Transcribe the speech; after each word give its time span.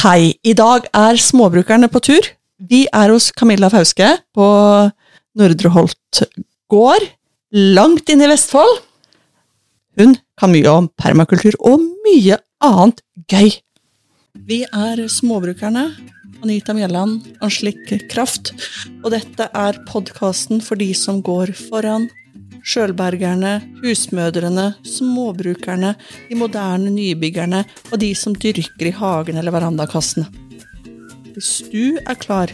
Hei, 0.00 0.32
i 0.40 0.54
dag 0.56 0.86
er 0.96 1.18
småbrukerne 1.20 1.90
på 1.92 2.00
tur. 2.00 2.24
Vi 2.70 2.86
er 2.88 3.10
hos 3.12 3.26
Camilla 3.36 3.68
Fauske 3.68 4.06
på 4.32 4.46
Nordre 5.36 5.72
Holt 5.74 6.20
gård, 6.72 7.04
langt 7.52 8.08
inn 8.08 8.24
i 8.24 8.30
Vestfold. 8.30 8.78
Hun 10.00 10.14
kan 10.40 10.54
mye 10.54 10.72
om 10.72 10.88
permakultur 10.96 11.58
og 11.60 11.84
mye 12.06 12.38
annet 12.64 13.04
gøy. 13.28 13.52
Vi 14.48 14.62
er 14.64 15.04
småbrukerne, 15.12 15.90
Anita 16.40 16.72
Mjelland, 16.72 17.34
Anslik 17.44 17.92
Kraft, 18.08 18.54
og 19.02 19.12
dette 19.12 19.50
er 19.52 19.82
podkasten 19.90 20.64
for 20.64 20.80
de 20.80 20.94
som 20.96 21.20
går 21.20 21.52
foran. 21.66 22.08
Sjølbergerne, 22.66 23.58
husmødrene, 23.80 24.66
småbrukerne, 24.86 25.94
de 26.28 26.38
moderne 26.38 26.92
nybyggerne 26.92 27.64
og 27.90 27.98
de 28.02 28.12
som 28.18 28.36
dyrker 28.36 28.90
i 28.90 28.94
hagen 28.94 29.40
eller 29.40 29.54
verandakassene. 29.54 30.28
Hvis 31.30 31.62
du 31.72 31.96
er 32.02 32.18
klar 32.20 32.50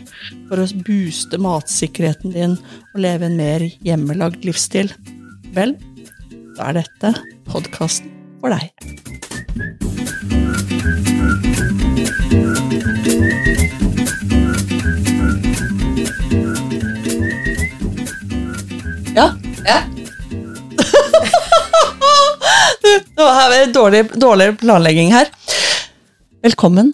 for 0.48 0.62
å 0.62 0.66
booste 0.86 1.40
matsikkerheten 1.42 2.34
din 2.36 2.58
og 2.92 3.00
leve 3.02 3.26
en 3.26 3.38
mer 3.38 3.64
hjemmelagd 3.82 4.46
livsstil, 4.46 4.92
vel, 5.56 5.74
da 6.56 6.70
er 6.70 6.82
dette 6.82 7.14
podkasten 7.48 8.12
for 8.40 8.52
deg. 8.54 8.70
Ja. 19.16 19.32
Ja. 19.64 19.95
Nå 23.16 23.24
har 23.24 23.50
vi 23.50 23.72
dårlig, 23.72 24.02
dårlig 24.14 24.52
planlegging 24.60 25.10
her. 25.14 25.30
Velkommen. 26.44 26.92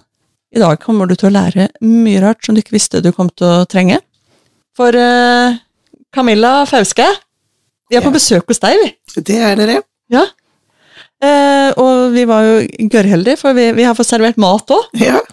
I 0.54 0.60
dag 0.60 0.80
kommer 0.80 1.08
du 1.08 1.14
til 1.16 1.30
å 1.30 1.34
lære 1.34 1.68
mye 1.84 2.20
rart 2.24 2.44
som 2.44 2.56
du 2.56 2.62
ikke 2.62 2.76
visste 2.76 3.02
du 3.04 3.10
kom 3.16 3.30
til 3.32 3.48
å 3.48 3.66
trenge. 3.68 3.98
For 4.76 4.96
uh, 4.96 5.56
Camilla 6.14 6.62
Fauske, 6.68 7.06
vi 7.90 7.98
er 7.98 8.04
på 8.04 8.12
Ja. 8.12 8.16
besøk 8.16 8.48
hos 8.48 8.62
deg, 8.62 8.78
vi. 8.80 8.92
Det 9.20 9.36
er 9.36 9.58
dere. 9.60 9.80
Ja. 10.12 10.24
Uh, 11.22 11.70
og 11.80 12.16
vi 12.16 12.24
var 12.28 12.46
jo 12.46 12.88
gørrheldige, 12.92 13.38
for 13.40 13.56
vi, 13.56 13.70
vi 13.76 13.84
har 13.86 13.96
fått 13.98 14.10
servert 14.12 14.40
mat 14.40 14.72
òg. 14.72 14.88
Ja. 15.00 15.20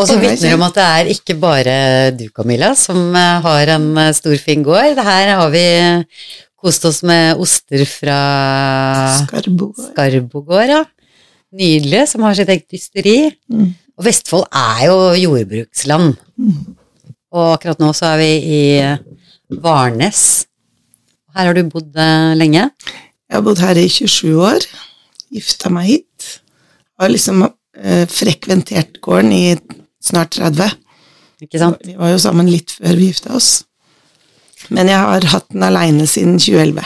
Og 0.00 0.06
så 0.08 0.16
vitner 0.16 0.48
det 0.48 0.56
om 0.56 0.64
at 0.64 0.76
det 0.76 0.84
er 0.88 1.08
ikke 1.12 1.34
bare 1.40 1.74
du, 2.16 2.24
Camilla, 2.34 2.72
som 2.78 3.12
eh, 3.16 3.44
har 3.44 3.72
en 3.74 3.86
storfin 3.92 4.16
stor, 4.16 4.38
fin 4.40 4.64
gård. 4.64 5.00
Her 5.04 5.32
har 5.36 5.50
vi 5.52 5.64
kost 6.62 6.84
oss 6.88 7.02
med 7.06 7.40
oster 7.42 7.84
fra 7.88 8.18
Skarbo. 9.22 9.72
Skarbogård, 9.90 10.70
ja. 10.70 10.82
Nydelig, 11.52 12.06
som 12.08 12.24
har 12.24 12.36
sitt 12.38 12.50
eget 12.52 12.78
ysteri. 12.78 13.16
Mm. 13.52 13.72
Og 13.98 14.06
Vestfold 14.06 14.46
er 14.56 14.86
jo 14.86 14.96
jordbruksland. 15.20 16.14
Og 17.32 17.48
akkurat 17.56 17.82
nå 17.82 17.90
så 17.96 18.12
er 18.14 18.22
vi 18.22 18.30
i 18.56 18.62
Varnes. 19.62 20.22
Her 21.32 21.48
har 21.48 21.56
du 21.56 21.64
bodd 21.72 21.96
eh, 21.96 22.32
lenge. 22.36 22.68
Jeg 23.28 23.38
har 23.38 23.44
bodd 23.44 23.60
her 23.64 23.78
i 23.80 23.88
27 23.88 24.32
år. 24.36 24.64
Gifta 25.32 25.72
meg 25.72 25.88
hit. 25.88 26.30
Har 27.00 27.12
liksom 27.12 27.44
eh, 27.46 28.04
frekventert 28.08 29.00
gården 29.04 29.32
i 29.32 29.44
snart 30.02 30.36
30. 30.36 30.76
Ikke 31.42 31.60
sant? 31.60 31.80
Vi 31.84 31.96
var 31.98 32.12
jo 32.12 32.20
sammen 32.22 32.50
litt 32.52 32.74
før 32.76 32.98
vi 33.00 33.08
gifta 33.10 33.32
oss. 33.38 33.62
Men 34.70 34.90
jeg 34.90 35.02
har 35.02 35.28
hatt 35.32 35.48
den 35.50 35.64
aleine 35.66 36.06
siden 36.10 36.38
2011. 36.38 36.84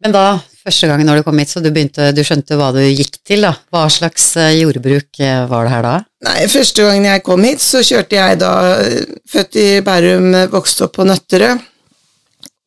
Men 0.00 0.14
da, 0.14 0.24
første 0.64 0.88
gangen 0.88 1.08
når 1.08 1.20
du 1.20 1.26
kom 1.26 1.40
hit, 1.40 1.52
så 1.52 1.62
du, 1.62 1.70
begynte, 1.72 2.10
du 2.16 2.22
skjønte 2.24 2.56
hva 2.56 2.70
du 2.76 2.80
gikk 2.82 3.18
til, 3.26 3.44
da. 3.44 3.52
Hva 3.72 3.86
slags 3.92 4.30
eh, 4.40 4.56
jordbruk 4.62 5.20
eh, 5.20 5.42
var 5.50 5.66
det 5.66 5.74
her 5.74 5.86
da? 5.86 5.96
Nei, 6.26 6.36
Første 6.52 6.86
gangen 6.86 7.08
jeg 7.08 7.24
kom 7.26 7.44
hit, 7.44 7.64
så 7.64 7.82
kjørte 7.84 8.16
jeg 8.16 8.40
da 8.40 8.52
eh, 8.78 9.16
Født 9.30 9.60
i 9.60 9.68
Bærum, 9.84 10.30
vokste 10.52 10.86
opp 10.88 10.96
på 10.96 11.08
Nøtterøy. 11.08 11.60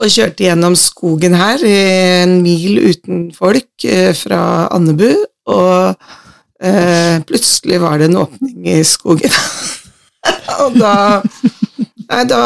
Og 0.03 0.11
kjørte 0.11 0.45
gjennom 0.45 0.75
skogen 0.77 1.35
her, 1.37 1.61
en 1.63 2.39
mil 2.43 2.81
uten 2.81 3.27
folk, 3.35 3.85
fra 4.19 4.41
Andebu. 4.73 5.13
Og 5.53 5.93
eh, 6.63 7.21
plutselig 7.27 7.79
var 7.81 8.01
det 8.01 8.09
en 8.09 8.19
åpning 8.23 8.67
i 8.73 8.81
skogen. 8.87 9.33
og 10.63 10.77
da 10.79 10.95
Nei, 12.13 12.25
da, 12.29 12.41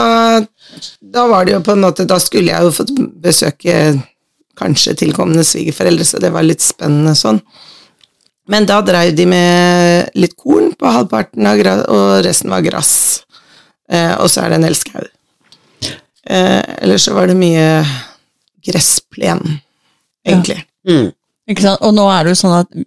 da 1.02 1.26
var 1.30 1.48
det 1.48 1.58
jo 1.58 1.64
på 1.66 1.74
en 1.76 1.84
måte 1.84 2.06
Da 2.08 2.20
skulle 2.24 2.54
jeg 2.54 2.68
jo 2.68 2.76
fått 2.76 2.94
besøke 3.24 3.78
kanskje 4.58 4.96
tilkommende 4.98 5.44
svigerforeldre, 5.46 6.06
så 6.08 6.18
det 6.22 6.32
var 6.34 6.46
litt 6.46 6.64
spennende 6.66 7.12
sånn. 7.18 7.38
Men 8.50 8.66
da 8.66 8.80
dreiv 8.82 9.14
de 9.14 9.28
med 9.30 10.16
litt 10.18 10.34
korn 10.40 10.72
på 10.74 10.90
halvparten, 10.90 11.46
av 11.46 11.60
gras, 11.60 11.84
og 11.94 12.24
resten 12.26 12.50
var 12.50 12.64
gress. 12.66 12.94
Eh, 13.92 14.16
og 14.18 14.32
så 14.34 14.42
er 14.42 14.50
det 14.50 14.58
en 14.58 14.66
hel 14.66 14.80
skau. 14.80 15.06
Eh, 16.26 16.64
ellers 16.82 17.06
så 17.06 17.14
var 17.14 17.30
det 17.30 17.38
mye 17.38 17.68
gressplen, 18.66 19.60
egentlig. 20.26 20.64
Mm. 20.88 21.12
Ikke 21.48 21.68
sant? 21.68 21.86
Og 21.86 21.94
nå 21.96 22.08
er 22.12 22.26
det 22.26 22.34
jo 22.34 22.42
sånn 22.42 22.58
at 22.64 22.82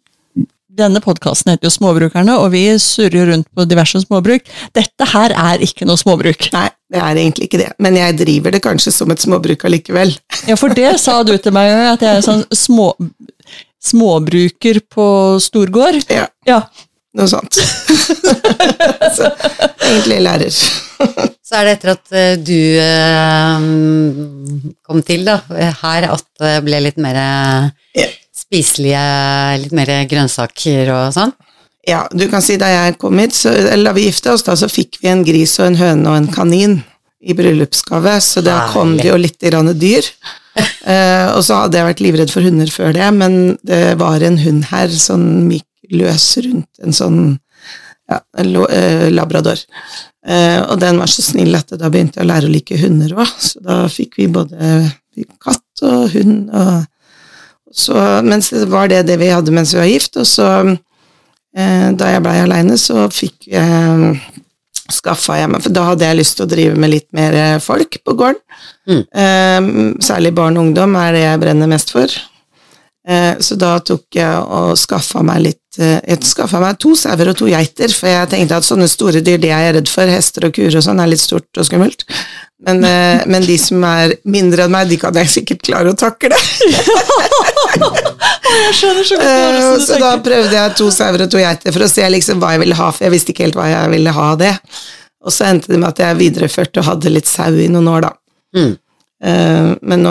denne 0.81 1.01
podkasten 1.05 1.53
heter 1.53 1.69
jo 1.69 1.73
Småbrukerne, 1.75 2.35
og 2.41 2.51
vi 2.55 2.65
surrer 2.83 3.31
rundt 3.31 3.49
på 3.55 3.67
diverse 3.71 4.01
småbruk. 4.03 4.49
Dette 4.77 5.09
her 5.13 5.35
er 5.37 5.63
ikke 5.65 5.87
noe 5.89 6.01
småbruk. 6.01 6.49
Nei, 6.57 6.67
det 6.91 7.01
er 7.05 7.21
egentlig 7.23 7.47
ikke 7.51 7.61
det, 7.63 7.71
men 7.79 7.97
jeg 8.01 8.19
driver 8.19 8.57
det 8.57 8.63
kanskje 8.65 8.93
som 8.97 9.13
et 9.15 9.23
småbruk 9.23 9.65
allikevel. 9.69 10.15
Ja, 10.51 10.57
for 10.61 10.73
det 10.75 10.97
sa 11.03 11.21
du 11.23 11.37
til 11.39 11.55
meg 11.55 11.71
en 11.71 11.79
gang, 11.85 11.93
at 11.95 12.05
jeg 12.09 12.19
er 12.21 12.27
sånn 12.27 12.45
små, 12.57 12.91
småbruker 13.81 14.81
på 14.93 15.07
storgård. 15.41 16.03
Ja, 16.11 16.27
Ja. 16.49 16.63
noe 17.17 17.27
sånt. 17.31 17.57
så 19.17 19.31
egentlig 19.89 20.21
lærer. 20.23 20.51
Så 21.51 21.57
er 21.59 21.65
det 21.67 21.73
etter 21.79 21.91
at 21.97 22.13
eh, 22.15 22.35
du 22.39 22.61
eh, 22.79 23.65
kom 24.87 25.01
til, 25.07 25.25
da, 25.27 25.41
her 25.83 26.07
at 26.13 26.27
det 26.39 26.53
ble 26.67 26.83
litt 26.87 27.01
mer 27.03 27.19
eh, 27.19 27.71
Ja. 28.03 28.09
Spiselige, 28.51 29.07
litt 29.63 29.75
mer 29.77 29.93
grønnsaker 30.11 30.91
og 30.91 31.15
sånn? 31.15 31.33
Ja, 31.87 32.03
du 32.13 32.27
kan 32.29 32.43
si 32.45 32.59
da 32.61 32.69
jeg 32.69 32.99
kom 33.01 33.19
hit, 33.23 33.37
så, 33.39 33.53
eller 33.55 33.91
da 33.91 33.97
vi 33.97 34.09
gifta 34.09 34.35
oss, 34.35 34.45
da, 34.45 34.57
så 34.59 34.69
fikk 34.69 34.99
vi 35.01 35.09
en 35.09 35.23
gris 35.25 35.55
og 35.63 35.71
en 35.71 35.79
høne 35.81 36.11
og 36.11 36.19
en 36.19 36.29
kanin 36.35 36.81
i 37.21 37.37
bryllupsgave, 37.37 38.19
så 38.25 38.43
da 38.45 38.67
kom 38.73 38.97
det 38.99 39.09
jo 39.09 39.17
litt 39.21 39.41
grann 39.41 39.73
dyr. 39.79 40.11
Eh, 40.61 41.29
og 41.31 41.45
så 41.47 41.61
hadde 41.61 41.79
jeg 41.79 41.87
vært 41.87 42.01
livredd 42.03 42.31
for 42.33 42.45
hunder 42.45 42.69
før 42.75 42.91
det, 42.93 43.07
men 43.15 43.35
det 43.65 43.95
var 44.01 44.21
en 44.27 44.35
hund 44.43 44.65
her, 44.67 44.91
sånn 44.91 45.47
gikk 45.53 45.95
løs 45.95 46.25
rundt 46.43 46.81
en 46.83 46.97
sånn 46.97 47.21
ja, 48.11 48.19
en 48.43 48.57
eh, 48.67 49.07
labrador. 49.15 49.63
Eh, 50.27 50.59
og 50.65 50.81
den 50.83 50.99
var 51.01 51.09
så 51.09 51.23
snill 51.23 51.55
at 51.55 51.71
da 51.71 51.89
begynte 51.89 52.19
jeg 52.19 52.27
å 52.27 52.31
lære 52.33 52.51
å 52.51 52.53
like 52.53 52.81
hunder 52.83 53.15
òg, 53.15 53.31
så 53.47 53.63
da 53.63 53.79
fikk 53.95 54.19
vi 54.19 54.27
både 54.35 54.73
katt 55.39 55.85
og 55.87 56.11
hund 56.17 56.51
og 56.51 56.90
så, 57.71 57.95
mens 58.27 58.51
det 58.51 58.67
var 58.71 58.91
det, 58.91 59.05
det 59.09 59.19
vi 59.21 59.31
hadde 59.31 59.55
mens 59.55 59.75
vi 59.75 59.81
var 59.81 59.91
gift, 59.91 60.17
og 60.19 60.27
så 60.27 60.49
eh, 60.71 61.89
da 61.95 62.13
jeg 62.15 62.25
blei 62.25 62.39
aleine, 62.43 62.79
så 62.81 63.07
fikk 63.15 63.51
jeg 63.53 64.15
skaffa 64.91 65.37
jeg 65.39 65.51
meg 65.53 65.63
For 65.63 65.75
da 65.75 65.85
hadde 65.93 66.09
jeg 66.09 66.19
lyst 66.19 66.39
til 66.39 66.47
å 66.49 66.51
drive 66.51 66.81
med 66.81 66.91
litt 66.91 67.09
mer 67.17 67.37
eh, 67.39 67.59
folk 67.63 68.01
på 68.03 68.17
gården. 68.19 68.41
Mm. 68.91 69.03
Eh, 69.23 69.71
særlig 70.03 70.35
barn 70.35 70.59
og 70.59 70.69
ungdom 70.69 70.99
er 70.99 71.15
det 71.15 71.25
jeg 71.25 71.43
brenner 71.45 71.71
mest 71.71 71.95
for. 71.95 72.19
Eh, 73.09 73.35
så 73.39 73.59
da 73.61 73.77
tok 73.87 74.19
jeg 74.19 74.43
og 74.43 74.75
skaffa 74.79 75.23
meg 75.27 75.45
litt 75.47 75.60
eh, 75.60 75.60
Jeg 75.79 76.19
skaffa 76.27 76.59
meg 76.59 76.81
to 76.83 76.97
sauer 76.99 77.31
og 77.31 77.37
to 77.39 77.47
geiter, 77.47 77.93
for 77.95 78.11
jeg 78.11 78.31
tenkte 78.33 78.59
at 78.59 78.67
sånne 78.67 78.89
store 78.91 79.23
dyr, 79.23 79.39
det 79.39 79.53
er 79.55 79.69
jeg 79.69 79.77
redd 79.77 79.91
for. 79.93 80.11
Hester 80.11 80.49
og 80.49 80.55
kuer 80.57 80.75
og 80.75 80.83
sånn 80.83 81.03
er 81.03 81.13
litt 81.13 81.23
stort 81.23 81.61
og 81.61 81.69
skummelt. 81.69 82.03
Men, 82.67 82.83
eh, 82.91 83.23
men 83.31 83.47
de 83.47 83.57
som 83.61 83.85
er 83.87 84.17
mindre 84.27 84.67
enn 84.67 84.75
meg, 84.75 84.91
de 84.91 84.99
kan 85.01 85.15
jeg 85.23 85.31
sikkert 85.31 85.63
klare 85.71 85.95
å 85.95 85.99
takle. 85.99 86.35
Jeg 88.51 88.77
skjønner 88.77 89.07
så 89.07 89.19
Eh, 89.21 89.75
så 89.85 89.99
da 90.01 90.15
prøvde 90.23 90.57
jeg 90.57 90.77
to 90.79 90.89
sauer 90.95 91.25
og 91.25 91.31
to 91.33 91.41
geiter 91.41 91.75
for 91.75 91.87
å 91.87 91.91
se 91.91 92.07
liksom 92.11 92.41
hva 92.43 92.55
jeg 92.55 92.63
ville 92.65 92.79
ha, 92.79 92.89
for 92.95 93.07
jeg 93.07 93.15
visste 93.15 93.35
ikke 93.35 93.47
helt 93.47 93.59
hva 93.59 93.69
jeg 93.71 93.93
ville 93.95 94.15
ha 94.17 94.27
av 94.33 94.39
det. 94.41 94.53
Og 95.21 95.35
så 95.35 95.51
endte 95.51 95.73
det 95.73 95.81
med 95.81 95.91
at 95.91 96.01
jeg 96.03 96.19
videreførte 96.21 96.81
og 96.83 96.89
hadde 96.89 97.13
litt 97.13 97.29
sau 97.31 97.51
i 97.53 97.69
noen 97.71 97.91
år, 97.93 98.09
da. 98.09 98.13
Mm. 98.57 98.73
Eh, 99.21 99.73
men 99.83 100.07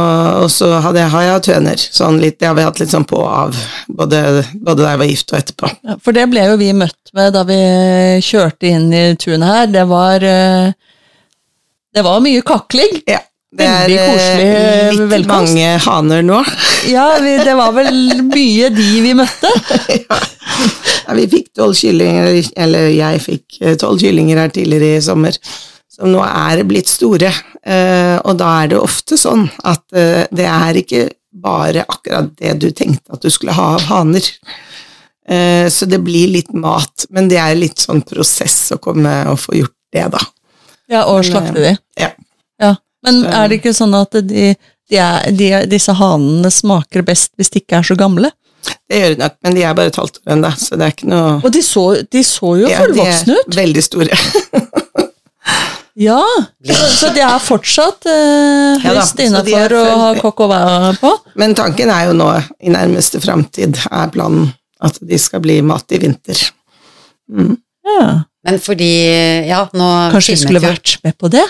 så 0.54 0.70
har 0.84 0.98
jeg 0.98 1.10
hatt 1.10 1.50
høner. 1.50 1.82
Sånn 1.82 2.20
litt, 2.22 2.38
det 2.40 2.50
har 2.50 2.58
vi 2.58 2.66
hatt 2.68 2.82
litt 2.82 2.92
sånn 2.94 3.08
på 3.10 3.18
og 3.24 3.30
av, 3.30 3.62
både, 3.88 4.44
både 4.54 4.84
da 4.84 4.92
jeg 4.94 5.02
var 5.02 5.10
gift 5.10 5.34
og 5.34 5.40
etterpå. 5.40 5.72
Ja, 5.88 5.96
for 6.04 6.18
det 6.18 6.28
ble 6.30 6.46
jo 6.52 6.60
vi 6.62 6.70
møtt 6.78 7.14
med 7.18 7.34
da 7.34 7.46
vi 7.48 7.58
kjørte 8.26 8.70
inn 8.70 8.92
i 8.94 9.08
tunet 9.20 9.50
her. 9.50 9.74
Det 9.74 9.88
var, 9.90 10.26
eh, 10.26 10.70
det 11.96 12.06
var 12.06 12.22
mye 12.22 12.46
kakling. 12.46 13.02
Ja, 13.10 13.24
det 13.50 13.66
er 13.66 13.90
koselig 13.90 14.46
eh, 14.46 14.92
litt 14.94 15.14
velkomst. 15.16 15.56
mange 15.56 15.72
haner 15.88 16.26
nå. 16.26 16.44
Ja, 16.94 17.08
vi, 17.20 17.34
det 17.44 17.56
var 17.58 17.74
vel 17.76 17.98
mye 18.30 18.70
de 18.72 18.90
vi 19.04 19.16
møtte. 19.18 19.50
ja. 20.04 20.20
Ja, 21.10 21.16
vi 21.18 21.26
fikk 21.32 21.50
tolv 21.58 21.74
kyllinger, 21.78 22.30
eller 22.62 22.92
jeg 22.94 23.24
fikk 23.26 23.58
tolv 23.82 23.98
kyllinger 24.02 24.44
her 24.44 24.54
tidligere 24.54 25.00
i 25.00 25.04
sommer, 25.04 25.36
som 25.90 26.12
nå 26.14 26.22
er 26.24 26.62
blitt 26.70 26.88
store. 26.92 27.34
Eh, 27.70 28.18
og 28.26 28.38
da 28.40 28.50
er 28.64 28.72
det 28.72 28.82
ofte 28.82 29.18
sånn 29.20 29.46
at 29.68 29.84
eh, 29.94 30.26
det 30.34 30.48
er 30.50 30.80
ikke 30.80 31.06
bare 31.40 31.86
akkurat 31.86 32.32
det 32.40 32.56
du 32.64 32.72
tenkte 32.74 33.14
at 33.14 33.22
du 33.22 33.30
skulle 33.30 33.54
ha 33.54 33.76
av 33.76 33.86
haner. 33.92 34.26
Eh, 35.30 35.68
så 35.70 35.86
det 35.86 36.02
blir 36.02 36.32
litt 36.34 36.50
mat, 36.58 37.06
men 37.14 37.30
det 37.30 37.38
er 37.38 37.60
litt 37.60 37.84
sånn 37.84 38.02
prosess 38.08 38.72
å 38.74 38.80
komme 38.82 39.22
og 39.30 39.38
få 39.44 39.60
gjort 39.60 39.76
det, 39.94 40.08
da. 40.16 40.24
Ja, 40.90 41.06
og 41.12 41.22
slakte 41.28 41.62
de. 41.62 41.76
Ja. 42.02 42.10
Ja. 42.60 42.74
Men 43.06 43.22
er 43.30 43.48
det 43.48 43.60
ikke 43.60 43.76
sånn 43.78 43.94
at 43.96 44.18
de, 44.28 44.50
de 44.90 44.98
er, 45.00 45.30
de, 45.32 45.52
disse 45.70 45.94
hanene 45.96 46.50
smaker 46.52 47.06
best 47.06 47.32
hvis 47.38 47.54
de 47.54 47.62
ikke 47.62 47.78
er 47.80 47.86
så 47.86 47.96
gamle? 48.00 48.34
Det 48.90 48.98
gjør 48.98 49.14
det 49.14 49.22
nok, 49.22 49.36
men 49.46 49.56
de 49.56 49.62
er 49.64 49.78
bare 49.78 49.94
et 49.94 50.02
halvt 50.02 50.18
år 50.20 50.34
ennå, 50.34 50.50
så 50.60 50.76
det 50.76 50.88
er 50.88 50.92
ikke 50.98 51.08
noe 51.08 51.38
Og 51.38 51.54
de 51.54 51.62
så, 51.64 51.84
de 52.12 52.24
så 52.28 52.50
jo 52.60 52.68
Ja, 52.68 52.82
de 52.82 52.82
er 52.82 52.90
fullvoksne 52.90 53.38
ut. 53.38 53.56
Veldig 53.62 53.84
store. 53.86 54.18
Ja, 56.00 56.22
så, 56.64 57.10
det 57.10 57.18
de 57.18 57.24
er 57.26 57.42
fortsatt 57.44 58.08
eh, 58.08 58.86
høyst 58.86 59.20
ja, 59.20 59.26
innafor 59.28 59.76
å 59.76 59.84
ha 60.00 60.14
kokk 60.22 60.46
og 60.46 60.52
vær 60.54 61.00
på. 61.02 61.12
Men 61.42 61.56
tanken 61.60 61.92
er 61.92 62.08
jo 62.08 62.16
nå, 62.16 62.30
i 62.64 62.72
nærmeste 62.72 63.20
framtid, 63.24 63.76
er 63.92 64.14
planen 64.14 64.54
at 64.80 64.96
de 65.04 65.20
skal 65.20 65.44
bli 65.44 65.58
mat 65.68 65.92
i 65.92 66.00
vinter. 66.00 66.40
Ja. 67.28 68.08
Men 68.48 68.60
fordi, 68.64 68.94
ja, 69.50 69.66
nå 69.76 69.88
Kanskje 70.14 70.38
vi 70.38 70.44
skulle 70.46 70.64
vært 70.64 70.96
med 71.04 71.18
på 71.20 71.28
det? 71.34 71.44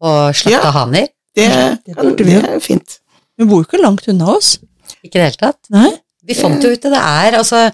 og 0.00 0.34
slakta 0.34 0.70
Ja. 0.70 0.70
haner. 0.72 1.08
Det, 1.36 1.46
det 1.86 2.16
det 2.16 2.32
jo. 2.32 2.40
er 2.40 2.60
fint. 2.60 2.98
Hun 3.38 3.48
bor 3.48 3.62
jo 3.62 3.68
ikke 3.68 3.82
langt 3.82 4.08
unna 4.08 4.32
oss. 4.36 4.58
Ikke 5.04 5.18
i 5.18 5.20
det 5.20 5.26
hele 5.28 5.40
tatt. 5.40 5.58
Nei? 5.70 5.90
Vi 6.30 6.36
fant 6.38 6.62
jo 6.64 6.70
ut 6.72 6.82
det. 6.86 6.92
Det 6.94 7.00
er 7.02 7.36
altså, 7.40 7.64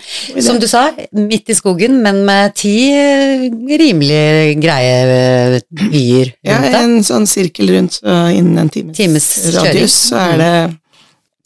som 0.49 0.59
du 0.63 0.67
sa, 0.71 0.87
midt 1.17 1.53
i 1.53 1.57
skogen, 1.59 1.99
men 2.05 2.23
med 2.29 2.55
ti 2.59 2.75
eh, 2.97 3.47
rimelig 3.81 4.57
greie 4.63 4.97
eh, 5.19 5.59
byer 5.85 6.33
Ja, 6.47 6.57
rundt 6.57 6.73
det. 6.73 6.81
en 6.85 6.97
sånn 7.07 7.29
sirkel 7.31 7.71
rundt, 7.77 8.01
så 8.01 8.17
innen 8.35 8.65
en 8.65 8.73
times, 8.73 8.97
Times 8.97 9.29
radius, 9.57 9.99
så 10.11 10.23
er 10.33 10.41
det 10.43 10.55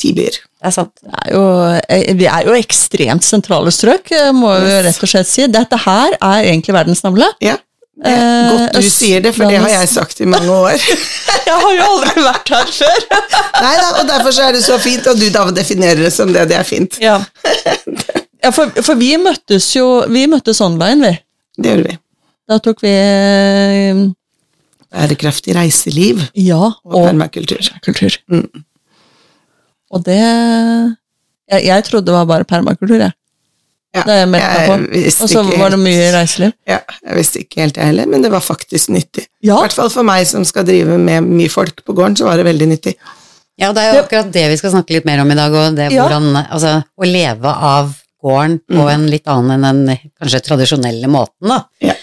ti 0.00 0.14
byer. 0.16 0.38
Det 0.60 0.68
er 0.68 0.74
sant. 0.76 0.92
Det 1.00 1.18
er 1.24 1.32
jo, 1.34 1.42
eh, 1.88 2.12
vi 2.20 2.26
er 2.28 2.46
jo 2.48 2.54
ekstremt 2.56 3.24
sentrale 3.24 3.72
strøk, 3.72 4.10
eh, 4.16 4.30
må 4.36 4.52
vi 4.60 4.74
rett 4.86 5.02
og 5.04 5.08
slett 5.12 5.28
si. 5.28 5.46
Dette 5.48 5.78
her 5.86 6.16
er 6.20 6.46
egentlig 6.50 6.74
verdensnavlet. 6.76 7.38
Ja, 7.44 7.56
det 7.98 8.12
er 8.12 8.20
Eh, 8.20 8.50
godt 8.54 8.76
du 8.78 8.90
sier 8.90 9.20
det, 9.20 9.32
for 9.36 9.50
det 9.50 9.58
har 9.60 9.72
jeg 9.72 9.88
sagt 9.90 10.20
i 10.20 10.28
mange 10.28 10.50
år. 10.50 10.78
Jeg 11.50 11.56
har 11.64 11.72
jo 11.74 11.86
aldri 11.88 12.22
vært 12.24 12.52
her 12.54 12.70
før. 12.76 13.00
Nei 13.64 13.72
da, 13.80 13.88
og 14.00 14.06
derfor 14.08 14.34
så 14.36 14.46
er 14.46 14.54
det 14.56 14.62
så 14.64 14.78
fint, 14.80 15.06
og 15.10 15.18
du 15.18 15.26
da 15.34 15.42
definerer 15.54 16.04
det 16.06 16.12
som 16.14 16.30
det, 16.32 16.46
det 16.52 16.56
er 16.60 16.68
fint. 16.68 16.96
Ja, 17.02 17.18
ja 18.40 18.52
for, 18.54 18.70
for 18.86 18.96
vi 19.00 19.10
møttes 19.20 19.66
jo 19.74 20.04
Vi 20.08 20.26
møttes 20.30 20.62
online, 20.64 21.10
vi. 21.10 21.18
Det 21.60 21.74
gjorde 21.74 21.90
vi. 21.90 21.98
Da 22.50 22.58
tok 22.62 22.80
vi 22.82 22.94
eh, 22.94 24.00
Bærekraftig 24.90 25.54
reiseliv 25.54 26.22
Ja, 26.34 26.70
og 26.70 26.94
og 26.96 27.04
permakultur. 27.10 27.68
kultur. 27.84 28.16
Mm. 28.32 28.64
Og 29.90 30.02
det 30.06 30.18
jeg, 30.20 31.64
jeg 31.66 31.84
trodde 31.86 32.06
det 32.06 32.14
var 32.14 32.26
bare 32.30 32.46
permakultur, 32.48 32.96
jeg. 32.98 33.12
Ja, 33.94 34.02
Det 34.06 34.12
er 34.14 34.18
jeg 34.20 34.28
meldt 34.30 34.50
meg 34.54 34.68
på. 34.70 35.22
Og 35.24 35.30
så 35.32 35.40
var 35.58 35.70
det 35.74 35.78
mye 35.82 36.10
reiseliv. 36.14 36.52
Ja, 36.68 36.78
jeg 37.08 37.16
visste 37.16 37.40
ikke 37.42 37.60
helt 37.64 37.76
jeg 37.80 37.88
heller, 37.90 38.06
men 38.06 38.22
det 38.22 38.30
var 38.30 38.40
faktisk 38.44 38.92
nyttig. 38.94 39.24
I 39.42 39.48
Ja, 39.50 39.56
hvert 39.58 39.72
fall 39.74 39.90
for 39.90 40.06
meg 40.06 40.26
som 40.30 40.44
skal 40.46 40.64
drive 40.68 40.98
med 40.98 41.26
mye 41.26 41.50
folk 41.50 41.82
på 41.84 41.92
gården, 41.98 42.16
så 42.20 42.28
var 42.28 42.36
det 42.38 42.46
veldig 42.46 42.68
nyttig. 42.70 42.94
Ja, 43.58 43.68
og 43.70 43.74
det 43.74 43.82
er 43.82 43.96
jo 43.98 44.04
akkurat 44.04 44.30
det 44.32 44.44
vi 44.52 44.56
skal 44.60 44.70
snakke 44.76 44.94
litt 44.94 45.04
mer 45.04 45.20
om 45.24 45.30
i 45.30 45.34
dag, 45.34 45.52
og 45.52 45.74
det 45.76 45.90
Ja. 45.92 46.06
hvordan 46.06 46.46
Altså, 46.50 46.84
å 46.98 47.04
leve 47.04 47.44
av 47.50 47.90
gården 48.22 48.60
på 48.70 48.78
Mm. 48.86 48.88
en 48.94 49.06
litt 49.10 49.26
annen 49.26 49.64
enn 49.64 49.86
den 49.86 49.98
kanskje 50.22 50.40
tradisjonelle 50.46 51.08
måten, 51.10 51.48
da. 51.48 51.64
Ja. 51.80 51.94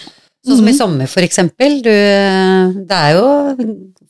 Sånn 0.46 0.56
som 0.58 0.68
i 0.68 0.72
sommer, 0.76 1.06
for 1.08 1.20
eksempel. 1.22 1.82
Du, 1.82 1.90
det 1.90 2.90
er 2.96 3.14
jo 3.16 3.56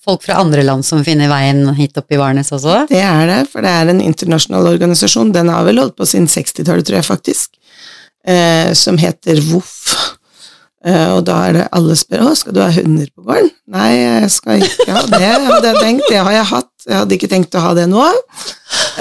folk 0.04 0.22
fra 0.22 0.36
andre 0.40 0.62
land 0.62 0.84
som 0.84 1.02
finner 1.04 1.28
veien 1.28 1.62
hit 1.76 1.96
opp 2.00 2.10
i 2.12 2.16
Varnes 2.20 2.50
også. 2.54 2.86
Det 2.88 3.00
er 3.02 3.26
det, 3.26 3.48
for 3.50 3.64
det 3.64 3.70
er 3.70 3.88
en 3.92 4.00
internasjonal 4.04 4.66
organisasjon. 4.74 5.32
Den 5.34 5.48
har 5.52 5.64
vel 5.64 5.80
holdt 5.82 5.96
på 5.96 6.06
siden 6.08 6.28
60-tallet, 6.30 6.86
tror 6.86 7.00
jeg 7.00 7.08
faktisk. 7.08 7.57
Eh, 8.28 8.72
som 8.76 8.98
heter 9.00 9.40
Voff. 9.48 9.96
Eh, 10.86 11.10
og 11.16 11.24
da 11.26 11.38
er 11.48 11.56
det 11.56 11.68
alle 11.74 11.96
spør 11.98 12.28
å, 12.28 12.34
skal 12.38 12.54
du 12.54 12.60
ha 12.62 12.68
hunder 12.70 13.08
på 13.10 13.24
gården. 13.26 13.50
Nei, 13.74 13.88
jeg 13.96 14.30
skal 14.32 14.62
ikke 14.62 14.94
ha 14.94 15.04
det, 15.10 15.30
hadde 15.48 15.72
jeg 15.72 15.80
tenkt. 15.82 16.08
Det 16.10 16.20
har 16.20 16.34
jeg 16.36 16.48
hatt. 16.52 16.72
Jeg 16.84 16.96
hadde 17.00 17.16
ikke 17.16 17.30
tenkt 17.32 17.56
å 17.58 17.62
ha 17.64 17.74
det 17.76 17.86
nå. 17.90 18.04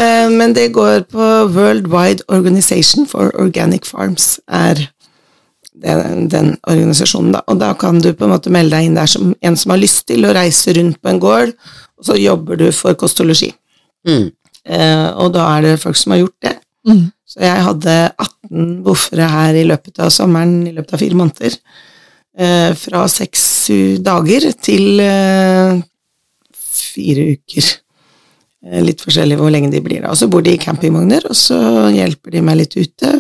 Eh, 0.01 0.27
men 0.33 0.55
det 0.57 0.71
går 0.75 1.07
på 1.11 1.27
World 1.53 1.89
Wide 1.91 2.25
Organization 2.33 3.07
for 3.09 3.33
Organic 3.39 3.87
Farms, 3.87 4.37
er 4.47 4.87
den, 5.83 6.25
den 6.31 6.55
organisasjonen, 6.65 7.35
da. 7.35 7.43
Og 7.51 7.59
da 7.61 7.73
kan 7.77 8.01
du 8.01 8.09
på 8.13 8.25
en 8.25 8.33
måte 8.33 8.53
melde 8.53 8.77
deg 8.77 8.87
inn 8.87 8.97
der 8.97 9.11
som 9.11 9.35
en 9.45 9.59
som 9.59 9.75
har 9.75 9.81
lyst 9.81 10.07
til 10.09 10.25
å 10.25 10.33
reise 10.37 10.73
rundt 10.77 11.01
på 11.03 11.11
en 11.11 11.21
gård, 11.21 11.53
og 11.97 12.09
så 12.09 12.17
jobber 12.17 12.59
du 12.59 12.67
for 12.75 12.97
kost 12.97 13.21
og 13.21 13.29
losji. 13.29 13.51
Mm. 14.07 14.31
Eh, 14.67 15.07
og 15.19 15.35
da 15.35 15.45
er 15.57 15.67
det 15.67 15.77
folk 15.83 15.99
som 15.99 16.15
har 16.15 16.23
gjort 16.23 16.47
det. 16.47 16.57
Mm. 16.87 17.05
Så 17.27 17.41
jeg 17.43 17.63
hadde 17.65 17.93
18 18.23 18.67
buffere 18.85 19.27
her 19.27 19.57
i 19.59 19.65
løpet 19.67 19.99
av 19.99 20.09
sommeren, 20.15 20.61
i 20.69 20.71
løpet 20.75 20.95
av 20.95 21.01
fire 21.03 21.17
måneder. 21.19 21.57
Eh, 22.37 22.71
fra 22.77 23.01
seks 23.11 23.43
u- 23.73 23.97
dager 24.05 24.45
til 24.63 25.01
eh, 25.03 25.79
fire 26.55 27.25
uker. 27.35 27.67
Eh, 28.67 28.81
litt 28.85 29.01
forskjellig 29.03 29.37
hvor 29.39 29.51
lenge 29.53 29.71
de 29.73 29.81
blir 29.83 30.03
da. 30.05 30.11
Og 30.13 30.19
så 30.21 30.29
bor 30.31 30.45
de 30.45 30.53
i 30.55 30.61
campingvogner, 30.61 31.25
og 31.29 31.35
så 31.37 31.57
hjelper 31.93 32.37
de 32.37 32.43
meg 32.47 32.61
litt 32.61 32.77
ute, 32.77 33.11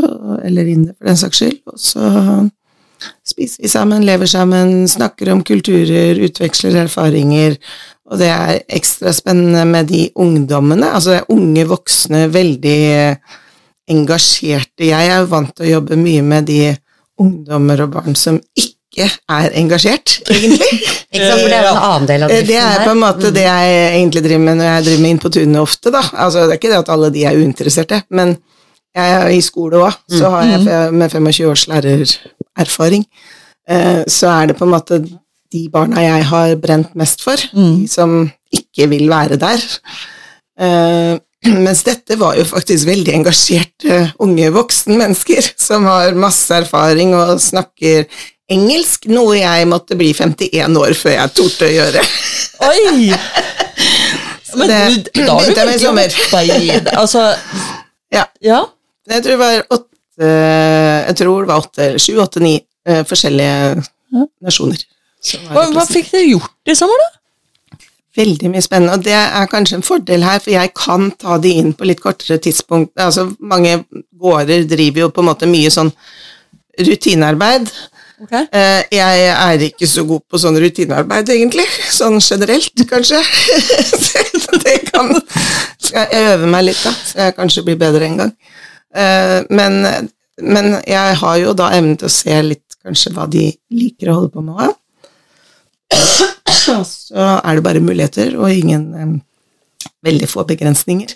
eller 0.47 0.69
inne 0.71 0.93
for 0.95 1.09
den 1.11 1.19
saks 1.19 1.41
skyld. 1.43 1.59
Og 1.73 1.81
så 1.81 2.11
spiser 3.27 3.61
vi 3.65 3.69
sammen, 3.71 4.05
lever 4.07 4.29
sammen, 4.31 4.87
snakker 4.89 5.33
om 5.33 5.43
kulturer, 5.45 6.17
utveksler 6.29 6.79
erfaringer. 6.85 7.57
Og 8.07 8.21
det 8.21 8.29
er 8.31 8.61
ekstra 8.79 9.11
spennende 9.13 9.65
med 9.67 9.89
de 9.91 10.05
ungdommene, 10.15 10.93
altså 10.95 11.11
det 11.11 11.19
er 11.25 11.33
unge 11.35 11.65
voksne, 11.73 12.21
veldig 12.31 12.79
engasjerte. 13.91 14.87
Jeg 14.89 15.11
er 15.11 15.21
jo 15.21 15.29
vant 15.31 15.53
til 15.55 15.67
å 15.67 15.71
jobbe 15.77 15.97
mye 15.99 16.23
med 16.25 16.47
de 16.49 16.61
ungdommer 17.21 17.85
og 17.85 17.93
barn 17.95 18.17
som 18.19 18.39
ikke 18.57 19.07
er 19.29 19.53
engasjert, 19.59 20.21
egentlig. 20.29 20.79
Ikke 21.17 21.27
sant, 21.31 21.39
for 21.39 21.49
det 21.49 21.57
er 21.57 21.67
en 21.69 21.77
annen 21.79 22.07
del 22.09 22.23
av 22.25 22.31
Eh, 22.33 22.41
driften 22.43 22.49
Det 22.51 22.57
er 22.67 22.81
på 22.83 22.91
en 22.91 22.99
måte 22.99 23.29
det 23.33 23.43
jeg 23.45 23.75
egentlig 23.95 24.21
driver 24.25 24.41
med 24.43 24.57
når 24.59 24.67
jeg 24.67 24.83
driver 24.87 25.03
med 25.03 25.13
Inn 25.13 25.21
på 25.23 25.31
tunet 25.33 25.59
ofte, 25.61 25.93
da. 25.93 26.01
Altså, 26.25 26.43
det 26.43 26.51
er 26.55 26.59
ikke 26.59 26.71
det 26.73 26.79
at 26.81 26.91
alle 26.93 27.09
de 27.15 27.23
er 27.29 27.37
uinteresserte, 27.39 28.01
men 28.19 28.33
jeg 28.97 29.13
er 29.15 29.31
i 29.31 29.39
skole 29.45 29.79
òg, 29.87 29.95
så 30.11 30.33
har 30.33 30.49
jeg 30.49 30.91
med 30.97 31.13
25 31.13 31.47
års 31.51 31.63
lærererfaring, 31.71 33.05
eh, 33.69 34.01
så 34.09 34.33
er 34.33 34.51
det 34.51 34.57
på 34.59 34.67
en 34.67 34.73
måte 34.73 34.99
de 35.53 35.61
barna 35.71 36.03
jeg 36.03 36.27
har 36.27 36.55
brent 36.59 36.95
mest 36.99 37.23
for, 37.23 37.39
de 37.55 37.87
som 37.87 38.19
ikke 38.51 38.89
vil 38.91 39.07
være 39.09 39.39
der. 39.39 39.63
Eh, 41.47 41.59
Mens 41.63 41.83
dette 41.87 42.17
var 42.19 42.37
jo 42.39 42.45
faktisk 42.47 42.87
veldig 42.89 43.13
engasjerte 43.21 43.99
unge 44.23 44.49
voksenmennesker 44.55 45.51
som 45.59 45.85
har 45.89 46.15
masse 46.17 46.51
erfaring 46.55 47.13
og 47.17 47.37
snakker 47.41 48.05
engelsk, 48.51 49.09
noe 49.11 49.35
jeg 49.41 49.67
måtte 49.67 49.97
bli 49.99 50.13
51 50.15 50.77
år 50.79 50.93
før 50.95 51.15
jeg 51.17 51.33
torde 51.35 51.67
å 51.67 51.73
gjøre. 51.73 52.03
Oi! 52.67 53.09
Men 54.57 54.71
det 54.71 54.77
du, 55.11 55.21
da 55.27 55.33
har 55.35 55.43
du 55.43 55.51
virkelig 55.51 56.13
hoppa 56.15 56.43
i 56.47 56.69
det. 56.79 56.93
Altså, 56.97 57.25
Ja. 58.13 58.23
ja. 58.41 58.61
Jeg 59.07 59.23
tror 59.23 59.33
det 59.35 59.39
var 59.41 59.65
åtte 59.75 60.27
Jeg 60.27 61.15
tror 61.19 61.43
det 61.43 61.49
var 61.51 61.59
åtte, 61.61 61.87
sju, 62.01 62.15
åtte, 62.23 62.39
ni 62.41 62.55
eh, 62.87 63.03
forskjellige 63.05 63.83
nasjoner. 64.41 64.79
Hva, 65.51 65.67
hva 65.75 65.83
fikk 65.85 66.09
dere 66.13 66.29
gjort 66.31 66.71
i 66.71 66.75
sommer, 66.77 66.97
da? 67.03 67.16
Veldig 68.17 68.49
mye 68.49 68.63
spennende, 68.65 68.95
og 68.97 69.03
det 69.05 69.13
er 69.13 69.49
kanskje 69.51 69.77
en 69.77 69.85
fordel 69.85 70.23
her, 70.25 70.39
for 70.41 70.49
jeg 70.55 70.71
kan 70.77 71.11
ta 71.21 71.35
de 71.41 71.51
inn 71.61 71.73
på 71.77 71.85
litt 71.85 71.99
kortere 72.01 72.39
tidspunkt. 72.41 72.95
Altså, 72.97 73.27
mange 73.39 73.83
gårder 74.17 74.65
driver 74.69 75.03
jo 75.05 75.09
på 75.13 75.21
en 75.21 75.29
måte 75.29 75.49
mye 75.49 75.69
sånn 75.73 75.91
rutinearbeid. 76.87 77.69
Ok. 78.23 78.33
Eh, 78.33 78.83
Jeg 78.91 79.27
er 79.29 79.61
ikke 79.67 79.85
så 79.87 80.01
god 80.09 80.23
på 80.29 80.39
sånn 80.41 80.57
rutinearbeid, 80.57 81.29
egentlig. 81.29 81.67
Sånn 81.93 82.17
generelt, 82.17 82.73
kanskje. 82.89 83.21
det 84.63 84.77
kan 84.89 85.13
Skal 85.77 86.07
jeg 86.09 86.31
øve 86.33 86.49
meg 86.49 86.65
litt, 86.71 86.81
da, 86.83 86.91
så 86.91 87.19
jeg 87.27 87.35
kanskje 87.37 87.63
blir 87.67 87.77
bedre 87.79 88.09
en 88.09 88.17
gang. 88.23 88.33
Eh, 88.97 89.43
Men, 89.53 90.09
men 90.41 90.73
jeg 90.87 91.21
har 91.21 91.37
jo 91.43 91.53
da 91.53 91.69
evnen 91.77 91.97
til 92.01 92.09
å 92.09 92.15
se 92.17 92.41
litt 92.41 92.65
kanskje 92.81 93.13
hva 93.13 93.27
de 93.29 93.51
liker 93.73 94.09
å 94.09 94.17
holde 94.21 94.33
på 94.33 94.41
med. 94.41 94.73
Så 95.93 97.15
er 97.17 97.57
det 97.57 97.63
bare 97.63 97.83
muligheter, 97.83 98.35
og 98.37 98.51
ingen 98.51 99.21
Veldig 100.03 100.27
få 100.29 100.43
begrensninger. 100.47 101.13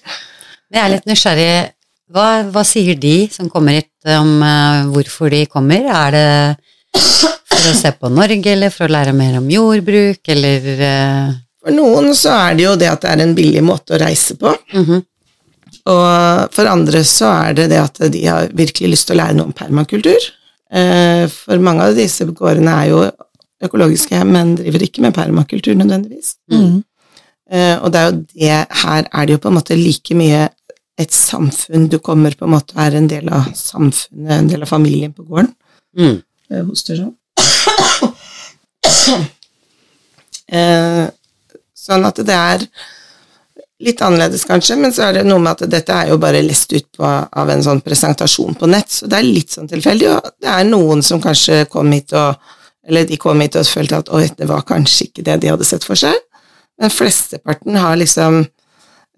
Jeg 0.71 0.81
er 0.81 0.91
litt 0.93 1.07
nysgjerrig. 1.09 1.51
Hva, 2.11 2.25
hva 2.51 2.63
sier 2.67 2.97
de 2.99 3.27
som 3.31 3.49
kommer 3.51 3.77
hit 3.77 4.09
om 4.17 4.41
uh, 4.43 4.89
hvorfor 4.91 5.31
de 5.31 5.45
kommer? 5.51 5.85
Er 5.85 6.15
det 6.15 6.25
for 7.51 7.69
å 7.69 7.75
se 7.77 7.91
på 7.95 8.09
Norge, 8.11 8.51
eller 8.51 8.73
for 8.73 8.87
å 8.87 8.95
lære 8.95 9.13
mer 9.15 9.37
om 9.39 9.47
jordbruk, 9.51 10.19
eller 10.33 10.67
uh... 10.81 11.31
For 11.61 11.77
noen 11.77 12.09
så 12.17 12.33
er 12.33 12.57
det 12.57 12.65
jo 12.65 12.75
det 12.81 12.89
at 12.89 13.03
det 13.03 13.13
er 13.13 13.23
en 13.23 13.35
billig 13.37 13.61
måte 13.63 13.95
å 13.95 14.01
reise 14.01 14.37
på. 14.39 14.53
mhm. 14.73 15.07
Og 15.89 16.51
for 16.53 16.67
andre 16.69 16.99
så 17.07 17.29
er 17.47 17.55
det 17.57 17.63
det 17.71 17.79
at 17.81 17.95
de 18.13 18.19
har 18.27 18.51
virkelig 18.53 18.91
lyst 18.91 19.07
til 19.09 19.15
å 19.15 19.21
lære 19.21 19.37
noe 19.37 19.49
om 19.49 19.55
permakultur. 19.55 20.27
Uh, 20.71 21.25
For 21.31 21.61
mange 21.63 21.87
av 21.87 21.97
disse 21.97 22.27
gårdene 22.27 22.75
er 22.83 22.89
jo 22.91 22.99
økologiske, 23.65 24.23
men 24.27 24.55
driver 24.59 24.85
ikke 24.85 25.03
med 25.05 25.15
permakultur 25.15 25.75
nødvendigvis. 25.77 26.35
Mm. 26.51 26.81
Uh, 27.51 27.77
Og 27.83 27.91
det 27.91 27.99
er 27.99 28.05
jo 28.05 28.17
det 28.17 28.49
Her 28.83 29.07
er 29.11 29.25
det 29.25 29.33
jo 29.33 29.43
på 29.43 29.49
en 29.51 29.57
måte 29.57 29.75
like 29.75 30.15
mye 30.15 30.49
et 31.01 31.13
samfunn. 31.13 31.89
Du 31.89 31.97
kommer 31.99 32.35
på 32.37 32.45
en 32.45 32.53
måte 32.55 32.77
er 32.79 32.95
en 32.95 33.09
del 33.09 33.29
av 33.29 33.51
samfunnet, 33.57 34.31
en 34.37 34.49
del 34.51 34.61
av 34.61 34.69
familien 34.69 35.13
på 35.13 35.23
gården. 35.23 35.51
Mm. 35.97 36.21
Jeg 36.51 36.67
hoster 36.67 36.99
sånn. 36.99 37.15
Uh, 40.51 41.07
sånn 41.85 42.05
at 42.05 42.21
det 42.27 42.37
er 42.37 42.67
litt 43.81 44.01
annerledes, 44.05 44.43
kanskje, 44.45 44.77
men 44.77 44.93
så 44.93 45.07
er 45.07 45.19
det 45.19 45.23
noe 45.25 45.41
med 45.41 45.55
at 45.55 45.71
dette 45.71 45.95
er 45.95 46.11
jo 46.11 46.19
bare 46.21 46.43
lest 46.45 46.73
ut 46.75 46.85
på, 46.97 47.05
av 47.07 47.49
en 47.49 47.63
sånn 47.65 47.81
presentasjon 47.81 48.53
på 48.59 48.69
nett, 48.69 48.91
så 48.93 49.09
det 49.09 49.17
er 49.17 49.25
litt 49.25 49.55
sånn 49.55 49.69
tilfeldig, 49.71 50.09
og 50.11 50.35
det 50.41 50.51
er 50.53 50.67
noen 50.69 51.01
som 51.05 51.21
kanskje 51.23 51.63
kom 51.71 51.89
hit 51.95 52.13
og 52.13 52.37
Eller 52.87 53.05
de 53.05 53.17
kom 53.21 53.39
hit 53.43 53.55
og 53.55 53.65
følte 53.69 53.97
at 54.01 54.09
oi, 54.09 54.23
det 54.37 54.47
var 54.49 54.63
kanskje 54.65 55.05
ikke 55.09 55.23
det 55.27 55.39
de 55.43 55.51
hadde 55.53 55.65
sett 55.67 55.83
for 55.85 55.95
seg, 55.99 56.15
men 56.81 56.89
flesteparten 56.89 57.75
har 57.77 57.95
liksom 58.01 58.39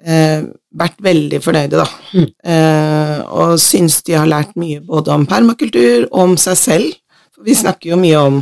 eh, 0.05 0.41
vært 0.75 0.97
veldig 1.05 1.39
fornøyde, 1.45 1.77
da, 1.79 1.85
Mm. 2.13 2.25
eh, 2.43 3.19
og 3.31 3.53
syns 3.59 4.01
de 4.03 4.13
har 4.17 4.27
lært 4.27 4.55
mye 4.59 4.81
både 4.83 5.13
om 5.13 5.25
permakultur 5.25 6.09
og 6.11 6.19
om 6.25 6.33
seg 6.37 6.57
selv, 6.59 6.93
for 7.31 7.43
vi 7.47 7.55
snakker 7.55 7.93
jo 7.93 7.97
mye 8.01 8.17
om 8.19 8.41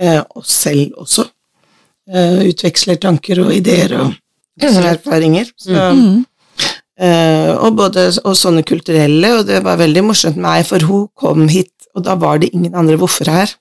eh, 0.00 0.22
oss 0.38 0.48
selv 0.64 0.94
også. 0.96 1.26
Eh, 2.08 2.46
utveksler 2.48 2.96
tanker 3.02 3.40
og 3.44 3.52
ideer 3.52 3.92
og 4.00 4.14
erfaringer. 4.94 5.50
Så, 5.58 5.74
Mm. 5.92 6.24
eh, 6.98 7.52
og, 7.58 7.76
både, 7.76 8.06
og 8.24 8.34
sånne 8.34 8.62
kulturelle, 8.64 9.38
og 9.40 9.46
det 9.46 9.62
var 9.64 9.76
veldig 9.76 10.04
morsomt 10.04 10.36
med 10.36 10.46
meg, 10.48 10.66
for 10.66 10.78
hun 10.88 11.08
kom 11.18 11.48
hit, 11.48 11.72
og 11.94 12.04
da 12.04 12.14
var 12.14 12.38
det 12.38 12.50
ingen 12.54 12.74
andre 12.74 12.96
hvorfor 12.96 13.26
her. 13.28 13.52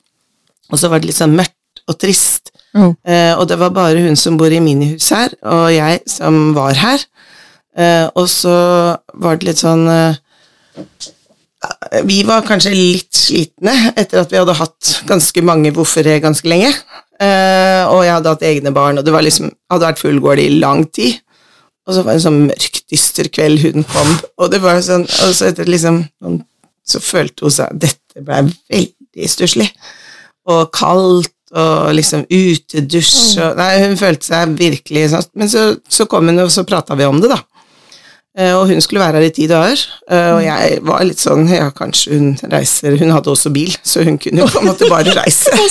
Og 0.72 0.80
så 0.80 0.90
var 0.92 1.00
det 1.00 1.08
litt 1.12 1.20
sånn 1.20 1.36
mørkt 1.38 1.84
og 1.88 1.98
trist, 2.02 2.52
Mm. 2.76 2.92
eh, 3.08 3.34
og 3.40 3.48
det 3.48 3.56
var 3.58 3.70
bare 3.74 4.02
hun 4.04 4.16
som 4.20 4.36
bor 4.38 4.52
i 4.52 4.60
minihus 4.60 5.08
her, 5.10 5.32
og 5.42 5.70
jeg 5.72 6.02
som 6.12 6.54
var 6.54 6.74
her. 6.76 7.00
Eh, 7.78 8.10
og 8.16 8.28
så 8.30 8.98
var 9.16 9.38
det 9.38 9.48
litt 9.48 9.62
sånn 9.62 9.88
eh, 9.90 10.16
Vi 12.06 12.20
var 12.28 12.44
kanskje 12.46 12.72
litt 12.76 13.14
slitne 13.18 13.74
etter 13.98 14.22
at 14.22 14.32
vi 14.32 14.38
hadde 14.38 14.54
hatt 14.60 14.92
ganske 15.10 15.42
mange 15.46 15.72
hvorfere 15.74 16.20
ganske 16.22 16.46
lenge. 16.48 16.70
Eh, 17.20 17.82
og 17.90 18.04
jeg 18.06 18.14
hadde 18.14 18.30
hatt 18.36 18.46
egne 18.46 18.72
barn, 18.76 19.00
og 19.00 19.06
det 19.08 19.14
var 19.16 19.26
liksom, 19.26 19.50
hadde 19.72 19.88
vært 19.88 20.04
full 20.04 20.20
gård 20.22 20.40
i 20.44 20.50
lang 20.62 20.86
tid. 20.94 21.18
Og 21.88 21.96
så 21.96 22.04
var 22.04 22.14
det 22.14 22.20
en 22.22 22.26
sånn 22.28 22.42
mørk, 22.52 22.82
dyster 22.92 23.30
kveld 23.34 23.64
hun 23.64 23.88
kom, 23.90 24.12
og 24.38 24.52
det 24.54 24.60
var 24.62 24.82
sånn, 24.86 25.08
og 25.08 25.34
så 25.34 25.50
etter 25.50 25.66
liksom 25.70 26.04
Så 26.88 27.02
følte 27.04 27.44
hun 27.44 27.52
seg 27.52 27.74
Dette 27.84 28.22
ble 28.24 28.38
veldig 28.72 29.28
stusslig. 29.28 29.66
Og 30.48 30.72
kaldt, 30.76 31.34
og 31.58 31.94
liksom 31.96 32.26
utedusj 32.28 33.38
og 33.40 33.60
Nei, 33.60 33.70
hun 33.86 33.96
følte 34.00 34.28
seg 34.28 34.58
virkelig 34.60 35.06
sånn. 35.14 35.30
Men 35.40 35.52
så, 35.52 35.70
så 35.88 36.08
kom 36.10 36.28
hun, 36.28 36.42
og 36.44 36.52
så 36.52 36.66
prata 36.68 36.98
vi 37.00 37.08
om 37.08 37.22
det, 37.24 37.32
da. 37.32 37.40
Eh, 38.38 38.54
Og 38.54 38.68
hun 38.70 38.82
skulle 38.84 39.02
være 39.02 39.18
her 39.22 39.28
i 39.30 39.34
ti 39.34 39.48
dager, 39.50 39.82
eh, 40.12 40.32
og 40.36 40.42
jeg 40.44 40.80
var 40.86 41.06
litt 41.08 41.24
sånn 41.24 41.48
Ja, 41.50 41.72
kanskje 41.74 42.20
hun 42.20 42.28
reiser 42.52 42.98
Hun 43.00 43.14
hadde 43.16 43.32
også 43.32 43.50
bil, 43.56 43.72
så 43.82 44.04
hun 44.06 44.20
kunne 44.22 44.44
jo 44.44 44.50
på 44.52 44.62
en 44.62 44.70
måte 44.70 44.90
bare 44.92 45.16
reise. 45.18 45.52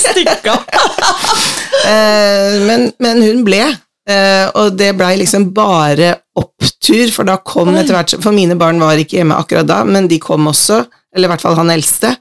Eh, 1.87 2.55
men, 2.67 2.89
men 2.99 3.21
hun 3.21 3.43
ble, 3.45 3.61
Uh, 4.07 4.47
og 4.55 4.77
det 4.79 4.93
blei 4.95 5.17
liksom 5.19 5.49
bare 5.51 6.13
opptur, 6.39 7.09
for 7.11 7.27
da 7.27 7.33
kom 7.43 7.73
etter 7.75 7.91
hvert 7.91 8.13
For 8.23 8.31
mine 8.31 8.55
barn 8.55 8.79
var 8.79 8.95
ikke 8.95 9.17
hjemme 9.17 9.35
akkurat 9.35 9.67
da, 9.67 9.81
men 9.83 10.07
de 10.07 10.15
kom 10.23 10.47
også, 10.47 10.77
eller 11.11 11.27
i 11.27 11.31
hvert 11.33 11.43
fall 11.43 11.57
han 11.59 11.73
eldste, 11.73 12.13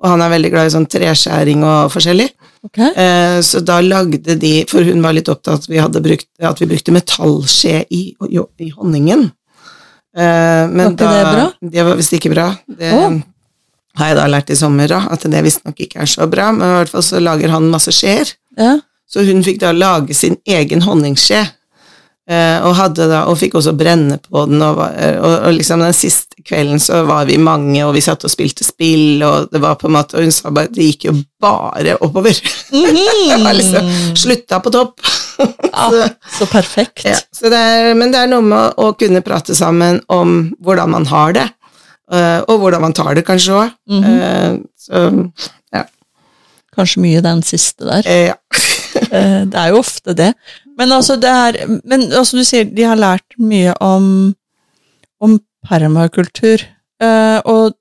og 0.00 0.08
han 0.14 0.22
er 0.24 0.32
veldig 0.32 0.50
glad 0.52 0.68
i 0.68 0.72
sånn 0.74 0.88
treskjæring 0.88 1.64
og 1.66 1.90
forskjellig. 1.92 2.28
Okay. 2.66 2.92
Eh, 2.92 3.38
så 3.44 3.62
da 3.64 3.78
lagde 3.80 4.34
de 4.36 4.50
For 4.68 4.84
hun 4.84 5.00
var 5.00 5.14
litt 5.16 5.30
opptatt 5.32 5.48
av 5.48 5.62
at 5.62 5.68
vi, 5.70 5.78
hadde 5.80 6.02
brukt, 6.04 6.26
at 6.44 6.58
vi 6.60 6.68
brukte 6.68 6.92
metallskje 6.92 7.86
i, 7.88 8.00
i, 8.12 8.40
i 8.60 8.68
honningen. 8.74 9.30
Eh, 10.16 10.64
men 10.68 10.90
Var 10.90 10.92
ikke 10.92 11.12
det 11.14 11.24
bra? 11.30 11.46
Det 11.76 11.86
var 11.86 12.00
visst 12.00 12.16
ikke 12.16 12.32
bra. 12.34 12.48
Det 12.80 12.92
oh. 12.96 13.16
har 14.00 14.12
jeg 14.12 14.18
da 14.20 14.26
lært 14.32 14.52
i 14.52 14.58
sommer, 14.58 14.90
da, 14.90 15.04
at 15.12 15.24
det 15.32 15.44
visstnok 15.46 15.80
ikke 15.86 16.02
er 16.04 16.10
så 16.10 16.28
bra, 16.30 16.50
men 16.56 16.66
i 16.66 16.78
hvert 16.80 16.92
fall 16.92 17.06
så 17.06 17.22
lager 17.22 17.52
han 17.54 17.70
masse 17.72 17.94
skjeer. 17.94 18.34
Ja. 18.60 18.76
Så 19.10 19.24
hun 19.26 19.42
fikk 19.46 19.60
da 19.62 19.72
lage 19.74 20.14
sin 20.14 20.36
egen 20.48 20.84
honningskje, 20.86 21.42
og, 22.30 22.74
hadde 22.78 23.06
da, 23.10 23.24
og 23.26 23.38
fikk 23.40 23.56
også 23.58 23.72
brenne 23.78 24.18
på 24.22 24.44
den, 24.46 24.60
og, 24.62 24.76
var- 24.78 24.94
og, 25.18 25.32
og 25.48 25.54
liksom 25.56 25.80
den 25.82 25.94
siste 25.96 26.38
kvelden 26.46 26.78
så 26.80 27.02
var 27.08 27.26
vi 27.28 27.36
mange, 27.42 27.80
og 27.84 27.92
vi 27.96 28.00
satt 28.04 28.22
og 28.24 28.30
spilte 28.32 28.64
spill, 28.64 29.22
og 29.26 29.48
det 29.52 29.60
var 29.60 29.74
på 29.80 29.88
en 29.90 29.96
måte, 29.96 30.16
og 30.16 30.22
hun 30.28 30.32
sa 30.34 30.52
bare 30.54 30.70
det 30.72 30.86
gikk 30.92 31.08
jo 31.10 31.14
bare 31.42 31.96
oppover. 32.00 32.38
Mm 32.70 33.46
liksom 33.56 33.88
slutta 34.16 34.60
på 34.62 34.70
topp. 34.74 35.00
Ja, 35.72 36.08
så 36.38 36.46
perfekt. 36.50 37.04
Ja, 37.06 37.16
så 37.32 37.48
det 37.50 37.56
er, 37.58 37.94
men 37.96 38.10
det 38.12 38.18
er 38.20 38.28
noe 38.30 38.44
med 38.44 38.74
å 38.80 38.90
kunne 39.00 39.22
prate 39.24 39.54
sammen 39.56 40.02
om 40.12 40.50
hvordan 40.60 40.90
man 40.92 41.06
har 41.08 41.32
det, 41.36 41.46
eh, 42.12 42.40
og 42.46 42.60
hvordan 42.60 42.82
man 42.84 42.92
tar 42.96 43.14
det 43.16 43.24
kanskje 43.26 43.56
òg. 43.56 43.70
Så 44.80 45.00
ja. 45.72 45.84
Kanskje 46.76 47.02
mye 47.06 47.22
den 47.24 47.40
siste 47.46 47.88
der. 47.88 48.06
eh, 48.06 48.26
ja. 48.32 48.38
Eh, 49.10 49.42
Det 49.46 49.54
er 49.58 49.70
jo 49.72 49.78
ofte 49.80 50.12
det. 50.18 50.32
Men 50.80 50.92
altså, 50.96 51.16
det 51.20 51.30
er 51.30 51.58
Men 51.84 52.08
altså, 52.08 52.40
du 52.40 52.44
sier 52.48 52.64
de 52.64 52.86
har 52.88 52.96
lært 52.98 53.36
mye 53.38 53.74
om, 53.84 54.06
om 55.20 55.36
permakultur. 55.68 56.64
Eh, 57.00 57.38
og 57.44 57.76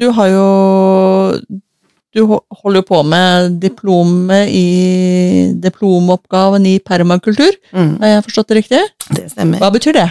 du 0.00 0.10
har 0.16 0.30
jo 0.32 0.46
Du 2.10 2.24
holder 2.26 2.80
jo 2.80 2.86
på 2.88 3.02
med 3.06 3.60
diplomet 3.62 4.50
i 4.50 5.52
Diplomoppgaven 5.62 6.64
i 6.66 6.80
permakultur. 6.82 7.54
Mm, 7.70 7.92
Har 8.00 8.16
jeg 8.16 8.24
forstått 8.26 8.48
det 8.50 8.56
riktig? 8.64 8.80
det 9.14 9.28
stemmer. 9.30 9.62
Hva 9.62 9.70
betyr 9.70 9.94
det? 9.94 10.08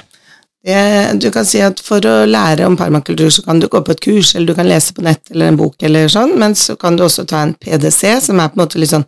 Det, 0.64 0.80
du 1.20 1.28
kan 1.32 1.44
si 1.48 1.60
at 1.64 1.80
for 1.84 2.04
å 2.08 2.14
lære 2.28 2.66
om 2.68 2.78
permakultur, 2.80 3.30
så 3.32 3.44
kan 3.44 3.60
du 3.60 3.68
gå 3.72 3.82
på 3.84 3.92
et 3.96 4.02
kurs, 4.04 4.32
eller 4.36 4.48
du 4.48 4.56
kan 4.56 4.68
lese 4.68 4.96
på 4.96 5.04
nett 5.04 5.32
eller 5.32 5.52
en 5.52 5.60
bok, 5.60 5.76
eller 5.84 6.08
sånn, 6.12 6.34
men 6.40 6.56
så 6.56 6.76
kan 6.80 6.96
du 6.96 7.04
også 7.06 7.24
ta 7.28 7.44
en 7.46 7.54
PDC, 7.56 8.02
som 8.30 8.40
er 8.40 8.52
på 8.52 8.60
en 8.60 8.64
måte 8.66 8.80
litt 8.80 8.92
sånn 8.92 9.08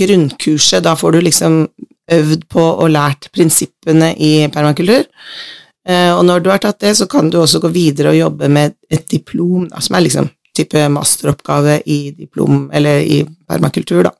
grunnkurset. 0.00 0.82
Da 0.86 0.96
får 0.98 1.12
du 1.12 1.20
liksom 1.26 1.60
øvd 2.12 2.44
på 2.50 2.62
og 2.62 2.90
lært 2.92 3.30
prinsippene 3.34 4.12
i 4.18 4.48
permakultur. 4.52 5.06
Eh, 5.88 6.10
og 6.12 6.24
når 6.28 6.42
du 6.44 6.50
har 6.52 6.60
tatt 6.62 6.80
det, 6.82 6.96
så 6.98 7.06
kan 7.10 7.30
du 7.30 7.38
også 7.40 7.60
gå 7.62 7.70
videre 7.74 8.12
og 8.12 8.18
jobbe 8.18 8.50
med 8.52 8.76
et 8.90 9.06
diplom, 9.10 9.68
da, 9.70 9.80
som 9.84 9.96
er 9.96 10.04
liksom 10.06 10.28
type 10.56 10.82
masteroppgave 10.92 11.80
i 11.86 12.00
diplom, 12.18 12.68
eller 12.74 13.00
i 13.06 13.22
permakultur, 13.48 14.02
da. 14.10 14.14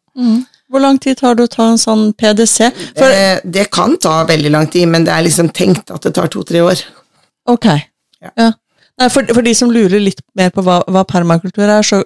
Hvor 0.70 0.82
lang 0.84 1.00
tid 1.02 1.18
tar 1.18 1.34
det 1.34 1.48
å 1.48 1.50
ta 1.50 1.66
en 1.72 1.80
sånn 1.82 2.12
PDC? 2.14 2.70
For, 2.94 3.10
det, 3.10 3.52
det 3.58 3.66
kan 3.74 3.96
ta 3.98 4.20
veldig 4.28 4.52
lang 4.54 4.68
tid, 4.70 4.86
men 4.92 5.04
det 5.06 5.12
er 5.14 5.26
liksom 5.26 5.50
tenkt 5.54 5.90
at 5.90 6.06
det 6.06 6.14
tar 6.14 6.30
to-tre 6.30 6.62
år. 6.62 6.82
ok. 7.50 7.70
Ja. 8.20 8.30
Ja. 8.36 8.50
Nei, 9.00 9.08
for, 9.08 9.24
for 9.32 9.40
de 9.42 9.54
som 9.56 9.70
lurer 9.72 10.02
litt 10.02 10.20
mer 10.36 10.50
på 10.52 10.62
hva, 10.62 10.82
hva 10.84 11.06
permakultur 11.08 11.64
er, 11.64 11.80
så 11.86 12.02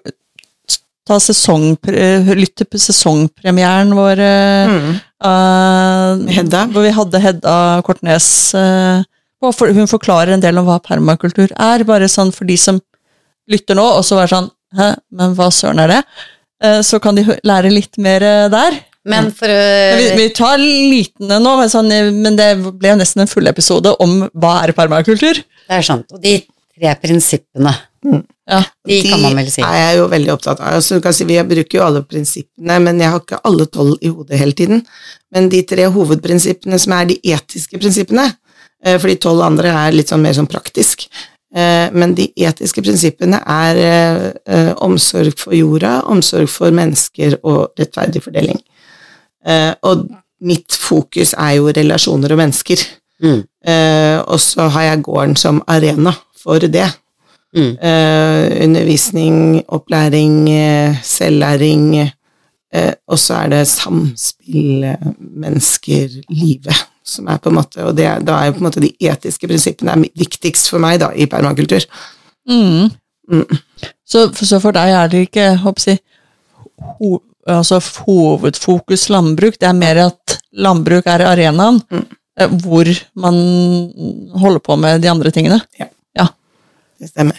ta 1.05 1.19
sesong, 1.21 1.75
lytt 1.85 2.55
til 2.63 2.81
sesongpremieren 2.81 3.91
vår 3.97 4.23
eh, 4.25 4.71
Mm. 4.75 4.95
uh, 5.25 6.31
Hedda. 6.33 6.65
Hvor 6.73 6.85
vi 6.87 6.93
hadde 6.97 7.21
Hedda 7.21 7.57
Kortnes 7.85 8.27
uh, 8.57 9.03
på, 9.41 9.51
for, 9.53 9.73
Hun 9.77 9.89
forklarer 9.91 10.35
en 10.35 10.43
del 10.45 10.59
om 10.61 10.67
hva 10.69 10.79
permakultur 10.85 11.53
er, 11.53 11.85
bare 11.85 12.09
sånn 12.09 12.33
for 12.33 12.49
de 12.49 12.57
som 12.61 12.81
lytter 13.51 13.77
nå, 13.77 13.85
og 13.99 14.05
så 14.07 14.17
være 14.21 14.33
sånn 14.37 14.51
Hæ, 14.75 14.89
men 15.15 15.35
hva 15.39 15.47
søren 15.55 15.79
er 15.85 15.93
det? 15.93 16.01
Uh, 16.65 16.81
så 16.83 16.99
kan 16.99 17.15
de 17.15 17.23
lære 17.47 17.71
litt 17.71 17.95
mer 18.03 18.25
eh, 18.27 18.49
der. 18.51 18.81
Men 19.07 19.29
for 19.37 19.47
å 19.53 19.59
Vi, 20.01 20.09
vi 20.17 20.25
tar 20.35 20.57
liten 20.59 21.29
nå, 21.29 21.53
men, 21.61 21.69
sånn, 21.71 21.93
eh, 21.95 22.09
men 22.11 22.35
det 22.41 22.49
ble 22.65 22.95
jo 22.95 22.97
nesten 22.99 23.23
en 23.23 23.31
full 23.31 23.47
episode 23.47 23.93
om 24.03 24.25
hva 24.33 24.55
er 24.65 24.73
permakultur. 24.75 25.39
Det 25.45 25.77
er 25.79 25.85
sant. 25.87 26.09
Og 26.11 26.19
de 26.25 26.39
tre 26.75 26.95
prinsippene, 27.05 27.71
Ja. 28.05 28.61
de 28.85 29.01
kan 29.07 29.23
man 29.23 29.37
vel 29.39 29.51
si. 29.51 29.63
er 29.65 29.77
jeg 29.79 29.99
jo 29.99 30.09
veldig 30.13 30.33
opptatt 30.35 30.61
av. 30.61 30.75
Altså, 30.77 30.99
du 30.99 31.05
kan 31.05 31.15
si, 31.17 31.27
vi 31.29 31.39
bruker 31.49 31.79
jo 31.79 31.85
alle 31.87 32.03
prinsippene, 32.05 32.79
men 32.85 33.01
jeg 33.01 33.13
har 33.15 33.23
ikke 33.23 33.41
alle 33.49 33.67
tolv 33.73 34.03
i 34.05 34.11
hodet 34.13 34.41
hele 34.41 34.57
tiden. 34.57 34.83
Men 35.33 35.49
de 35.53 35.63
tre 35.69 35.87
hovedprinsippene 35.95 36.79
som 36.81 36.97
er 36.97 37.13
de 37.13 37.19
etiske 37.35 37.81
prinsippene, 37.81 38.27
eh, 38.85 38.99
for 38.99 39.09
de 39.09 39.17
tolv 39.21 39.45
andre 39.47 39.73
er 39.73 39.97
litt 39.97 40.13
sånn 40.13 40.25
mer 40.25 40.37
sånn 40.37 40.51
praktisk, 40.51 41.07
eh, 41.57 41.89
men 41.97 42.13
de 42.19 42.29
etiske 42.37 42.85
prinsippene 42.85 43.41
er 43.41 43.81
eh, 43.87 44.75
omsorg 44.85 45.39
for 45.41 45.57
jorda, 45.57 46.03
omsorg 46.13 46.51
for 46.53 46.75
mennesker 46.75 47.39
og 47.43 47.73
rettferdig 47.81 48.23
fordeling. 48.27 48.61
Eh, 49.47 49.73
og 49.89 50.05
mitt 50.45 50.77
fokus 50.77 51.33
er 51.39 51.57
jo 51.59 51.73
relasjoner 51.73 52.33
og 52.35 52.41
mennesker. 52.41 52.85
Mm. 53.25 53.41
Eh, 53.65 54.19
og 54.21 54.41
så 54.43 54.69
har 54.75 54.91
jeg 54.91 55.05
gården 55.07 55.37
som 55.41 55.63
arena 55.71 56.13
for 56.37 56.61
det. 56.61 56.91
Mm. 57.55 57.77
Eh, 57.79 58.65
undervisning, 58.65 59.37
opplæring, 59.69 60.49
eh, 60.51 60.97
selvlæring, 61.07 61.85
eh, 62.75 62.93
og 63.07 63.19
så 63.19 63.35
er 63.45 63.53
det 63.53 63.69
samspill, 63.71 64.85
eh, 64.85 65.07
mennesker, 65.21 66.09
livet, 66.31 66.81
som 67.05 67.29
er 67.29 67.39
på 67.39 67.53
en 67.53 67.59
måte 67.61 67.85
Og 67.85 67.97
det, 67.97 68.09
da 68.27 68.33
er 68.41 68.47
jo 68.47 68.53
på 68.57 68.59
en 68.65 68.67
måte 68.67 68.83
de 68.83 68.91
etiske 69.01 69.47
prinsippene 69.47 69.93
er 69.93 70.09
viktigst 70.19 70.71
for 70.71 70.83
meg 70.83 70.99
da, 71.01 71.13
i 71.15 71.27
permakultur. 71.27 71.85
Mm. 72.49 72.91
Mm. 73.31 73.47
Så, 74.05 74.27
så 74.35 74.61
for 74.61 74.73
deg 74.73 74.91
er 74.91 75.09
det 75.09 75.29
ikke 75.29 75.57
håper 75.63 75.91
jeg, 75.93 76.03
ho, 76.99 77.19
altså 77.47 77.79
hovedfokus 78.05 79.09
landbruk, 79.13 79.61
det 79.61 79.69
er 79.69 79.79
mer 79.79 80.07
at 80.09 80.39
landbruk 80.53 81.07
er 81.07 81.27
arenaen 81.31 81.83
Mm. 81.91 82.07
eh, 82.41 82.49
hvor 82.65 82.89
man 83.15 83.35
holder 84.35 84.59
på 84.59 84.77
med 84.77 85.03
de 85.03 85.11
andre 85.11 85.31
tingene. 85.31 85.61
Ja. 85.79 85.87
Det 87.05 87.13
stemmer. 87.13 87.39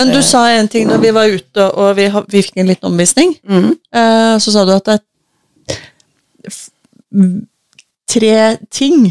Men 0.00 0.12
du 0.14 0.20
sa 0.24 0.46
en 0.54 0.68
ting 0.70 0.86
da 0.88 0.96
vi 1.02 1.10
var 1.12 1.28
ute 1.28 1.66
og 1.74 1.96
vi, 1.98 2.06
vi 2.32 2.40
fikk 2.46 2.56
en 2.62 2.70
liten 2.70 2.88
omvisning. 2.88 3.34
Mhm. 3.44 3.74
Eh, 3.92 4.36
så 4.40 4.54
sa 4.54 4.64
du 4.64 4.72
at 4.72 4.86
det 4.88 4.96
er 4.96 6.50
tre 8.10 8.56
ting. 8.72 9.10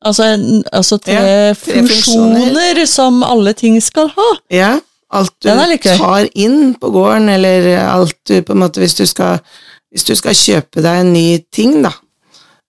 Altså, 0.00 0.24
en, 0.34 0.62
altså 0.72 0.96
tre, 0.96 1.12
Ja, 1.12 1.52
tre 1.52 1.74
funksjoner 1.74 2.84
som 2.88 3.22
alle 3.26 3.52
ting 3.52 3.76
skal 3.84 4.08
ha. 4.14 4.28
Ja, 4.50 4.70
alt 5.12 5.34
du 5.42 5.50
tar 5.84 6.28
inn 6.38 6.74
på 6.80 6.90
gården, 6.94 7.28
eller 7.28 7.68
alt 7.84 8.16
du 8.28 8.38
på 8.46 8.54
en 8.54 8.62
måte 8.62 8.80
Hvis 8.80 8.94
du 8.96 9.04
skal, 9.06 9.42
hvis 9.92 10.06
du 10.08 10.14
skal 10.16 10.34
kjøpe 10.38 10.80
deg 10.80 11.02
en 11.02 11.12
ny 11.12 11.26
ting, 11.52 11.82
da, 11.84 11.92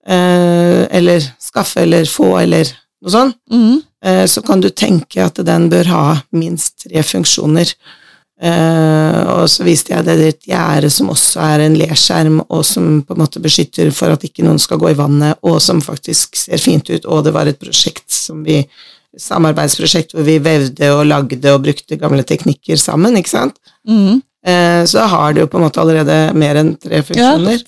eh, 0.07 0.87
eller 0.91 1.23
skaffe 1.39 1.85
eller 1.85 2.05
få, 2.09 2.33
eller 2.41 2.67
noe 3.01 3.11
sånt, 3.15 3.37
Mhm. 3.51 3.81
Eh, 4.03 4.25
så 4.25 4.41
kan 4.45 4.61
du 4.61 4.69
tenke 4.69 5.23
at 5.25 5.41
den 5.45 5.69
bør 5.71 5.89
ha 5.91 6.05
minst 6.31 6.85
tre 6.87 7.03
funksjoner. 7.03 7.73
Eh, 8.41 9.19
og 9.29 9.45
så 9.53 9.65
viste 9.67 9.93
jeg 9.93 10.05
det 10.07 10.15
et 10.25 10.47
gjerde 10.49 10.89
som 10.89 11.11
også 11.13 11.43
er 11.45 11.65
en 11.67 11.75
leskjerm, 11.77 12.39
og 12.49 12.63
som 12.65 13.03
på 13.05 13.13
en 13.13 13.21
måte 13.21 13.41
beskytter 13.43 13.91
for 13.93 14.13
at 14.15 14.23
ikke 14.25 14.45
noen 14.47 14.57
skal 14.61 14.81
gå 14.81 14.89
i 14.89 14.97
vannet, 14.97 15.37
og 15.45 15.59
som 15.61 15.81
faktisk 15.81 16.39
ser 16.39 16.57
fint 16.57 16.89
ut, 16.89 17.05
og 17.05 17.23
det 17.27 17.35
var 17.35 17.45
et 17.51 17.61
prosjekt 17.61 18.09
som 18.09 18.41
vi 18.47 18.63
samarbeidsprosjekt 19.19 20.13
hvor 20.15 20.23
vi 20.23 20.37
vevde 20.39 20.87
og 20.95 21.05
lagde 21.09 21.51
og 21.53 21.63
brukte 21.65 21.97
gamle 21.99 22.23
teknikker 22.27 22.79
sammen, 22.79 23.17
ikke 23.19 23.33
sant? 23.33 23.57
Mm. 23.87 24.21
Eh, 24.47 24.83
så 24.89 25.03
har 25.11 25.35
det 25.35 25.43
jo 25.43 25.49
på 25.51 25.59
en 25.59 25.65
måte 25.67 25.81
allerede 25.83 26.15
mer 26.33 26.57
enn 26.61 26.71
tre 26.81 27.01
Ja. 27.01 27.03
funksjoner. 27.05 27.61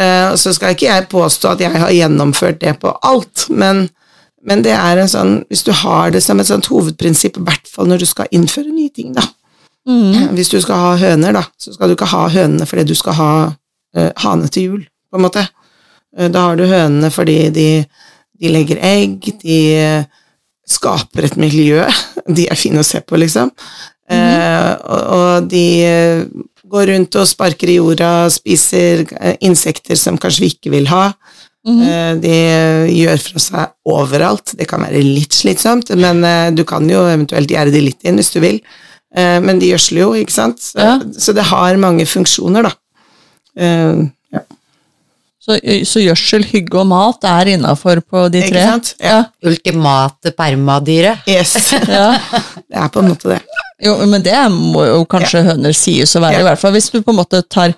Eh, 0.00 0.34
så 0.36 0.52
skal 0.54 0.74
ikke 0.74 0.88
jeg 0.90 1.08
påstå 1.08 1.54
at 1.54 1.60
jeg 1.60 1.80
har 1.80 1.90
gjennomført 1.94 2.58
det 2.60 2.74
på 2.82 2.92
alt, 3.02 3.46
men, 3.48 3.88
men 4.46 4.62
det 4.64 4.72
er 4.72 5.00
en 5.02 5.10
sånn 5.10 5.32
Hvis 5.50 5.64
du 5.66 5.72
har 5.76 6.12
det 6.14 6.22
som 6.24 6.40
et 6.40 6.48
sånt 6.48 6.68
hovedprinsipp, 6.72 7.36
i 7.36 7.44
hvert 7.44 7.68
fall 7.68 7.90
når 7.90 8.02
du 8.02 8.06
skal 8.08 8.30
innføre 8.34 8.72
nye 8.72 8.92
ting, 8.94 9.12
da. 9.16 9.24
Mm. 9.88 10.32
Hvis 10.36 10.52
du 10.52 10.58
skal 10.60 10.80
ha 10.80 10.92
høner, 11.00 11.34
da, 11.36 11.44
så 11.60 11.74
skal 11.74 11.90
du 11.90 11.96
ikke 11.96 12.10
ha 12.12 12.26
hønene 12.32 12.68
fordi 12.68 12.86
du 12.90 12.94
skal 12.98 13.16
ha 13.18 13.32
uh, 13.50 14.10
hane 14.24 14.48
til 14.52 14.66
jul, 14.68 14.86
på 15.10 15.18
en 15.18 15.26
måte. 15.26 15.44
Uh, 16.16 16.28
da 16.32 16.48
har 16.48 16.60
du 16.60 16.66
hønene 16.68 17.10
fordi 17.12 17.38
de, 17.54 17.68
de 18.40 18.52
legger 18.52 18.82
egg, 18.84 19.30
de 19.42 19.60
uh, 19.80 20.20
skaper 20.70 21.28
et 21.28 21.40
miljø. 21.40 21.84
De 22.36 22.44
er 22.46 22.58
fine 22.58 22.78
å 22.78 22.86
se 22.86 23.00
på, 23.02 23.18
liksom. 23.18 23.48
Eh, 24.10 24.70
og, 24.90 25.02
og 25.14 25.50
de 25.50 25.64
eh, 25.86 26.22
går 26.70 26.90
rundt 26.90 27.18
og 27.20 27.28
sparker 27.30 27.70
i 27.70 27.76
jorda, 27.78 28.26
spiser 28.32 29.04
eh, 29.20 29.36
insekter 29.46 29.98
som 29.98 30.18
kanskje 30.20 30.44
vi 30.44 30.50
ikke 30.54 30.72
vil 30.74 30.90
ha. 30.90 31.12
Eh, 31.66 32.14
De 32.22 32.36
gjør 32.96 33.18
fra 33.20 33.38
seg 33.38 33.72
overalt. 33.84 34.54
Det 34.56 34.66
kan 34.70 34.80
være 34.80 35.02
litt 35.04 35.32
slitsomt, 35.36 35.90
men 35.96 36.24
eh, 36.24 36.50
du 36.56 36.64
kan 36.64 36.86
jo 36.88 37.02
eventuelt 37.06 37.50
gjerde 37.52 37.72
de 37.74 37.80
litt 37.90 38.04
inn 38.08 38.16
hvis 38.16 38.32
du 38.32 38.40
vil. 38.40 38.60
Eh, 39.14 39.40
Men 39.44 39.58
de 39.58 39.72
gjødsler 39.72 40.00
jo, 40.00 40.12
ikke 40.14 40.32
sant? 40.32 40.60
Så, 40.62 40.78
Ja. 40.78 40.98
så 41.18 41.34
det 41.34 41.44
har 41.50 41.76
mange 41.76 42.06
funksjoner, 42.06 42.62
da. 42.62 42.72
Eh, 43.56 44.06
Ja. 44.32 44.40
Så, 45.40 45.56
så 45.88 46.00
gjødsel, 46.04 46.44
hygge 46.52 46.78
og 46.78 46.86
mat 46.86 47.24
er 47.24 47.48
innafor 47.56 48.00
på 48.04 48.26
de 48.30 48.42
Ikke 48.44 48.52
tre? 48.52 48.64
sant? 48.68 48.94
Ja. 49.00 49.24
Ultimate 49.44 50.32
permadyret. 50.36 51.18
Yes. 51.26 51.54
Ja. 51.88 52.12
Det 52.68 52.76
er 52.76 52.88
på 52.92 53.00
en 53.02 53.08
måte 53.12 53.28
det. 53.34 53.40
Jo, 53.82 53.94
men 54.06 54.22
det 54.22 54.36
må 54.52 54.84
jo 54.86 55.04
kanskje 55.08 55.42
høner 55.46 55.72
sies 55.74 56.12
å 56.16 56.20
være, 56.20 56.34
Ja. 56.38 56.40
i 56.40 56.48
hvert 56.50 56.60
fall 56.60 56.72
hvis 56.76 56.90
du 56.92 57.00
på 57.02 57.10
en 57.14 57.16
måte 57.20 57.40
tar 57.48 57.72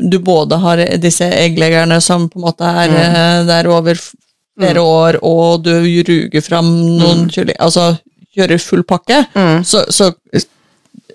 Du 0.00 0.18
både 0.18 0.56
har 0.58 0.80
disse 0.98 1.28
eggleggerne 1.30 2.00
som 2.02 2.28
på 2.28 2.40
en 2.40 2.46
måte 2.48 2.66
er 2.66 2.90
mm. 2.90 3.46
der 3.48 3.68
over 3.70 3.94
flere 3.94 4.22
flere 4.58 4.80
år, 4.80 5.18
og 5.26 5.64
du 5.66 5.72
ruger 6.06 6.42
fram 6.44 6.68
noen 6.98 7.26
kylling 7.32 7.58
Altså 7.62 7.94
kjører 8.34 8.62
full 8.62 8.82
pakke, 8.86 9.24
Mm. 9.34 9.62
så, 9.64 9.84
så 9.90 10.10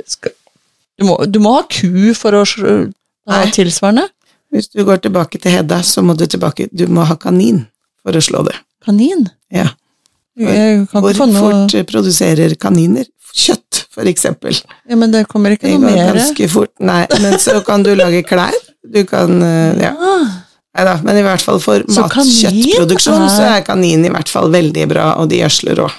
skal, 0.07 0.31
du, 0.97 1.05
må, 1.05 1.17
du 1.27 1.39
må 1.43 1.57
ha 1.57 1.65
ku 1.67 2.13
for 2.15 2.35
å 2.35 2.45
ha 2.45 3.41
tilsvarende. 3.51 4.07
Hvis 4.49 4.71
du 4.71 4.83
går 4.87 5.03
tilbake 5.03 5.39
til 5.39 5.51
Hedda, 5.51 5.81
så 5.83 6.01
må 6.01 6.15
du 6.17 6.25
tilbake 6.25 6.69
Du 6.71 6.87
må 6.87 7.03
ha 7.05 7.15
kanin 7.19 7.65
for 8.01 8.15
å 8.15 8.23
slå 8.23 8.41
det. 8.47 8.55
Kanin. 8.85 9.27
Ja. 9.53 9.67
Hvor 10.39 10.95
noe 10.95 11.13
fort 11.35 11.75
eh, 11.75 11.85
produserer 11.85 12.55
kaniner 12.55 13.05
kjøtt, 13.35 13.68
for 13.99 14.07
eksempel? 14.11 14.55
ja, 14.89 14.95
Men 14.95 15.11
det 15.11 15.25
kommer 15.27 15.51
ikke 15.55 15.69
noe 15.75 15.91
mer. 15.91 16.13
ganske 16.15 16.47
fort. 16.49 16.71
Nei, 16.79 17.03
men 17.21 17.37
så 17.41 17.59
kan 17.67 17.83
du 17.83 17.91
lage 17.99 18.23
klær. 18.27 18.55
Du 18.87 19.03
kan 19.09 19.41
eh, 19.43 19.81
Ja. 19.83 19.93
Ah, 19.99 20.29
Nei 20.79 20.83
da, 20.85 20.93
men 21.03 21.17
i 21.17 21.23
hvert 21.25 21.41
fall 21.43 21.57
for 21.59 21.81
matkjøttproduksjon 21.89 23.25
så 23.33 23.47
er- 23.57 23.63
kanin 23.67 24.05
i 24.05 24.11
hvert 24.13 24.29
fall 24.29 24.49
veldig 24.53 24.85
bra, 24.91 25.13
og 25.19 25.27
de 25.31 25.41
gjødsler 25.41 25.81
òg. 25.85 25.91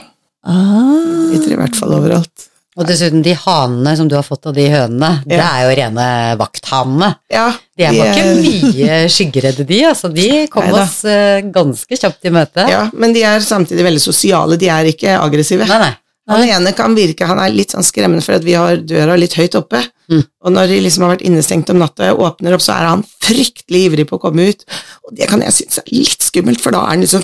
ah. 0.47 1.29
Biter 1.33 1.53
i 1.53 1.59
hvert 1.59 1.77
fall 1.77 1.93
overalt. 1.99 2.47
Og 2.79 2.87
dessuten 2.87 3.21
de 3.21 3.35
hanene 3.35 3.97
som 3.99 4.07
du 4.09 4.15
har 4.15 4.23
fått 4.25 4.47
av 4.47 4.55
de 4.55 4.65
hønene, 4.71 5.23
det 5.27 5.41
er 5.43 5.65
jo 5.67 5.73
rene 5.77 6.07
vakthanene. 6.39 7.09
Ja, 7.29 7.49
De 7.77 7.85
var 7.99 8.07
er- 8.07 8.15
ikke 8.15 8.73
mye 8.73 9.01
skyggeredde, 9.11 9.67
de. 9.67 9.81
Altså, 9.91 10.09
de 10.15 10.47
kom 10.49 10.63
Neida. 10.65 10.83
oss 10.87 11.05
eh, 11.05 11.43
ganske 11.53 11.99
kjapt 11.99 12.25
i 12.25 12.31
møte. 12.31 12.69
Ja, 12.71 12.89
men 12.95 13.13
de 13.13 13.23
er 13.27 13.41
samtidig 13.45 13.85
veldig 13.85 14.01
sosiale, 14.01 14.57
de 14.57 14.69
er 14.71 14.85
ikke 14.95 15.19
aggressive. 15.21 15.67
Nei, 15.67 15.79
nei. 15.83 15.93
Han 16.31 16.45
ene 16.47 16.73
kan 16.79 16.95
virke, 16.95 17.27
han 17.27 17.41
er 17.43 17.55
litt 17.55 17.75
sånn 17.75 17.87
skremmende 17.87 18.23
for 18.23 18.39
at 18.39 18.45
vi 18.47 18.55
har 18.55 18.79
døra 18.87 19.17
litt 19.19 19.35
høyt 19.39 19.57
oppe. 19.59 19.81
Mm. 20.11 20.23
Og 20.47 20.53
når 20.55 20.71
de 20.73 20.79
liksom 20.83 21.05
har 21.05 21.13
vært 21.13 21.25
innestengt 21.27 21.71
om 21.71 21.79
natta 21.79 22.03
og 22.03 22.09
jeg 22.09 22.19
åpner 22.27 22.55
opp, 22.57 22.63
så 22.65 22.75
er 22.75 22.89
han 22.89 23.05
fryktelig 23.23 23.83
ivrig 23.87 24.07
på 24.11 24.19
å 24.19 24.23
komme 24.23 24.49
ut. 24.51 24.65
Og 25.07 25.15
det 25.19 25.29
kan 25.31 25.43
jeg 25.45 25.55
synes 25.55 25.81
er 25.83 25.93
litt 25.95 26.27
skummelt, 26.27 26.63
for 26.63 26.75
da 26.75 26.83
er 26.83 26.95
han 26.95 27.05
liksom 27.05 27.23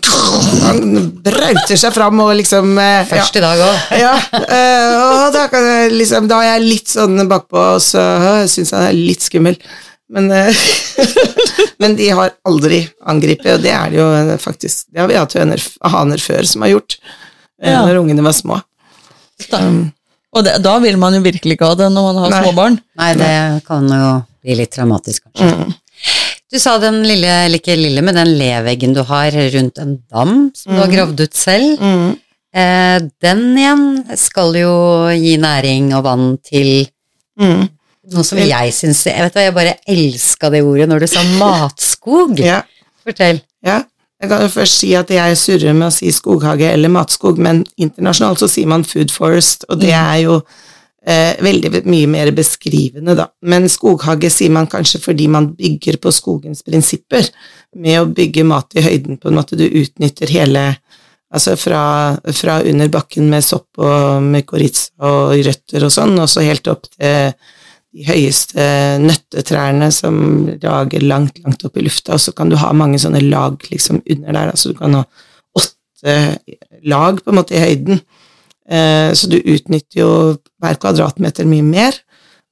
Han 0.67 1.09
brauter 1.27 1.81
seg 1.81 1.95
fram 1.95 2.23
og 2.23 2.35
liksom 2.39 2.77
eh, 2.83 3.01
ja. 3.01 3.09
Først 3.11 3.41
i 3.41 3.43
dag 3.45 3.65
òg. 3.67 3.81
Ja, 4.03 4.13
eh, 4.43 4.95
og 5.01 5.35
da, 5.35 5.47
kan 5.53 5.67
jeg 5.71 5.97
liksom, 5.97 6.31
da 6.31 6.43
er 6.45 6.53
jeg 6.57 6.69
litt 6.69 6.95
sånn 6.95 7.27
bakpå, 7.31 7.67
og 7.77 7.83
så 7.83 8.03
øh, 8.03 8.45
syns 8.51 8.75
han 8.77 8.89
er 8.89 8.99
litt 8.99 9.27
skummel. 9.27 9.59
Men, 10.15 10.31
eh, 10.31 10.63
men 11.83 11.99
de 11.99 12.13
har 12.15 12.37
aldri 12.47 12.85
angrepet, 13.11 13.57
og 13.57 13.67
det 13.67 13.75
er 13.75 13.91
det 13.91 13.99
jo 13.99 14.39
faktisk 14.39 14.87
Det 14.93 15.03
har 15.03 15.11
vi 15.11 15.19
hatt 15.19 15.35
høner, 15.35 15.63
haner 15.95 16.23
før 16.23 16.47
som 16.47 16.63
har 16.67 16.77
gjort, 16.77 16.99
Ja. 17.63 17.81
når 17.87 18.03
ungene 18.03 18.23
var 18.23 18.35
små. 18.37 18.61
Da. 19.51 19.61
Og 20.37 20.45
det, 20.45 20.55
da 20.65 20.75
vil 20.83 20.97
man 21.01 21.15
jo 21.17 21.21
virkelig 21.25 21.57
ikke 21.57 21.69
ha 21.71 21.75
det 21.79 21.87
når 21.93 22.07
man 22.09 22.19
har 22.23 22.31
Nei. 22.35 22.43
små 22.45 22.53
barn. 22.57 22.79
Nei, 23.01 23.11
det 23.21 23.33
kan 23.67 23.87
jo 23.89 24.11
bli 24.45 24.57
litt 24.59 24.73
traumatisk, 24.75 25.25
kanskje. 25.29 25.67
Mm. 25.67 25.75
Du 26.53 26.59
sa 26.63 26.77
den 26.79 27.01
lille, 27.09 27.27
eller 27.47 27.59
ikke 27.59 27.75
lille, 27.77 28.03
men 28.07 28.15
den 28.17 28.35
leveggen 28.39 28.93
du 28.95 29.01
har 29.09 29.35
rundt 29.55 29.81
en 29.83 29.97
dam 30.13 30.35
som 30.55 30.75
du 30.77 30.81
har 30.83 30.93
gravd 30.93 31.21
ut 31.25 31.35
selv. 31.37 31.81
Mm. 31.83 32.13
Eh, 32.57 32.99
den 33.25 33.41
igjen 33.59 33.87
skal 34.17 34.55
jo 34.57 34.75
gi 35.13 35.35
næring 35.43 35.91
og 35.97 36.05
vann 36.07 36.29
til 36.45 36.87
Mm. 37.37 37.67
noe 38.15 38.25
som 38.25 38.39
jeg 38.39 38.73
syns 38.73 39.03
Jeg 39.05 39.21
vet 39.27 39.35
hva, 39.35 39.43
jeg 39.45 39.53
bare 39.55 39.75
elska 39.93 40.49
det 40.55 40.63
ordet 40.65 40.87
når 40.89 41.01
du 41.05 41.07
sa 41.11 41.21
matskog. 41.37 42.39
Ja, 42.41 42.63
Fortell. 43.05 43.43
ja. 43.67 43.83
Jeg 44.23 44.31
kan 44.31 44.47
jo 44.47 44.49
først 44.49 44.81
si 44.81 44.95
at 44.97 45.11
jeg 45.13 45.37
surrer 45.37 45.75
med 45.77 45.91
å 45.91 45.95
si 45.95 46.09
skoghage 46.15 46.71
eller 46.73 46.93
matskog, 46.93 47.41
men 47.43 47.65
internasjonalt 47.77 48.41
så 48.41 48.49
sier 48.49 48.71
man 48.71 48.87
food 48.89 49.13
forest, 49.13 49.67
og 49.69 49.83
det 49.83 49.93
er 49.93 50.23
jo 50.23 50.39
eh, 51.05 51.37
veldig 51.45 51.83
mye 51.85 52.09
mer 52.09 52.31
beskrivende, 52.37 53.17
da. 53.19 53.29
Men 53.45 53.69
skoghage 53.73 54.31
sier 54.33 54.55
man 54.57 54.71
kanskje 54.73 55.03
fordi 55.05 55.29
man 55.33 55.51
bygger 55.59 56.01
på 56.01 56.15
skogens 56.17 56.65
prinsipper, 56.65 57.29
med 57.77 58.01
å 58.01 58.09
bygge 58.09 58.47
mat 58.49 58.73
i 58.79 58.87
høyden, 58.87 59.21
på 59.21 59.29
en 59.29 59.37
måte 59.37 59.59
du 59.59 59.67
utnytter 59.69 60.33
hele 60.33 60.71
Altså 61.37 61.57
fra, 61.59 61.81
fra 62.33 62.61
under 62.71 62.87
bakken 62.89 63.27
med 63.29 63.43
sopp 63.43 63.81
og 63.83 64.23
mykorrhiza 64.23 64.93
og 65.09 65.33
røtter 65.43 65.83
og 65.85 65.91
sånn, 65.91 66.15
og 66.23 66.31
så 66.31 66.45
helt 66.47 66.71
opp 66.71 66.87
til 66.87 67.35
de 67.97 68.05
høyeste 68.05 68.65
nøttetrærne 69.01 69.89
som 69.95 70.19
rager 70.63 71.05
langt, 71.05 71.39
langt 71.45 71.65
opp 71.65 71.79
i 71.79 71.87
lufta, 71.87 72.17
og 72.17 72.23
så 72.23 72.35
kan 72.37 72.53
du 72.53 72.59
ha 72.61 72.73
mange 72.77 73.01
sånne 73.01 73.23
lag 73.25 73.57
liksom 73.71 74.03
under 74.03 74.37
der, 74.37 74.53
altså 74.53 74.73
du 74.73 74.79
kan 74.79 74.99
ha 74.99 75.05
åtte 75.57 76.17
lag 76.85 77.23
på 77.23 77.33
en 77.33 77.39
måte 77.41 77.57
i 77.57 77.63
høyden. 77.63 78.03
Eh, 78.69 79.13
så 79.17 79.31
du 79.31 79.39
utnytter 79.39 80.03
jo 80.03 80.11
hver 80.61 80.77
kvadratmeter 80.83 81.49
mye 81.49 81.65
mer. 81.65 81.97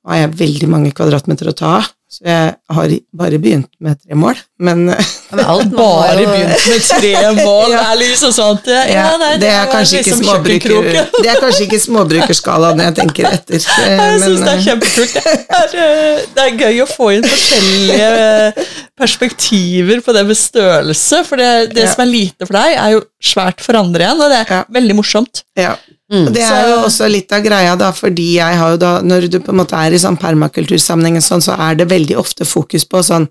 Nå 0.04 0.14
har 0.14 0.22
jeg 0.22 0.38
veldig 0.40 0.70
mange 0.72 0.94
kvadratmeter 0.96 1.50
å 1.50 1.56
ta 1.58 1.76
av, 1.80 1.92
så 2.08 2.24
jeg 2.28 2.50
har 2.78 2.96
bare 3.16 3.40
begynt 3.42 3.70
med 3.84 4.00
tre 4.00 4.16
mål, 4.16 4.40
men 4.64 4.86
men 5.34 5.44
alt 5.54 5.70
Bare 5.74 6.20
jo- 6.22 6.30
begynt 6.30 6.66
med 6.70 6.86
tre 6.88 7.12
mål, 7.40 7.70
det 7.74 7.82
er 7.84 7.98
liksom 8.00 8.34
at 8.44 8.70
ja, 8.72 8.82
ja, 8.90 9.06
nei, 9.20 9.32
det 9.42 9.50
er 9.50 9.66
kanskje 9.72 10.00
ikke 10.00 10.10
liksom 10.10 10.24
småbruker, 10.24 10.98
det 11.24 11.30
er 11.34 11.40
kanskje 11.42 11.66
ikke 11.68 11.80
småbrukerskalaen 11.84 12.82
jeg 12.86 12.96
tenker 13.00 13.28
etter. 13.30 13.60
eh, 13.84 13.94
Jeg 13.94 14.20
syns 14.22 14.40
men, 14.40 14.44
det 14.46 14.54
er 14.54 14.64
kjempekult. 14.68 15.14
Det 15.14 15.60
er, 15.60 15.76
eh, 15.84 16.24
det 16.36 16.46
er 16.48 16.58
gøy 16.64 16.82
å 16.84 16.88
få 16.90 17.10
inn 17.16 17.26
forskjellige 17.28 18.10
eh, 18.24 18.68
perspektiver 19.00 20.00
på 20.04 20.12
det 20.16 20.24
med 20.28 20.38
størrelse. 20.38 21.22
For 21.28 21.40
det, 21.40 21.50
det 21.74 21.84
Ja. 21.86 21.90
som 21.94 22.04
er 22.04 22.10
lite 22.12 22.46
for 22.46 22.56
deg, 22.58 22.76
er 22.78 22.94
jo 22.96 23.02
svært 23.22 23.60
for 23.64 23.76
andre 23.78 24.04
igjen, 24.06 24.20
og 24.22 24.30
det 24.30 24.38
er 24.44 24.54
Ja. 24.54 24.64
veldig 24.70 24.96
morsomt. 25.00 25.42
Ja. 25.56 25.74
Mm. 26.12 26.26
Og 26.28 26.32
det 26.34 26.42
er 26.44 26.68
jo 26.68 26.76
også 26.84 27.08
litt 27.10 27.32
av 27.32 27.40
greia, 27.42 27.76
da, 27.80 27.90
fordi 27.92 28.34
jeg 28.36 28.56
har 28.60 28.70
jo 28.74 28.76
da, 28.76 29.00
når 29.00 29.28
du 29.30 29.38
på 29.40 29.48
en 29.54 29.56
måte 29.62 29.72
er 29.74 29.90
i 29.94 29.98
sånn 29.98 30.18
permakultursammenheng, 30.20 31.16
sånn, 31.24 31.40
så 31.42 31.56
er 31.58 31.74
det 31.80 31.88
veldig 31.88 32.16
ofte 32.20 32.44
fokus 32.44 32.84
på 32.84 33.00
sånn 33.02 33.26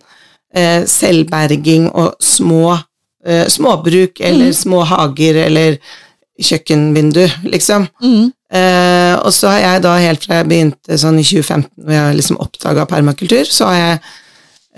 eh, 0.55 0.85
selvberging 0.89 1.89
og 1.91 2.15
små 2.23 2.77
eh, 3.25 3.45
småbruk, 3.51 4.21
eller 4.21 4.53
små 4.55 4.83
hager, 4.87 5.43
eller 5.47 5.77
kjøkkenvindu, 6.41 7.25
liksom. 7.49 7.87
Mm. 8.03 8.31
Eh, 8.53 9.15
og 9.21 9.31
så 9.33 9.53
har 9.53 9.63
jeg 9.63 9.83
da 9.85 9.93
helt 10.01 10.25
fra 10.25 10.41
jeg 10.41 10.49
begynte 10.49 10.97
sånn 10.99 11.19
i 11.21 11.25
2015, 11.25 11.71
hvor 11.85 11.95
jeg 11.97 12.19
liksom 12.19 12.41
oppdaga 12.43 12.85
permakultur, 12.89 13.49
så 13.49 13.69
har 13.71 13.79
jeg 13.79 13.99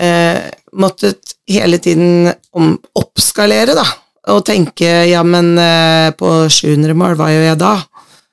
eh, 0.06 0.40
måttet 0.80 1.36
hele 1.52 1.80
tiden 1.84 2.32
om, 2.56 2.76
oppskalere, 3.00 3.76
da. 3.78 3.86
Og 4.34 4.42
tenke 4.48 4.90
ja, 5.06 5.22
men 5.28 5.54
eh, 5.62 6.12
på 6.18 6.32
700 6.50 6.96
mål, 6.98 7.18
hva 7.20 7.30
gjør 7.34 7.50
jeg 7.52 7.62
da? 7.62 7.74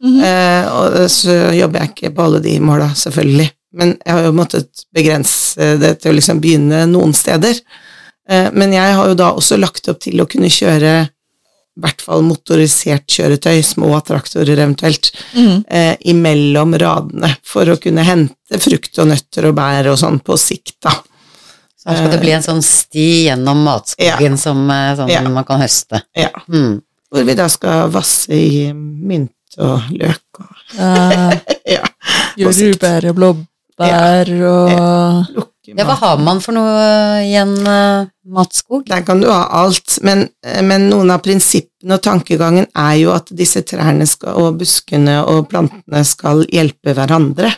eh, 0.03 0.71
og 0.73 1.11
så 1.13 1.37
jobber 1.55 1.83
jeg 1.83 1.93
ikke 1.93 2.15
på 2.17 2.29
alle 2.29 2.43
de 2.45 2.57
måla, 2.63 2.93
selvfølgelig. 2.99 3.51
Men 3.73 3.95
jeg 4.05 4.13
har 4.19 4.25
jo 4.29 4.33
måttet 4.37 4.85
begrense 4.95 5.77
det 5.81 5.95
til 6.03 6.13
å 6.13 6.17
liksom 6.19 6.41
begynne 6.43 6.85
noen 6.91 7.15
steder. 7.17 7.57
Eh, 8.29 8.51
men 8.53 8.73
jeg 8.77 8.95
har 8.99 9.09
jo 9.09 9.15
da 9.19 9.31
også 9.33 9.57
lagt 9.61 9.89
opp 9.89 10.01
til 10.05 10.21
å 10.21 10.27
kunne 10.29 10.51
kjøre 10.53 10.93
i 11.73 11.81
hvert 11.81 12.03
fall 12.05 12.21
motorisert 12.27 13.07
kjøretøy, 13.09 13.63
små 13.65 13.95
traktorer 14.05 14.59
eventuelt, 14.61 15.09
Mm. 15.35 15.65
eh, 15.69 15.97
imellom 16.13 16.75
radene, 16.79 17.31
for 17.43 17.65
å 17.65 17.79
kunne 17.81 18.05
hente 18.05 18.59
frukt 18.61 18.99
og 19.01 19.09
nøtter 19.09 19.47
og 19.49 19.55
bær 19.57 19.89
og 19.89 19.97
sånn 19.99 20.21
på 20.21 20.37
sikt, 20.37 20.75
da. 20.85 20.93
Så 21.81 21.89
her 21.89 21.97
skal 21.97 22.11
det 22.13 22.21
bli 22.21 22.31
en 22.37 22.43
sånn 22.45 22.61
sti 22.63 23.07
gjennom 23.31 23.65
matskogen 23.65 24.37
som 24.39 24.69
eh, 24.71 24.95
sånn 24.97 25.09
Ja. 25.09 25.23
man 25.29 25.45
kan 25.49 25.61
høste. 25.65 26.03
Ja. 26.15 26.29
Mm. 26.47 26.83
Hvor 27.11 27.25
vi 27.25 27.35
da 27.35 27.49
skal 27.49 27.89
vasse 27.91 28.29
i 28.37 28.71
mynt 28.75 29.33
og 29.59 29.81
løk 29.91 30.41
og 30.41 30.53
Ja, 30.79 31.33
ja. 31.67 31.89
Jordbær 32.37 33.09
og 33.11 33.17
blåbær 33.17 33.47
og 34.47 35.33
lukke 35.33 35.73
Ja, 35.73 35.87
hva 35.87 35.97
har 36.01 36.21
man 36.21 36.41
for 36.43 36.57
noe 36.57 37.23
i 37.23 37.37
en 37.39 37.55
eh, 37.71 38.09
matskog? 38.35 38.83
Der 38.91 39.05
kan 39.07 39.23
du 39.23 39.29
ha 39.31 39.45
alt, 39.63 39.99
men, 40.05 40.27
men 40.67 40.89
noen 40.91 41.13
av 41.15 41.23
prinsippene 41.25 41.97
og 41.97 42.03
tankegangen 42.05 42.67
er 42.67 42.97
jo 42.99 43.13
at 43.15 43.31
disse 43.39 43.63
trærne 43.69 44.09
skal, 44.11 44.37
og 44.43 44.59
buskene 44.61 45.21
og 45.23 45.47
plantene 45.53 46.03
skal 46.09 46.45
hjelpe 46.51 46.97
hverandre. 46.99 47.53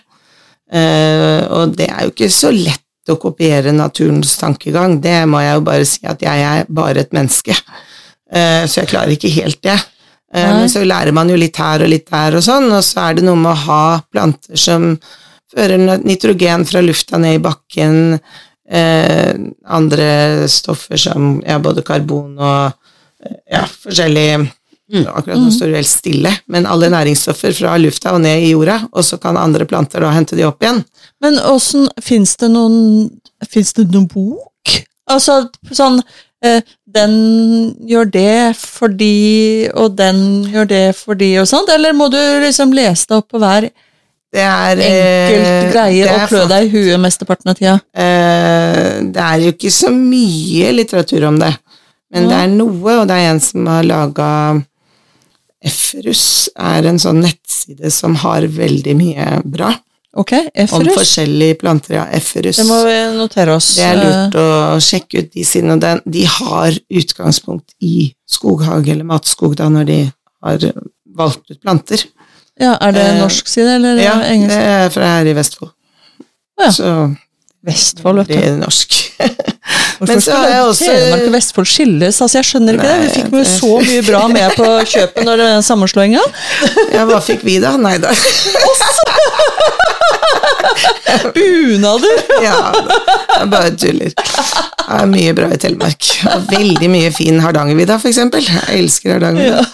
Uh, 0.74 1.44
og 1.54 1.74
det 1.78 1.86
er 1.86 2.06
jo 2.06 2.12
ikke 2.14 2.30
så 2.32 2.48
lett 2.50 3.12
å 3.12 3.18
kopiere 3.20 3.72
naturens 3.76 4.32
tankegang, 4.40 4.96
det 5.04 5.20
må 5.28 5.42
jeg 5.44 5.58
jo 5.58 5.64
bare 5.66 5.88
si 5.88 6.06
at 6.08 6.22
jeg 6.24 6.46
er 6.48 6.70
bare 6.72 7.04
et 7.04 7.12
menneske. 7.14 7.56
Uh, 8.32 8.64
så 8.64 8.82
jeg 8.82 8.92
klarer 8.92 9.16
ikke 9.16 9.32
helt 9.36 9.60
det. 9.64 9.76
Eh, 10.34 10.56
men 10.58 10.70
så 10.70 10.82
lærer 10.84 11.14
man 11.14 11.30
jo 11.30 11.38
litt 11.38 11.58
her 11.62 11.84
og 11.84 11.92
litt 11.92 12.08
der 12.10 12.34
og 12.38 12.42
sånn, 12.44 12.66
og 12.74 12.82
så 12.82 13.08
er 13.08 13.18
det 13.18 13.26
noe 13.26 13.38
med 13.38 13.52
å 13.52 13.60
ha 13.68 13.82
planter 14.10 14.58
som 14.58 14.94
fører 15.54 16.02
nitrogen 16.04 16.66
fra 16.68 16.82
lufta 16.84 17.20
ned 17.22 17.38
i 17.38 17.44
bakken, 17.44 18.18
eh, 18.70 19.32
andre 19.64 20.48
stoffer 20.50 21.00
som 21.00 21.38
ja, 21.46 21.58
både 21.62 21.84
karbon 21.86 22.36
og 22.38 22.74
eh, 23.24 23.40
ja, 23.56 23.64
forskjellig 23.86 24.28
Akkurat 24.94 25.40
nå 25.40 25.48
står 25.48 25.70
det 25.72 25.78
helt 25.80 25.88
stille, 25.88 26.30
men 26.52 26.66
alle 26.68 26.90
næringsstoffer 26.92 27.54
fra 27.56 27.72
lufta 27.80 28.12
og 28.12 28.20
ned 28.20 28.42
i 28.44 28.50
jorda, 28.50 28.82
og 28.92 29.06
så 29.06 29.16
kan 29.18 29.38
andre 29.40 29.64
planter 29.66 30.04
da 30.04 30.10
hente 30.12 30.36
de 30.36 30.44
opp 30.44 30.60
igjen. 30.62 30.82
Men 31.24 31.38
åssen 31.40 31.88
Fins 32.04 32.36
det 32.36 32.50
noen 32.52 33.08
Fins 33.48 33.72
det 33.76 33.86
noen 33.88 34.06
bok? 34.12 34.74
Altså 35.10 35.38
sånn 35.72 35.98
eh, 36.44 36.60
Den 36.84 37.14
gjør 37.88 38.10
det 38.12 38.36
fordi 38.60 39.70
Og 39.72 39.96
den 39.98 40.20
gjør 40.52 40.68
det 40.70 40.84
fordi 41.00 41.32
og 41.40 41.48
sånt? 41.50 41.72
Eller 41.72 41.96
må 41.96 42.10
du 42.12 42.20
liksom 42.44 42.76
lese 42.76 43.08
deg 43.08 43.22
opp 43.22 43.32
på 43.32 43.40
hver 43.42 43.70
Det 44.34 44.42
er 44.42 44.80
enkelt 44.82 45.48
eh, 45.48 45.68
greie 45.72 46.04
det 46.04 46.10
og 46.10 46.20
er 46.24 46.30
klø 46.32 46.42
deg 46.50 46.64
i 46.66 46.70
huet 46.74 47.00
mesteparten 47.04 47.52
av 47.52 47.58
tida? 47.58 47.74
Eh, 47.94 48.88
det 49.14 49.22
er 49.28 49.44
jo 49.44 49.52
ikke 49.54 49.70
så 49.70 49.92
mye 49.94 50.72
litteratur 50.74 51.28
om 51.30 51.38
det, 51.38 51.52
men 52.14 52.26
det 52.30 52.38
er 52.42 52.50
noe, 52.50 52.96
og 53.00 53.06
det 53.10 53.14
er 53.20 53.30
en 53.30 53.42
som 53.42 53.66
har 53.70 53.86
laga 53.86 54.30
Efrus, 55.64 56.50
er 56.60 56.84
en 56.90 56.98
sånn 57.00 57.22
nettside 57.24 57.88
som 57.94 58.16
har 58.20 58.44
veldig 58.52 58.94
mye 58.98 59.28
bra 59.48 59.70
Ok, 60.14 60.30
om 60.70 60.84
forskjellige 60.94 61.56
planter. 61.58 61.96
Ja, 61.96 62.04
Efrus. 62.14 62.60
Det 62.60 62.66
må 62.68 62.76
vi 62.86 62.92
notere 63.16 63.56
oss. 63.56 63.72
Det 63.74 63.82
er 63.88 63.96
lurt 63.98 64.36
å 64.38 64.76
sjekke 64.78 65.24
ut 65.24 65.32
de 65.34 65.42
sine. 65.42 65.72
og 65.74 65.80
den- 65.82 66.02
De 66.06 66.22
har 66.24 66.70
utgangspunkt 66.70 67.74
i 67.82 68.14
skoghage 68.24 68.92
eller 68.92 69.02
matskog 69.02 69.56
da, 69.56 69.66
når 69.68 69.84
de 69.88 70.12
har 70.44 70.58
valgt 71.16 71.50
ut 71.50 71.60
planter. 71.60 72.04
Eh, 72.60 72.64
Ja, 72.66 72.76
Er 72.80 72.92
det 72.92 73.02
Eh, 73.02 73.18
norsk 73.20 73.46
side, 73.48 73.74
eller 73.76 73.96
Ja, 74.02 74.12
engelsk? 74.22 74.54
det 74.56 74.64
er 74.64 74.88
fra 74.90 75.02
her 75.18 75.26
i 75.26 75.32
Vestfold. 75.34 75.70
Ja. 76.60 76.70
Så 76.70 77.16
Vestfold, 77.66 78.16
vet 78.18 78.28
du. 78.28 78.34
det 78.34 78.44
er 78.44 78.56
norsk. 78.60 78.94
Men 80.00 80.20
så 80.20 80.32
har 80.36 80.48
jeg 80.50 80.62
også 80.68 80.84
Telemark 80.84 81.22
og 81.26 81.32
Vestfold 81.32 81.66
skilles? 81.66 82.20
Altså, 82.20 82.38
jeg 82.38 82.44
skjønner 82.44 82.74
ikke 82.74 82.88
det. 82.88 83.00
Vi 83.00 83.08
fikk 83.22 83.32
jo 83.32 83.44
så 83.48 83.70
mye 83.86 84.02
bra 84.06 84.22
med 84.28 84.50
på 84.58 84.64
kjøpet 84.90 85.24
når 85.24 85.36
det 85.40 85.46
var 85.54 85.62
sammenslåinga. 85.62 86.20
Ja, 86.92 87.04
hva 87.08 87.20
fikk 87.24 87.42
vi 87.46 87.58
da? 87.62 87.76
Nei 87.80 87.96
da. 88.02 88.10
Bunader! 91.36 92.18
Ja, 92.44 92.58
jeg 93.38 93.48
bare 93.52 93.70
tuller. 93.80 94.12
Det 94.14 94.98
er 95.00 95.06
mye 95.10 95.32
bra 95.36 95.48
i 95.54 95.58
Telemark. 95.60 96.08
Og 96.34 96.48
veldig 96.50 96.88
mye 96.92 97.12
fin 97.14 97.40
Hardangervidda, 97.42 97.96
eksempel. 98.10 98.44
Jeg 98.44 98.82
elsker 98.82 99.14
Hardangervidda. 99.16 99.64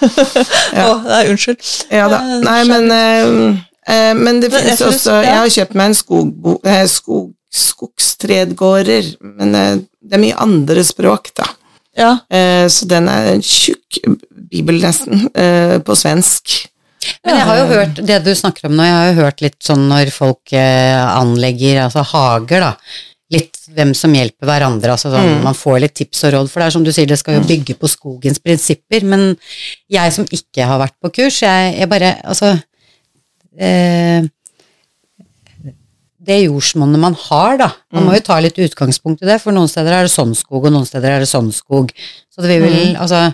Å, 0.85 0.95
nei, 1.09 1.23
unnskyld. 1.33 1.73
Ja 1.93 2.07
da. 2.13 2.21
Nei, 2.45 2.61
men 2.71 2.91
eh, 2.95 3.61
eh, 3.91 4.13
Men 4.19 4.41
det 4.45 4.53
finnes 4.55 4.81
også. 4.87 5.19
Jeg 5.27 5.37
har 5.43 5.51
kjøpt 5.57 5.77
meg 5.81 5.91
en 5.93 5.99
skogbo, 5.99 6.57
eh, 6.65 6.85
skog, 6.91 7.31
skogstredgårder, 7.51 9.15
men 9.39 9.55
eh, 9.59 9.73
det 10.01 10.17
er 10.19 10.23
mye 10.23 10.39
andre 10.47 10.85
språk, 10.87 11.33
da. 11.39 11.49
Ja, 11.99 12.13
Eh, 12.31 12.67
Så 12.71 12.87
den 12.89 13.09
er 13.11 13.33
en 13.35 13.43
tjukk 13.43 13.99
bibel, 14.51 14.79
nesten, 14.83 15.27
eh, 15.35 15.79
på 15.85 15.97
svensk. 15.99 16.55
Men 17.25 17.39
jeg 17.39 17.47
har 17.49 17.59
jo 17.61 17.69
hørt 17.71 18.01
det 18.11 18.19
du 18.27 18.33
snakker 18.37 18.69
om 18.69 18.75
nå, 18.77 18.85
jeg 18.85 18.97
har 18.97 19.07
jo 19.11 19.23
hørt 19.23 19.41
litt 19.45 19.57
sånn 19.65 19.87
når 19.89 20.11
folk 20.13 20.53
eh, 20.57 20.99
anlegger 21.15 21.85
altså 21.87 22.05
hager, 22.13 22.67
da. 22.67 22.73
Litt 23.31 23.61
hvem 23.77 23.93
som 23.95 24.13
hjelper 24.17 24.49
hverandre, 24.49 24.91
altså 24.97 25.13
sånn, 25.13 25.37
man 25.45 25.55
får 25.55 25.79
litt 25.85 25.95
tips 26.01 26.25
og 26.27 26.33
råd. 26.35 26.51
For 26.51 26.61
det 26.61 26.67
er 26.67 26.75
som 26.75 26.85
du 26.85 26.91
sier, 26.93 27.07
det 27.07 27.19
skal 27.21 27.39
jo 27.39 27.45
bygge 27.47 27.77
på 27.79 27.89
skogens 27.89 28.41
prinsipper. 28.43 29.07
Men 29.07 29.37
jeg 29.89 30.17
som 30.17 30.27
ikke 30.27 30.67
har 30.67 30.81
vært 30.83 30.97
på 30.99 31.13
kurs, 31.21 31.39
jeg, 31.47 31.77
jeg 31.79 31.89
bare 31.93 32.17
Altså 32.27 32.51
eh, 33.57 34.27
Det 36.31 36.41
jordsmonnet 36.43 37.01
man 37.01 37.15
har, 37.29 37.57
da. 37.63 37.71
Man 37.95 38.09
må 38.09 38.17
jo 38.19 38.25
ta 38.27 38.41
litt 38.43 38.59
utgangspunkt 38.61 39.23
i 39.23 39.31
det, 39.31 39.39
for 39.41 39.55
noen 39.57 39.71
steder 39.71 39.95
er 39.95 40.09
det 40.09 40.13
sånn 40.13 40.35
skog, 40.37 40.67
og 40.67 40.75
noen 40.75 40.89
steder 40.89 41.15
er 41.15 41.23
det 41.23 41.31
sånn 41.31 41.53
skog. 41.55 41.95
Så 42.35 42.43
det 42.45 42.59
vil 42.61 42.75
vel, 42.75 42.97
altså 43.01 43.31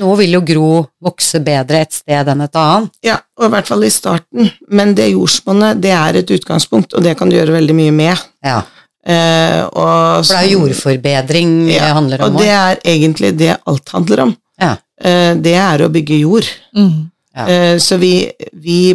Noe 0.00 0.16
vil 0.18 0.34
jo 0.34 0.40
gro, 0.46 0.68
vokse 1.04 1.40
bedre 1.44 1.84
et 1.84 1.94
sted 1.94 2.30
enn 2.32 2.44
et 2.44 2.58
annet. 2.58 2.94
Ja, 3.06 3.18
og 3.38 3.46
i 3.46 3.50
hvert 3.52 3.68
fall 3.70 3.84
i 3.86 3.92
starten. 3.94 4.50
Men 4.74 4.94
det 4.98 5.12
jordsmonnet, 5.12 5.80
det 5.82 5.92
er 5.94 6.18
et 6.20 6.32
utgangspunkt, 6.34 6.96
og 6.96 7.04
det 7.04 7.14
kan 7.18 7.30
du 7.30 7.36
gjøre 7.36 7.54
veldig 7.60 7.76
mye 7.78 7.94
med. 7.94 8.24
Ja. 8.44 8.62
Eh, 9.04 9.60
og, 9.68 10.24
For 10.24 10.32
det 10.32 10.40
er 10.40 10.52
jordforbedring 10.54 10.54
jordforbedring 10.54 11.48
det 11.68 11.88
handler 11.92 12.22
om 12.24 12.36
Og 12.38 12.40
det 12.40 12.52
er 12.56 12.78
egentlig 12.94 13.34
det 13.36 13.50
alt 13.68 13.92
handler 13.92 14.22
om. 14.24 14.36
Ja. 14.60 14.70
Eh, 14.96 15.32
det 15.44 15.56
er 15.60 15.84
å 15.84 15.90
bygge 15.92 16.22
jord. 16.22 16.48
mm. 16.76 16.94
Ja. 17.34 17.48
Eh, 17.50 17.78
så 17.82 17.96
vi, 17.98 18.30
vi 18.62 18.94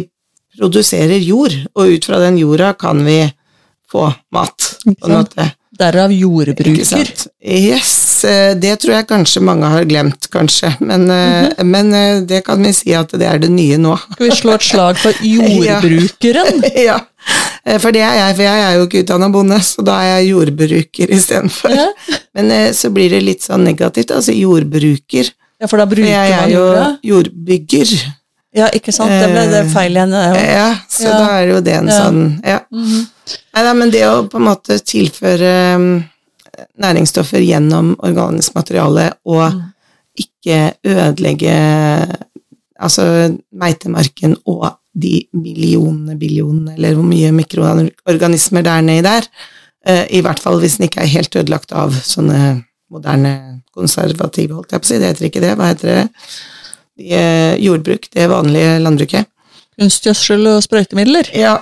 produserer 0.56 1.20
jord, 1.20 1.52
og 1.76 1.92
ut 1.92 2.06
fra 2.08 2.20
den 2.22 2.38
jorda 2.40 2.72
kan 2.72 3.02
vi 3.04 3.22
få 3.90 4.06
mat. 4.32 4.70
På 4.84 5.10
en 5.10 5.16
måte. 5.18 5.50
Derav 5.80 6.12
jordbruker. 6.12 7.12
Yes, 7.40 8.09
det 8.60 8.76
tror 8.80 8.94
jeg 8.94 9.06
kanskje 9.08 9.40
mange 9.42 9.68
har 9.72 9.84
glemt, 9.84 10.28
kanskje. 10.32 10.72
Men, 10.80 11.04
mm 11.04 11.10
-hmm. 11.10 11.64
men 11.64 11.94
eh, 11.94 12.20
det 12.22 12.44
kan 12.44 12.62
vi 12.62 12.72
si 12.72 12.94
at 12.94 13.10
det 13.12 13.26
er 13.26 13.38
det 13.38 13.50
nye 13.50 13.76
nå. 13.78 13.96
Skal 14.12 14.26
vi 14.30 14.36
slå 14.36 14.52
et 14.54 14.62
slag 14.62 14.98
for 14.98 15.12
jordbrukeren? 15.34 16.62
ja, 16.88 17.00
eh, 17.64 17.78
for 17.78 17.90
det 17.92 18.00
er 18.02 18.14
jeg, 18.14 18.36
for 18.36 18.42
jeg 18.42 18.60
er 18.62 18.76
jo 18.76 18.86
ikke 18.86 19.02
utdanna 19.02 19.28
bonde, 19.28 19.60
så 19.62 19.82
da 19.82 19.92
er 20.02 20.18
jeg 20.18 20.30
jordbruker 20.30 21.10
istedenfor. 21.16 21.70
Ja. 21.70 21.86
Men 22.34 22.50
eh, 22.50 22.72
så 22.72 22.90
blir 22.90 23.10
det 23.10 23.22
litt 23.22 23.42
sånn 23.42 23.64
negativt, 23.64 24.10
altså 24.10 24.32
jordbruker. 24.32 25.30
Ja, 25.60 25.66
for 25.66 25.76
da 25.76 25.86
For 25.86 25.96
jorda? 25.96 26.10
jeg 26.10 26.30
er 26.32 26.48
jo 26.48 26.64
jordbygger. 27.02 28.14
Ja, 28.56 28.66
ikke 28.74 28.92
sant? 28.92 29.10
Det 29.10 29.28
ble 29.30 29.44
det 29.52 29.66
feil 29.70 29.94
igjen. 29.94 30.10
Ja, 30.10 30.70
så 30.90 31.04
Ja. 31.06 31.18
da 31.18 31.26
er 31.38 31.46
det 31.46 31.54
jo 31.54 31.60
det 31.60 31.74
en 31.74 31.88
Ja. 31.88 31.98
sånn 32.00 32.40
Ja. 32.44 32.60
Mhm. 32.72 33.06
Nei 33.54 33.62
da, 33.62 33.74
men 33.74 33.90
det 33.90 34.02
å 34.06 34.28
på 34.28 34.38
en 34.38 34.44
måte 34.44 34.78
tilføre 34.82 35.76
mm, 35.78 36.04
næringsstoffer 36.80 37.42
gjennom 37.44 37.94
organisk 37.98 38.54
materiale 38.54 39.12
og 39.24 39.52
Mm. 39.54 39.62
ikke 40.18 40.56
ødelegge 40.84 41.54
altså 42.80 43.36
meitemarken 43.52 44.36
og 44.46 44.72
de 45.00 45.22
millionene, 45.32 46.18
billionene, 46.18 46.74
eller 46.74 46.96
hvor 46.98 47.06
mye 47.06 47.30
mikroorganismer 47.32 48.64
det 48.66 48.72
er 48.72 48.86
nedi 48.86 49.04
der, 49.06 49.28
eh, 49.86 50.06
i 50.10 50.20
hvert 50.20 50.40
fall 50.42 50.58
hvis 50.58 50.76
den 50.78 50.88
ikke 50.88 51.04
er 51.04 51.12
helt 51.14 51.36
ødelagt 51.36 51.72
av 51.72 51.94
sånne 51.94 52.64
moderne 52.90 53.62
konservative, 53.72 54.54
holdt 54.54 54.72
jeg 54.72 54.82
på 54.82 54.88
å 54.88 54.90
si, 54.90 54.98
det 54.98 55.12
heter 55.12 55.28
ikke 55.28 55.44
det, 55.44 55.52
hva 55.56 55.70
heter 55.70 55.92
det? 55.94 56.08
De, 56.98 57.12
eh, 57.14 57.54
jordbruk, 57.62 58.10
det 58.12 58.26
vanlige 58.28 58.78
landbruket. 58.82 59.29
Kunstgjødsel 59.80 60.46
og 60.50 60.60
sprøytemidler. 60.66 61.30
Ja, 61.36 61.56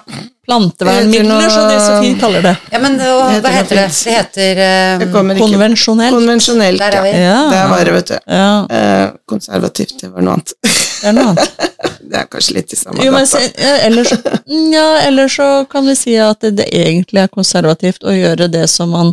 Plantevernmidler, 0.48 1.50
som 1.52 1.68
de 1.68 1.76
så 1.84 1.96
fint 2.00 2.20
kaller 2.22 2.42
det. 2.42 2.54
Ja, 2.72 2.78
men 2.80 2.94
og, 3.04 3.26
Det 3.34 3.42
hva 3.44 3.50
heter 3.52 3.76
det? 3.82 3.88
Det 3.92 4.14
heter 4.14 4.60
um, 4.62 5.02
det 5.02 5.36
Konvensjonelt. 5.42 6.14
Konvensjonelt, 6.16 6.80
Der 6.80 6.96
er 6.98 7.04
vi. 7.04 7.10
ja. 7.12 7.34
Det 7.50 7.58
er 7.58 7.68
var 7.68 7.84
det, 7.84 7.92
vet 7.98 8.12
du. 8.12 8.14
Ja. 8.32 8.52
Eh, 8.78 9.10
konservativt, 9.28 9.98
det 10.00 10.08
var 10.14 10.24
noe 10.24 10.38
annet. 10.38 10.54
Det 10.64 11.10
er 11.10 11.16
noe 11.18 11.34
annet. 11.34 11.68
Det 12.08 12.16
er 12.16 12.24
kanskje 12.32 12.54
litt 12.56 12.72
i 12.72 12.76
samme 12.78 13.04
Jo, 13.04 13.12
men, 13.12 13.26
ja, 13.60 13.72
ellers, 13.84 14.14
ja, 14.78 14.86
ellers 15.04 15.34
så 15.36 15.48
kan 15.68 15.84
vi 15.84 15.92
si 15.98 16.14
at 16.16 16.40
det, 16.40 16.54
det 16.62 16.68
egentlig 16.72 17.20
er 17.20 17.28
konservativt 17.28 18.06
å 18.08 18.14
gjøre 18.16 18.48
det 18.48 18.64
som 18.72 18.94
man 18.96 19.12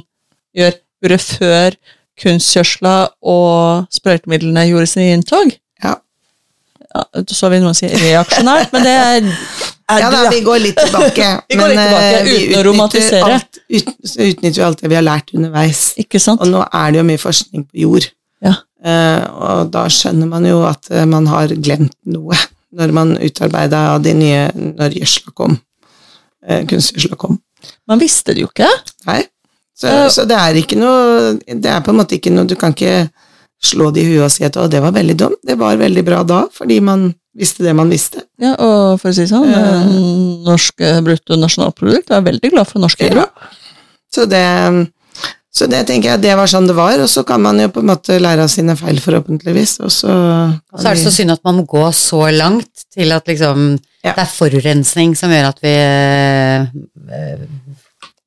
gjør, 0.55 0.77
gjorde 1.03 1.17
før 1.19 1.75
kunstgjødsla 2.23 2.95
og 3.35 3.91
sprøytemidlene 3.91 4.63
gjorde 4.69 4.87
sin 4.93 5.17
inntog. 5.17 5.51
Så 7.31 7.49
vil 7.51 7.63
noen 7.63 7.77
si 7.77 7.88
reaksjonært, 7.89 8.73
men 8.75 8.86
det 8.86 8.93
er, 8.95 9.29
er 9.91 10.03
Ja 10.03 10.12
da, 10.13 10.25
vi 10.31 10.41
går 10.45 10.62
litt 10.63 10.79
tilbake. 10.79 11.29
Vi 11.49 11.58
går 11.60 11.71
litt 11.71 11.81
tilbake, 11.81 12.19
eh, 12.19 12.29
uten 12.29 12.60
å 12.60 12.63
romantisere. 12.67 13.38
Alt, 13.38 13.60
ut, 13.69 13.91
så 14.03 14.27
utnytter 14.29 14.60
vi 14.62 14.65
alt 14.65 14.84
det 14.84 14.91
vi 14.91 14.97
har 14.97 15.05
lært 15.05 15.34
underveis. 15.36 15.81
Ikke 16.01 16.21
sant? 16.21 16.41
Og 16.43 16.51
nå 16.51 16.63
er 16.65 16.93
det 16.93 17.01
jo 17.01 17.05
mye 17.08 17.21
forskning 17.21 17.65
på 17.67 17.84
jord. 17.84 18.10
Ja. 18.45 18.58
Uh, 18.86 19.21
og 19.41 19.71
da 19.73 19.86
skjønner 19.89 20.29
man 20.29 20.45
jo 20.45 20.60
at 20.67 20.91
eh, 20.93 21.08
man 21.10 21.25
har 21.31 21.49
glemt 21.58 21.95
noe 22.05 22.38
når 22.75 22.91
man 22.93 23.13
utarbeida 23.23 23.79
de 24.03 24.12
nye 24.13 24.41
Når 24.53 24.97
gjødsla 24.99 25.31
kom. 25.34 25.55
Uh, 26.45 26.62
kunstgjødsla 26.69 27.17
kom. 27.17 27.39
Man 27.89 28.01
visste 28.01 28.36
det 28.36 28.43
jo 28.43 28.51
ikke. 28.51 28.67
Nei. 29.08 29.23
Så, 29.75 29.89
uh, 29.89 30.05
så 30.12 30.27
det 30.29 30.38
er 30.38 30.60
ikke 30.60 30.77
noe 30.79 31.34
Det 31.47 31.71
er 31.71 31.81
på 31.84 31.91
en 31.91 31.97
måte 31.99 32.15
ikke 32.15 32.31
noe 32.31 32.47
Du 32.47 32.53
kan 32.60 32.75
ikke 32.75 33.10
slå 33.65 33.91
de 33.95 34.01
i 34.04 34.08
huet 34.13 34.25
og 34.28 34.32
si 34.34 34.45
at 34.47 34.58
å, 34.62 34.67
det 34.71 34.82
var 34.84 34.93
veldig 34.95 35.15
dumt. 35.19 35.39
Det 35.45 35.58
var 35.60 35.78
veldig 35.82 36.04
bra 36.08 36.23
da, 36.28 36.43
fordi 36.54 36.80
man 36.86 37.10
visste 37.36 37.65
det 37.65 37.73
man 37.75 37.89
visste. 37.91 38.21
Ja, 38.39 38.54
og 38.56 38.99
for 39.01 39.12
å 39.12 39.15
si 39.17 39.25
sånn, 39.28 39.49
Ja. 39.51 39.62
eh, 39.82 39.95
norsk 40.47 40.82
eh, 40.86 41.01
bruttonasjonalprodukt 41.04 42.12
er 42.15 42.21
veldig 42.30 42.51
glad 42.54 42.69
for 42.69 42.80
norsk 42.86 43.01
hydro. 43.04 43.25
Så 44.15 44.23
det, 44.32 44.45
så 45.56 45.67
det 45.71 45.82
tenker 45.89 46.13
jeg 46.13 46.21
det 46.23 46.36
var 46.39 46.47
sånn 46.51 46.67
det 46.69 46.75
var, 46.78 46.99
og 47.04 47.10
så 47.12 47.25
kan 47.28 47.41
man 47.43 47.60
jo 47.60 47.67
på 47.75 47.82
en 47.84 47.89
måte 47.91 48.15
lære 48.21 48.45
av 48.45 48.51
sine 48.51 48.75
feil, 48.80 49.01
forhåpentligvis. 49.04 49.78
Og 49.84 49.91
så, 49.91 50.12
Og 50.71 50.80
så 50.80 50.88
er 50.91 50.95
det 50.95 51.04
så 51.04 51.12
synd 51.17 51.32
at 51.36 51.43
man 51.43 51.60
må 51.60 51.65
gå 51.67 51.84
så 51.95 52.21
langt 52.32 52.86
til 52.95 53.12
at 53.15 53.28
liksom 53.28 53.78
Ja. 54.06 54.13
det 54.13 54.21
er 54.23 54.32
forurensning 54.38 55.15
som 55.17 55.32
gjør 55.34 55.47
at 55.49 55.60
vi 55.65 55.75
eh, 55.75 57.38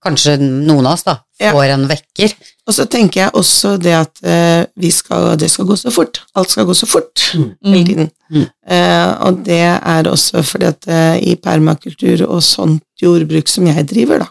Kanskje 0.08 0.36
noen 0.40 0.86
av 0.86 0.94
oss, 0.96 1.04
da, 1.06 1.18
Ja. 1.40 1.52
får 1.52 1.70
en 1.74 1.86
vekker. 1.88 2.32
Og 2.66 2.74
så 2.74 2.84
tenker 2.90 3.20
jeg 3.22 3.32
også 3.38 3.76
det 3.80 3.92
at 3.94 4.22
eh, 4.24 4.64
vi 4.76 4.90
skal, 4.90 5.36
det 5.38 5.50
skal 5.52 5.68
gå 5.68 5.76
så 5.78 5.92
fort. 5.94 6.20
Alt 6.34 6.50
skal 6.50 6.66
gå 6.68 6.74
så 6.76 6.86
fort 6.88 7.22
hele 7.32 7.84
tiden. 7.86 8.10
Mm. 8.32 8.46
Eh, 8.68 9.10
og 9.24 9.44
det 9.46 9.60
er 9.78 10.08
også 10.10 10.42
fordi 10.44 10.66
at 10.68 10.88
eh, 10.88 11.16
i 11.32 11.36
permakultur 11.36 12.26
og 12.28 12.42
sånt 12.42 12.82
jordbruk 13.00 13.48
som 13.48 13.66
jeg 13.70 13.86
driver, 13.88 14.24
da, 14.24 14.28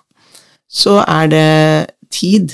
så 0.69 0.99
er 1.07 1.27
det 1.31 1.47
tid. 2.13 2.53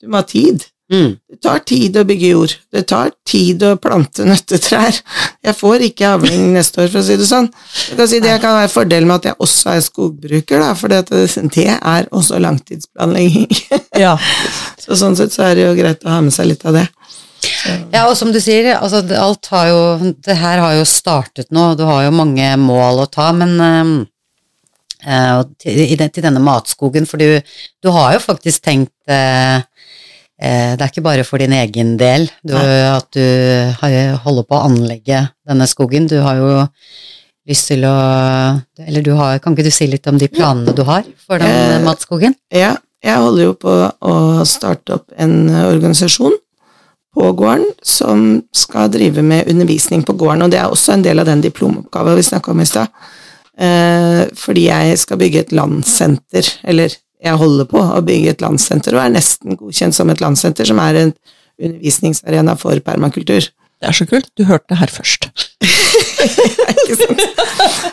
Du 0.00 0.08
må 0.08 0.22
ha 0.22 0.26
tid. 0.26 0.64
Mm. 0.92 1.12
Det 1.30 1.38
tar 1.40 1.62
tid 1.64 1.96
å 1.96 2.04
bygge 2.04 2.30
jord. 2.34 2.54
Det 2.72 2.82
tar 2.90 3.14
tid 3.28 3.62
å 3.64 3.76
plante 3.80 4.26
nøttetrær. 4.28 4.98
Jeg 5.42 5.56
får 5.56 5.86
ikke 5.88 6.10
avling 6.18 6.50
neste 6.52 6.82
år, 6.84 6.90
for 6.92 7.00
å 7.00 7.06
si 7.06 7.16
det 7.16 7.28
sånn. 7.30 7.48
Jeg 7.88 7.98
kan 8.00 8.10
si 8.10 8.20
Det 8.20 8.34
kan 8.42 8.58
være 8.58 8.72
fordelen 8.72 9.08
med 9.08 9.22
at 9.22 9.30
jeg 9.30 9.40
også 9.46 9.72
er 9.72 9.86
skogbruker, 9.86 10.66
for 10.76 10.92
det 10.92 11.00
er 11.72 12.10
også 12.12 12.42
langtidsplanlegging. 12.44 13.48
Ja. 13.96 14.18
Så 14.82 14.98
sånn 14.98 15.16
sett 15.16 15.32
så 15.32 15.46
er 15.46 15.56
det 15.56 15.64
jo 15.64 15.74
greit 15.78 16.04
å 16.04 16.12
ha 16.12 16.20
med 16.24 16.34
seg 16.34 16.50
litt 16.50 16.64
av 16.66 16.76
det. 16.76 16.86
Ja, 17.92 18.04
og 18.06 18.16
som 18.18 18.30
du 18.34 18.38
sier, 18.42 18.74
altså, 18.76 19.00
alt 19.18 19.48
har 19.50 19.68
jo 19.70 20.12
Det 20.22 20.36
her 20.38 20.60
har 20.62 20.76
jo 20.76 20.84
startet 20.86 21.50
nå, 21.54 21.72
du 21.78 21.82
har 21.88 22.04
jo 22.06 22.14
mange 22.14 22.48
mål 22.60 23.02
å 23.02 23.08
ta, 23.10 23.30
men 23.34 23.56
eh, 25.02 25.42
til, 25.62 26.22
denne 26.22 26.42
matskogen, 26.42 27.08
for 27.08 27.22
du, 27.22 27.40
du 27.82 27.90
har 27.94 28.16
jo 28.16 28.22
faktisk 28.22 28.62
tenkt 28.66 28.94
eh, 29.10 29.62
Det 30.42 30.80
er 30.80 30.88
ikke 30.88 31.04
bare 31.04 31.24
for 31.28 31.38
din 31.38 31.52
egen 31.54 31.92
del 32.00 32.24
du, 32.42 32.54
at 32.56 33.06
du 33.14 33.20
holder 34.24 34.46
på 34.48 34.56
å 34.56 34.64
anlegge 34.66 35.20
denne 35.46 35.68
skogen. 35.70 36.08
Du 36.10 36.16
har 36.24 36.40
jo 36.40 36.54
lyst 37.48 37.68
til 37.70 37.84
å 37.86 37.96
Eller 38.82 39.04
du 39.04 39.12
har 39.18 39.38
Kan 39.42 39.56
ikke 39.56 39.66
du 39.66 39.74
si 39.74 39.88
litt 39.90 40.06
om 40.10 40.18
de 40.18 40.30
planene 40.32 40.74
du 40.74 40.82
har 40.88 41.04
for 41.26 41.42
den 41.42 41.48
Eh, 41.48 41.82
matskogen? 41.84 42.34
Ja, 42.54 42.76
jeg 43.02 43.18
holder 43.18 43.48
jo 43.50 43.54
på 43.58 43.74
å 44.00 44.14
starte 44.46 44.98
opp 44.98 45.10
en 45.18 45.50
organisasjon 45.50 46.36
på 47.12 47.32
gården 47.36 47.66
som 47.84 48.42
skal 48.56 48.88
drive 48.92 49.22
med 49.22 49.48
undervisning 49.50 50.04
på 50.06 50.14
gården, 50.16 50.46
og 50.46 50.52
det 50.52 50.60
er 50.62 50.70
også 50.72 50.94
en 50.94 51.02
del 51.04 51.20
av 51.20 51.26
den 51.28 51.42
diplomoppgaven 51.44 52.16
vi 52.16 52.24
snakka 52.24 52.54
om 52.54 52.62
i 52.62 52.68
stad. 52.68 52.88
Eh, 53.58 54.22
fordi 54.38 54.68
jeg 54.70 54.98
skal 55.02 55.20
bygge 55.20 55.42
et 55.42 55.52
landsenter, 55.52 56.46
eller 56.64 56.94
jeg 57.22 57.38
holder 57.38 57.68
på 57.70 57.80
å 57.80 58.02
bygge 58.04 58.34
et 58.34 58.44
landsenter, 58.44 58.96
og 58.96 59.04
er 59.04 59.16
nesten 59.16 59.58
godkjent 59.58 59.96
som 59.96 60.10
et 60.10 60.22
landsenter, 60.22 60.68
som 60.68 60.80
er 60.82 61.00
en 61.04 61.12
undervisningsarena 61.62 62.56
for 62.58 62.78
permakultur. 62.84 63.46
Det 63.82 63.90
er 63.90 63.98
så 63.98 64.06
kult. 64.06 64.30
Du 64.38 64.46
hørte 64.46 64.70
det 64.70 64.78
her 64.78 64.90
først. 64.90 65.28
ikke 66.82 66.98
sant? 66.98 67.22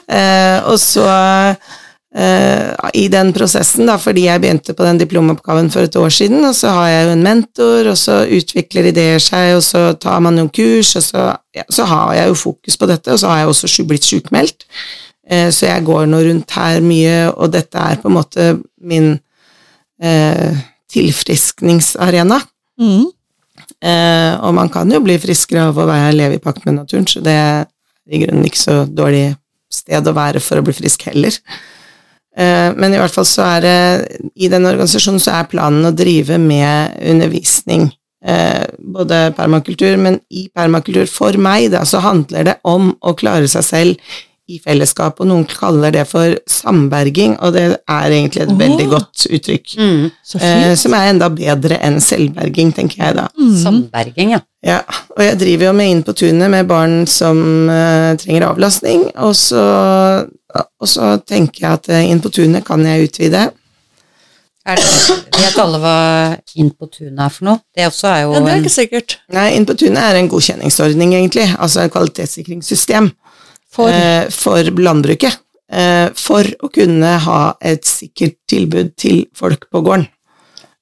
Eh, 0.10 0.58
og 0.70 0.78
så 0.82 1.06
eh, 1.10 2.70
i 2.98 3.08
den 3.14 3.34
prosessen, 3.34 3.90
da, 3.90 3.98
fordi 4.02 4.28
jeg 4.28 4.42
begynte 4.42 4.76
på 4.78 4.86
den 4.86 5.02
diplomoppgaven 5.02 5.70
for 5.74 5.86
et 5.86 5.98
år 5.98 6.14
siden, 6.14 6.46
og 6.46 6.56
så 6.58 6.74
har 6.78 6.90
jeg 6.90 7.04
jo 7.08 7.16
en 7.18 7.26
mentor, 7.26 7.92
og 7.92 7.98
så 7.98 8.22
utvikler 8.38 8.90
ideer 8.90 9.22
seg, 9.22 9.56
og 9.58 9.66
så 9.66 9.84
tar 10.02 10.22
man 10.26 10.38
noen 10.38 10.50
kurs, 10.54 10.96
og 10.98 11.06
så, 11.06 11.28
ja, 11.58 11.66
så 11.74 11.86
har 11.90 12.16
jeg 12.18 12.34
jo 12.34 12.42
fokus 12.46 12.78
på 12.78 12.90
dette, 12.90 13.14
og 13.14 13.22
så 13.22 13.34
har 13.34 13.44
jeg 13.44 13.54
også 13.54 13.88
blitt 13.90 14.10
sjukmeldt. 14.10 14.66
Eh, 15.30 15.50
så 15.54 15.70
jeg 15.70 15.86
går 15.88 16.10
nå 16.10 16.24
rundt 16.26 16.58
her 16.58 16.82
mye, 16.86 17.18
og 17.36 17.54
dette 17.54 17.78
er 17.78 18.02
på 18.02 18.10
en 18.10 18.18
måte 18.18 18.50
min 18.82 19.14
eh, 20.02 20.60
tilfriskningsarena. 20.90 22.40
Mm. 22.82 23.10
Eh, 23.80 24.34
og 24.44 24.56
man 24.58 24.72
kan 24.74 24.90
jo 24.92 25.02
bli 25.04 25.20
friskere 25.22 25.70
av 25.70 25.78
å 25.78 25.88
være, 25.90 26.16
leve 26.18 26.40
i 26.40 26.44
pakt 26.44 26.66
med 26.66 26.80
naturen, 26.82 27.08
så 27.08 27.22
det 27.24 27.36
er 27.36 27.68
i 28.10 28.24
grunnen 28.24 28.48
ikke 28.48 28.62
så 28.62 28.80
dårlig 28.86 29.28
sted 29.70 30.08
å 30.10 30.16
være 30.18 30.42
for 30.42 30.60
å 30.60 30.66
bli 30.66 30.74
frisk 30.74 31.06
heller. 31.12 31.36
Eh, 32.38 32.70
men 32.76 32.94
i 32.94 33.00
hvert 33.00 33.14
fall 33.14 33.28
så 33.28 33.46
er 33.58 33.64
det 33.66 33.78
I 34.40 34.50
den 34.52 34.68
organisasjonen 34.70 35.22
så 35.22 35.38
er 35.38 35.50
planen 35.52 35.86
å 35.86 35.96
drive 35.96 36.40
med 36.42 36.98
undervisning. 37.12 37.90
Eh, 38.26 38.66
både 38.80 39.30
permakultur, 39.38 39.96
men 40.02 40.20
i 40.30 40.48
permakultur 40.56 41.08
for 41.12 41.38
meg 41.40 41.70
da, 41.76 41.86
så 41.88 42.02
handler 42.04 42.50
det 42.50 42.58
om 42.68 42.92
å 43.00 43.16
klare 43.20 43.48
seg 43.52 43.66
selv 43.68 44.18
i 44.50 44.60
fellesskap, 44.64 45.20
og 45.22 45.30
noen 45.30 45.46
kaller 45.50 45.94
det 45.94 46.06
for 46.10 46.34
samberging, 46.50 47.36
og 47.44 47.54
det 47.56 47.66
er 47.78 48.16
egentlig 48.16 48.44
et 48.44 48.54
oh. 48.54 48.58
veldig 48.60 48.88
godt 48.92 49.28
uttrykk. 49.30 49.76
Mm. 49.78 50.08
Så 50.26 50.40
Eh, 50.50 50.74
som 50.80 50.96
er 50.98 51.12
enda 51.12 51.30
bedre 51.34 51.78
enn 51.86 52.00
selvberging, 52.04 52.72
tenker 52.76 53.04
jeg 53.04 53.18
da. 53.20 53.28
Mm. 53.38 53.54
Samberging, 53.64 54.34
ja. 54.38 54.42
Ja, 54.66 54.82
og 55.16 55.22
jeg 55.24 55.38
driver 55.40 55.70
jo 55.70 55.76
med 55.78 55.92
Inn 55.94 56.02
på 56.04 56.16
tunet 56.20 56.52
med 56.52 56.68
barn 56.68 57.06
som 57.08 57.70
eh, 57.72 58.12
trenger 58.20 58.50
avlastning, 58.50 59.06
og 59.24 59.36
så, 59.40 59.62
og 60.60 60.90
så 60.90 61.14
tenker 61.24 61.64
jeg 61.64 61.80
at 61.80 61.90
eh, 61.94 62.10
Inn 62.12 62.24
på 62.24 62.32
tunet 62.34 62.68
kan 62.68 62.84
jeg 62.88 63.08
utvide. 63.08 63.46
Er 64.70 64.76
det, 64.76 65.16
vet 65.40 65.62
alle 65.64 65.80
hva 65.82 65.96
Inn 66.60 66.74
på 66.76 66.90
tunet 66.92 67.22
er 67.24 67.32
for 67.32 67.48
noe? 67.48 67.64
Det 67.76 67.88
også 67.88 68.12
er 68.12 68.20
jo 68.26 68.36
Ja, 68.36 68.44
det 68.44 68.52
er 68.52 68.62
ikke 68.66 68.76
sikkert. 68.76 69.18
Nei, 69.34 69.48
Inn 69.56 69.68
på 69.70 69.78
tunet 69.80 70.02
er 70.04 70.20
en 70.20 70.30
godkjenningsordning, 70.32 71.16
egentlig, 71.16 71.48
altså 71.58 71.86
et 71.86 71.96
kvalitetssikringssystem 71.96 73.14
For 73.74 73.94
eh, 73.94 74.30
for 74.34 74.64
landbruket. 74.82 75.40
Eh, 75.72 76.10
for 76.18 76.48
å 76.66 76.72
kunne 76.74 77.12
ha 77.26 77.42
et 77.62 77.86
sikkert 77.86 78.40
tilbud 78.50 78.96
til 78.98 79.28
folk 79.38 79.68
på 79.70 79.84
gården. 79.86 80.08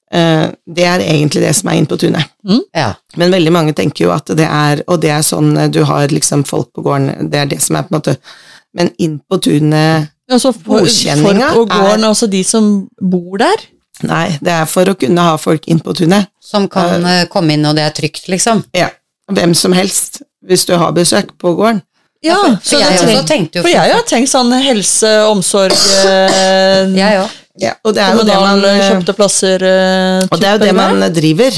Eh, 0.08 0.46
det 0.64 0.84
er 0.88 1.02
egentlig 1.04 1.42
det 1.44 1.52
som 1.56 1.68
er 1.68 1.76
Inn 1.76 1.86
på 1.88 1.98
tunet. 2.00 2.30
Ja. 2.72 2.94
Men 3.20 3.34
veldig 3.34 3.52
mange 3.52 3.74
tenker 3.76 4.06
jo 4.06 4.12
at 4.14 4.30
det 4.38 4.46
er 4.46 4.80
Og 4.88 5.02
det 5.02 5.10
er 5.12 5.20
sånn 5.26 5.50
eh, 5.60 5.68
du 5.68 5.82
har 5.84 6.08
liksom 6.08 6.46
folk 6.48 6.70
på 6.72 6.84
gården, 6.86 7.28
det 7.28 7.42
er 7.42 7.50
det 7.50 7.58
som 7.60 7.76
er 7.76 7.84
på 7.84 7.92
en 7.92 7.98
måte 7.98 8.14
Men 8.72 8.88
inn 8.96 9.18
på 9.20 9.36
tunet 9.44 10.08
altså, 10.32 10.54
for, 10.56 10.80
Godkjenninga 10.86 11.50
på 11.52 11.66
gården, 11.68 12.06
er- 12.06 12.08
altså 12.08 12.28
de 12.30 12.40
som 12.44 12.88
bor 13.00 13.36
der. 13.40 13.66
Nei, 14.08 14.38
det 14.40 14.54
er 14.54 14.64
for 14.70 14.88
å 14.88 14.96
kunne 14.96 15.24
ha 15.26 15.36
folk 15.40 15.66
inn 15.68 15.80
på 15.82 15.92
tunet. 15.98 16.28
Som 16.40 16.68
kan 16.70 17.02
uh, 17.02 17.24
komme 17.32 17.56
inn, 17.56 17.66
og 17.66 17.74
det 17.76 17.82
er 17.88 17.94
trygt, 17.96 18.28
liksom. 18.30 18.60
Ja. 18.76 18.90
Hvem 19.32 19.56
som 19.58 19.74
helst, 19.74 20.20
hvis 20.46 20.64
du 20.68 20.76
har 20.78 20.92
besøk 20.94 21.32
på 21.40 21.54
gården. 21.58 21.80
Ja, 22.24 22.38
For 22.64 22.80
jeg 22.82 22.98
også 22.98 23.26
tenkt, 23.28 23.58
For 23.60 23.70
jeg 23.70 23.92
har 23.94 24.06
tenkt 24.08 24.30
sånn 24.32 24.50
helse, 24.58 25.10
omsorg 25.30 25.76
eh, 26.08 26.88
Jeg 26.98 27.20
òg. 27.22 27.36
Ja, 27.58 27.72
og 27.82 27.94
det 27.94 28.02
er 28.04 28.14
jo 28.14 28.24
det 28.26 28.38
man 28.38 28.62
kjøpte 28.62 29.14
plasser 29.18 29.62
eh, 29.66 30.26
Og 30.28 30.38
det 30.38 30.46
er 30.46 30.58
jo 30.58 30.62
det 30.62 30.74
man 30.78 31.02
driver, 31.14 31.56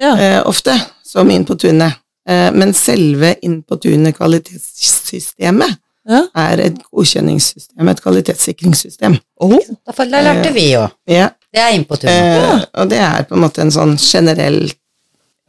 ja. 0.00 0.12
eh, 0.12 0.40
ofte, 0.48 0.74
som 1.08 1.30
Inn 1.32 1.46
på 1.48 1.56
tunet. 1.60 2.00
Eh, 2.28 2.50
men 2.56 2.74
selve 2.76 3.34
Inn 3.46 3.62
på 3.64 3.78
tunet 3.80 4.16
kvalitetssystemet 4.16 5.78
ja. 6.08 6.24
er 6.44 6.64
et 6.66 6.80
godkjenningssystem, 6.90 7.88
et 7.88 8.02
kvalitetssikringssystem. 8.04 9.16
Oh, 9.42 9.56
Da 9.86 10.06
lærte 10.08 10.52
vi 10.54 10.68
jo. 10.72 10.86
Ja, 11.10 11.30
Det 11.52 11.60
er 11.60 11.76
Inn 11.76 11.86
på 11.88 11.96
tunet. 12.00 12.12
Eh, 12.12 12.64
og 12.80 12.92
det 12.92 13.00
er 13.04 13.24
på 13.28 13.36
en 13.36 13.44
måte 13.44 13.64
en 13.64 13.74
sånn 13.74 13.96
generell 14.00 14.64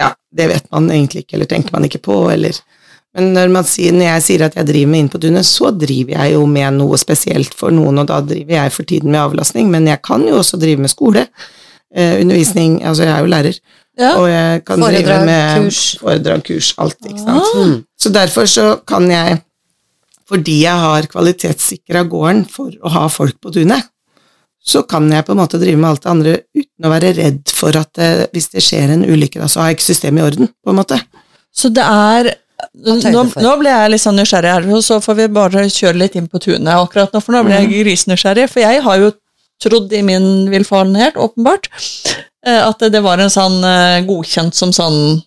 Ja, 0.02 0.14
det 0.36 0.48
vet 0.50 0.72
man 0.74 0.90
egentlig 0.92 1.24
ikke, 1.24 1.38
eller 1.38 1.48
tenker 1.50 1.76
man 1.76 1.86
ikke 1.88 2.02
på, 2.04 2.24
eller 2.34 2.56
Men 3.14 3.30
når, 3.36 3.52
man 3.54 3.66
sier, 3.70 3.94
når 3.94 4.08
jeg 4.08 4.26
sier 4.26 4.44
at 4.48 4.56
jeg 4.58 4.66
driver 4.66 4.90
med 4.90 5.04
Inn 5.04 5.12
på 5.14 5.22
tunet, 5.22 5.46
så 5.46 5.70
driver 5.70 6.16
jeg 6.16 6.34
jo 6.34 6.48
med 6.50 6.80
noe 6.80 6.98
spesielt 6.98 7.54
for 7.58 7.74
noen, 7.76 8.02
og 8.02 8.10
da 8.10 8.18
driver 8.26 8.58
jeg 8.58 8.74
for 8.74 8.90
tiden 8.90 9.14
med 9.14 9.22
avlastning, 9.22 9.70
men 9.74 9.86
jeg 9.90 10.02
kan 10.06 10.26
jo 10.26 10.40
også 10.40 10.58
drive 10.62 10.82
med 10.82 10.92
skole. 10.92 11.28
Eh, 11.94 12.18
undervisning 12.24 12.80
Altså, 12.82 13.06
jeg 13.06 13.14
er 13.14 13.22
jo 13.22 13.30
lærer, 13.30 13.58
ja. 14.02 14.12
og 14.18 14.26
jeg 14.32 14.64
kan 14.66 14.82
Foredrag, 14.82 15.06
drive 15.06 15.26
med 15.30 15.66
kurs. 15.68 15.82
foredrag, 16.02 16.46
kurs, 16.48 16.74
alt, 16.82 16.98
ikke 17.06 17.22
sant. 17.22 17.50
Ah. 17.54 17.68
Mm. 17.68 17.76
Så 18.02 18.14
derfor 18.18 18.50
så 18.50 18.68
kan 18.88 19.10
jeg 19.12 19.42
fordi 20.34 20.62
jeg 20.64 20.80
har 20.80 21.06
kvalitetssikra 21.12 22.06
gården 22.10 22.46
for 22.50 22.74
å 22.82 22.92
ha 22.96 23.08
folk 23.12 23.36
på 23.44 23.52
tunet, 23.54 23.90
så 24.64 24.86
kan 24.88 25.10
jeg 25.12 25.26
på 25.28 25.36
en 25.36 25.42
måte 25.42 25.60
drive 25.60 25.78
med 25.78 25.90
alt 25.90 26.06
det 26.06 26.12
andre 26.14 26.36
uten 26.56 26.88
å 26.88 26.92
være 26.94 27.12
redd 27.18 27.52
for 27.52 27.76
at 27.76 27.92
det, 28.00 28.30
hvis 28.34 28.48
det 28.54 28.64
skjer 28.64 28.94
en 28.96 29.04
ulykke, 29.04 29.42
da, 29.42 29.50
så 29.52 29.62
har 29.62 29.70
jeg 29.70 29.78
ikke 29.78 29.90
systemet 29.90 30.24
i 30.24 30.28
orden, 30.32 30.50
på 30.64 30.72
en 30.72 30.80
måte. 30.80 31.00
Så 31.54 31.70
det 31.76 31.84
er 31.84 32.32
nå, 32.74 33.24
nå 33.44 33.52
ble 33.60 33.74
jeg 33.74 33.92
litt 33.94 34.04
sånn 34.04 34.18
nysgjerrig 34.20 34.54
her, 34.54 34.70
og 34.76 34.84
så 34.86 35.00
får 35.04 35.18
vi 35.20 35.28
bare 35.36 35.66
kjøre 35.68 36.00
litt 36.00 36.18
inn 36.20 36.30
på 36.32 36.42
tunet 36.44 36.74
akkurat 36.76 37.14
nå, 37.14 37.22
for 37.24 37.36
nå 37.36 37.44
ble 37.48 37.60
jeg 37.60 37.72
grisenysgjerrig. 37.72 38.48
For 38.52 38.64
jeg 38.64 38.82
har 38.86 39.02
jo 39.02 39.12
trodd 39.64 39.94
i 39.96 40.02
min 40.06 40.50
villfarenhet, 40.52 41.20
åpenbart, 41.20 41.70
eh, 42.46 42.62
at 42.64 42.84
det 42.94 43.04
var 43.06 43.22
en 43.24 43.32
sånn 43.34 43.60
eh, 43.68 44.02
godkjent 44.08 44.58
som 44.58 44.74
sånn 44.76 45.22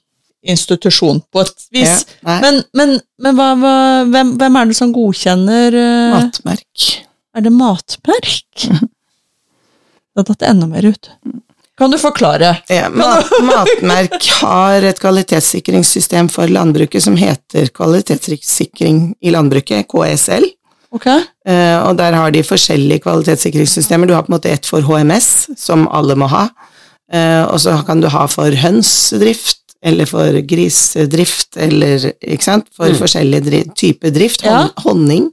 institusjon, 0.46 1.22
på 1.32 1.42
et 1.42 1.64
vis. 1.74 2.04
Ja. 2.20 2.38
Men, 2.44 2.60
men, 2.76 2.98
men 3.22 3.38
hva, 3.38 3.48
hva, 3.58 3.76
hvem, 4.12 4.36
hvem 4.38 4.60
er 4.60 4.70
det 4.70 4.78
som 4.78 4.92
godkjenner 4.94 5.74
eh, 5.80 6.12
Matmerk. 6.14 6.92
Er 7.36 7.44
det 7.44 7.52
matmerk? 7.52 8.68
Da 10.16 10.22
datt 10.24 10.40
det 10.40 10.48
enda 10.48 10.68
mer 10.70 10.86
ut. 10.88 11.10
Kan 11.76 11.92
du 11.92 11.98
forklare? 12.00 12.54
Ja, 12.72 12.88
mat, 12.88 13.28
Matmerk 13.50 14.24
har 14.40 14.84
et 14.88 15.00
kvalitetssikringssystem 15.00 16.30
for 16.32 16.48
landbruket 16.48 17.04
som 17.04 17.18
heter 17.20 17.68
Kvalitetssikring 17.76 19.10
i 19.20 19.32
landbruket, 19.34 19.84
KSL. 19.92 20.48
Ok? 20.96 21.06
Eh, 21.10 21.76
og 21.82 21.98
der 21.98 22.16
har 22.16 22.32
de 22.32 22.40
forskjellige 22.46 23.04
kvalitetssikringssystemer. 23.04 24.08
Du 24.08 24.14
har 24.16 24.24
på 24.24 24.32
en 24.32 24.38
måte 24.38 24.54
ett 24.54 24.66
for 24.68 24.80
HMS, 24.86 25.50
som 25.60 25.84
alle 25.92 26.16
må 26.16 26.30
ha. 26.32 26.46
Eh, 27.12 27.44
og 27.44 27.60
så 27.60 27.76
kan 27.86 28.00
du 28.00 28.08
ha 28.08 28.24
for 28.30 28.56
hønsdrift, 28.56 29.60
eller 29.86 30.08
for 30.08 30.40
grisedrift, 30.48 31.58
eller 31.60 32.08
ikke 32.16 32.46
sant, 32.46 32.70
for 32.74 32.96
forskjellige 32.96 33.46
dri 33.50 33.62
typer 33.76 34.14
drift. 34.16 34.46
Ja. 34.48 34.64
Honning. 34.86 35.28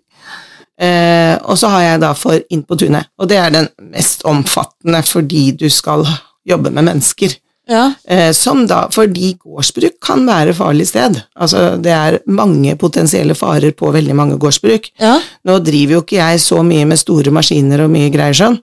Eh, 0.82 1.38
og 1.47 1.56
så 1.62 1.71
har 1.71 1.88
jeg 1.88 2.03
da 2.03 2.12
for 2.17 2.43
Inn 2.51 2.65
på 2.67 2.75
tunet, 2.82 3.08
og 3.21 3.29
det 3.32 3.39
er 3.39 3.53
den 3.53 3.71
mest 3.93 4.25
omfattende 4.27 5.03
fordi 5.06 5.51
du 5.56 5.67
skal 5.71 6.01
jobbe 6.47 6.71
med 6.73 6.88
mennesker. 6.91 7.36
Ja. 7.69 7.93
Eh, 8.03 8.32
som 8.36 8.65
da, 8.67 8.89
fordi 8.91 9.34
gårdsbruk 9.39 9.95
kan 10.03 10.25
være 10.27 10.56
farlig 10.58 10.89
sted. 10.89 11.21
Altså, 11.39 11.77
det 11.79 11.93
er 11.95 12.19
mange 12.27 12.75
potensielle 12.79 13.36
farer 13.39 13.71
på 13.71 13.91
veldig 13.95 14.15
mange 14.19 14.38
gårdsbruk. 14.41 14.89
Ja. 14.99 15.15
Nå 15.47 15.60
driver 15.63 15.97
jo 15.97 16.01
ikke 16.03 16.19
jeg 16.19 16.41
så 16.43 16.60
mye 16.65 16.88
med 16.89 16.99
store 16.99 17.32
maskiner 17.32 17.86
og 17.86 17.93
mye 17.93 18.12
greier 18.12 18.36
sånn, 18.36 18.58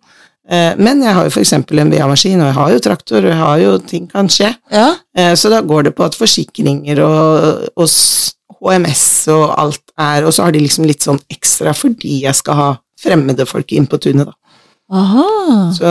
eh, 0.51 0.75
men 0.77 1.01
jeg 1.07 1.16
har 1.16 1.29
jo 1.29 1.40
eksempel 1.40 1.81
en 1.81 1.93
VA-maskin, 1.95 2.43
og 2.43 2.51
jeg 2.51 2.59
har 2.59 2.75
jo 2.75 2.83
traktor, 2.85 3.25
og 3.25 3.33
jeg 3.33 3.40
har 3.40 3.62
jo 3.64 3.79
ting 3.95 4.11
kan 4.11 4.29
skje. 4.29 4.53
ja. 4.71 4.90
Eh, 5.16 5.33
så 5.35 5.49
da 5.51 5.62
går 5.64 5.88
det 5.88 5.95
på 5.97 6.05
at 6.05 6.14
forsikringer 6.19 7.01
og, 7.03 7.64
og 7.81 7.88
HMS 8.61 9.29
og 9.33 9.47
alt 9.57 9.83
er, 9.97 10.27
og 10.29 10.37
så 10.37 10.45
har 10.45 10.53
de 10.53 10.61
liksom 10.61 10.85
litt 10.85 11.03
sånn 11.03 11.21
ekstra 11.33 11.73
fordi 11.73 12.21
jeg 12.27 12.37
skal 12.37 12.59
ha 12.59 12.71
fremmede 13.01 13.47
folk 13.49 13.73
inn 13.73 13.88
på 13.88 13.97
tunet, 13.97 14.29
da. 14.29 14.37
Aha. 14.90 15.24
Så 15.76 15.90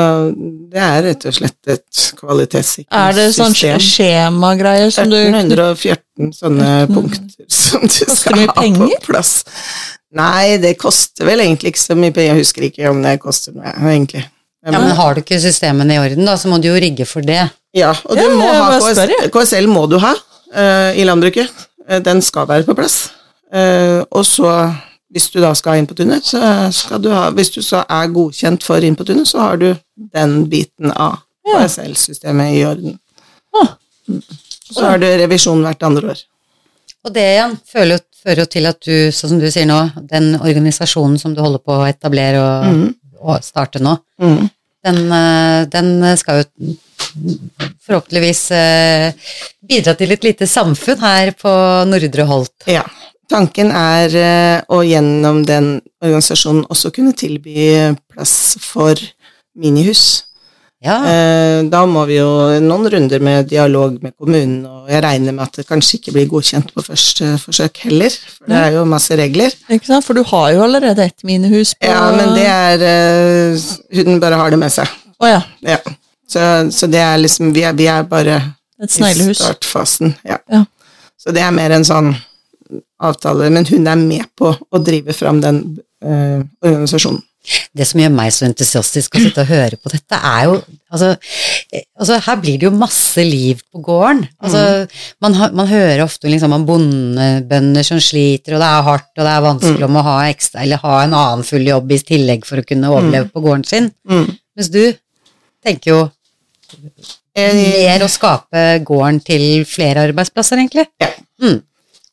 det 0.73 0.81
er 0.83 1.03
rett 1.05 1.25
og 1.29 1.35
slett 1.37 1.69
et 1.71 2.01
kvalitetssikringssystem. 2.19 2.99
Er 2.99 3.13
det 3.15 3.27
sånn 3.37 3.55
sk- 3.55 3.85
skjemagreier 3.85 4.91
som 4.91 5.07
du 5.11 5.15
1814 5.15 6.33
sånne 6.35 6.71
punkter 6.91 7.45
som 7.47 7.85
du 7.87 8.01
skal 8.11 8.41
ha 8.49 8.55
på 8.57 8.89
plass. 9.05 9.31
Nei, 10.11 10.57
det 10.59 10.73
koster 10.81 11.27
vel 11.29 11.39
egentlig 11.45 11.71
ikke 11.75 11.83
så 11.85 11.95
mye 11.95 12.11
penger. 12.11 12.33
Jeg 12.33 12.43
husker 12.43 12.65
ikke 12.67 12.89
om 12.91 12.99
det 13.05 13.15
koster 13.23 13.53
noe, 13.55 13.71
egentlig. 13.91 14.25
Ja, 14.65 14.73
men 14.75 14.91
har 14.97 15.15
du 15.15 15.21
ikke 15.21 15.37
systemene 15.39 15.95
i 15.95 15.99
orden, 16.01 16.25
da, 16.27 16.33
så 16.35 16.49
må 16.51 16.57
du 16.59 16.67
jo 16.67 16.75
rigge 16.81 17.05
for 17.07 17.23
det. 17.23 17.45
Ja, 17.77 17.93
og 18.03 18.17
du 18.17 18.23
Ja, 18.25 18.33
må 18.35 18.49
ha 18.49 18.79
KS. 18.81 19.29
KSL 19.31 19.69
må 19.71 19.85
du 19.87 19.95
ha 20.01 20.11
uh, 20.17 20.91
i 20.97 21.05
landbruket. 21.07 21.47
Uh, 21.87 21.99
den 22.03 22.19
skal 22.25 22.49
være 22.49 22.65
på 22.67 22.75
plass. 22.75 22.97
Uh, 23.53 24.01
og 24.11 24.25
så, 24.27 24.49
hvis 25.13 25.29
du 25.33 25.39
da 25.41 25.53
skal 25.57 25.79
inn 25.79 25.87
på 25.89 25.97
tunet, 25.97 26.25
så 26.25 26.39
skal 26.75 27.01
du 27.01 27.09
ha 27.13 27.29
Hvis 27.33 27.49
du 27.55 27.61
så 27.65 27.83
er 27.89 28.11
godkjent 28.13 28.65
for 28.65 28.83
inn 28.85 28.97
på 28.97 29.05
tunet, 29.07 29.27
så 29.27 29.39
har 29.41 29.57
du 29.57 29.71
den 30.13 30.43
biten 30.49 30.91
av 30.91 31.19
Ja. 31.49 31.63
KSL-systemet 31.63 32.53
i 32.53 32.65
orden. 32.67 32.99
Ah. 33.57 33.71
Så 34.69 34.83
har 34.85 34.99
du 35.01 35.07
revisjon 35.07 35.63
hvert 35.65 35.81
andre 35.83 36.11
år. 36.13 36.19
Og 37.07 37.13
det 37.15 37.23
igjen 37.25 37.55
føler 37.65 38.03
fører 38.19 38.43
jo 38.43 38.49
til 38.51 38.69
at 38.69 38.79
du, 38.83 38.93
sånn 39.15 39.33
som 39.33 39.41
du 39.41 39.47
sier 39.51 39.67
nå, 39.69 39.79
den 40.11 40.33
organisasjonen 40.35 41.19
som 41.21 41.35
du 41.35 41.41
holder 41.43 41.63
på 41.63 41.77
å 41.77 41.87
etablere 41.87 42.41
og, 42.43 42.69
mm. 42.69 42.87
og 43.23 43.43
starte 43.45 43.81
nå, 43.83 43.97
Mm. 44.19 44.49
den, 44.83 44.97
eh, 45.15 45.65
den 45.71 46.17
skal 46.19 46.41
jo 46.41 46.75
forhåpentligvis 47.87 48.41
eh, 48.51 49.13
bidra 49.63 49.95
til 49.95 50.11
et 50.11 50.23
lite 50.27 50.47
samfunn 50.47 50.99
her 50.99 51.31
på 51.39 51.51
Nordre 51.87 52.25
Holt. 52.27 52.67
Ja. 52.67 52.83
Tanken 53.29 53.69
er 53.75 54.15
eh, 54.17 54.61
å 54.73 54.81
gjennom 54.85 55.43
den 55.45 55.75
organisasjonen 56.01 56.65
også 56.71 56.89
kunne 56.95 57.13
tilby 57.13 57.67
plass 58.13 58.55
for 58.63 58.97
minihus. 59.59 60.23
Ja, 60.81 60.95
Eh, 61.03 61.63
Da 61.67 61.81
må 61.85 62.05
vi 62.07 62.15
jo 62.21 62.27
noen 62.63 62.87
runder 62.89 63.19
med 63.19 63.49
dialog 63.51 63.97
med 64.01 64.13
kommunen, 64.17 64.61
og 64.65 64.87
jeg 64.89 65.03
regner 65.03 65.35
med 65.35 65.43
at 65.43 65.57
det 65.59 65.65
kanskje 65.67 65.97
ikke 65.99 66.13
blir 66.15 66.29
godkjent 66.31 66.71
på 66.73 66.81
første 66.85 67.33
forsøk 67.43 67.81
heller, 67.83 68.09
for 68.37 68.47
det 68.47 68.55
er 68.61 68.77
jo 68.77 68.85
masse 68.87 69.17
regler. 69.19 69.51
Ikke 69.69 69.89
sant? 69.91 70.05
For 70.07 70.15
du 70.15 70.23
har 70.23 70.53
jo 70.55 70.63
allerede 70.63 71.03
et 71.03 71.25
minihus 71.27 71.73
på 71.75 71.85
Ja, 71.91 72.05
men 72.15 72.31
det 72.37 72.47
er 72.47 72.85
eh, 72.87 73.59
Hun 73.99 74.21
bare 74.23 74.39
har 74.39 74.49
det 74.55 74.59
med 74.63 74.71
seg. 74.71 74.87
Å 75.19 75.27
ja. 75.27 75.41
Ja. 75.67 75.77
Så, 76.29 76.39
så 76.71 76.87
det 76.87 77.01
er 77.03 77.17
liksom 77.19 77.51
Vi 77.53 77.63
er, 77.67 77.73
vi 77.75 77.89
er 77.91 78.03
bare 78.07 78.39
i 78.79 79.33
startfasen. 79.35 80.15
Ja. 80.23 80.37
Ja. 80.47 80.63
Så 81.19 81.33
det 81.35 81.43
er 81.43 81.51
mer 81.51 81.75
en 81.75 81.83
sånn 81.83 82.13
avtale, 82.99 83.49
men 83.53 83.65
hun 83.69 83.87
er 83.89 83.97
med 84.01 84.27
på 84.37 84.51
å 84.53 84.83
drive 84.83 85.15
fram 85.15 85.41
den 85.43 85.63
eh, 86.03 86.39
organisasjonen. 86.65 87.23
det 87.73 87.85
som 87.87 88.01
gjør 88.01 88.11
meg 88.13 88.33
så 88.35 88.43
entusiastisk 88.45 89.15
å 89.15 89.21
sitte 89.23 89.45
og 89.45 89.49
høre 89.49 89.77
på 89.79 89.89
dette, 89.93 90.17
er 90.17 90.43
jo 90.49 90.57
altså, 90.91 91.13
eh, 91.73 91.85
altså 91.97 92.19
Her 92.25 92.41
blir 92.43 92.59
det 92.59 92.67
jo 92.67 92.73
masse 92.75 93.23
liv 93.25 93.63
på 93.71 93.81
gården. 93.85 94.25
Altså, 94.43 94.63
man, 95.23 95.37
man 95.55 95.71
hører 95.71 96.03
ofte 96.03 96.29
liksom 96.29 96.53
om 96.57 96.67
bondebønder 96.67 97.87
som 97.87 98.01
sliter, 98.03 98.57
og 98.57 98.63
det 98.63 98.69
er 98.69 98.89
hardt, 98.89 99.11
og 99.15 99.23
det 99.23 99.33
er 99.33 99.47
vanskelig 99.47 99.87
om 99.87 100.01
å 100.01 100.07
ha 100.09 100.17
ekstra, 100.27 100.65
eller 100.65 100.83
ha 100.83 100.97
en 101.03 101.15
annen 101.21 101.47
full 101.47 101.65
jobb 101.71 101.95
i 101.95 102.01
tillegg 102.11 102.45
for 102.49 102.61
å 102.61 102.67
kunne 102.67 102.91
overleve 102.91 103.31
på 103.33 103.45
gården 103.47 103.65
sin. 103.71 103.89
Mm. 104.09 104.27
Mens 104.59 104.73
du 104.75 104.83
tenker 105.63 105.95
jo 105.95 106.03
Eh, 107.39 107.55
mer 107.55 108.03
å 108.03 108.09
skape 108.11 108.61
gården 108.85 109.19
til 109.25 109.43
flere 109.69 110.07
arbeidsplasser, 110.09 110.61
egentlig. 110.61 110.87
Ja. 111.01 111.11
Mm. 111.43 111.59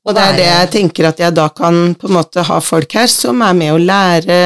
Og 0.07 0.14
det 0.14 0.23
er 0.23 0.37
det 0.38 0.47
jeg 0.47 0.71
tenker 0.71 1.09
at 1.09 1.19
jeg 1.19 1.35
da 1.35 1.49
kan 1.51 1.95
på 1.99 2.07
en 2.09 2.14
måte 2.14 2.45
ha 2.47 2.61
folk 2.62 2.92
her 2.95 3.09
som 3.11 3.40
er 3.42 3.57
med 3.59 3.73
å 3.75 3.81
lære 3.83 4.37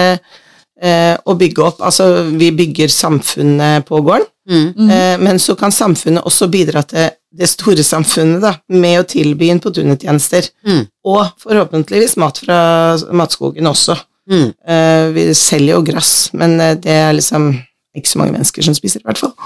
eh, 0.80 1.16
å 1.28 1.34
bygge 1.36 1.64
opp. 1.66 1.82
Altså, 1.84 2.06
vi 2.40 2.50
bygger 2.56 2.88
samfunnet 2.88 3.86
på 3.88 4.00
gården, 4.02 4.26
Mm. 4.50 4.90
eh, 4.90 5.16
men 5.22 5.38
så 5.38 5.54
kan 5.54 5.70
samfunnet 5.70 6.24
også 6.26 6.48
bidra 6.50 6.80
til 6.82 7.10
det 7.38 7.46
store 7.46 7.84
samfunnet 7.86 8.40
da, 8.42 8.54
med 8.68 8.98
å 8.98 9.06
tilby 9.06 9.46
inn 9.52 9.60
på 9.62 9.70
tunet-tjenester. 9.70 10.48
Mm. 10.66 10.80
Og 11.06 11.28
forhåpentligvis 11.38 12.16
mat 12.18 12.38
fra 12.42 12.96
matskogen 13.12 13.68
også. 13.70 13.94
Mm. 14.30 14.48
Eh, 14.66 15.04
vi 15.14 15.28
selger 15.34 15.76
jo 15.76 15.82
gress, 15.86 16.30
men 16.32 16.58
eh, 16.60 16.74
det 16.74 16.90
er 16.90 17.12
liksom 17.14 17.52
ikke 17.94 18.08
så 18.10 18.18
mange 18.18 18.32
mennesker 18.32 18.62
som 18.66 18.74
spiser, 18.74 19.04
i 19.04 19.06
hvert 19.06 19.18
fall. 19.22 19.36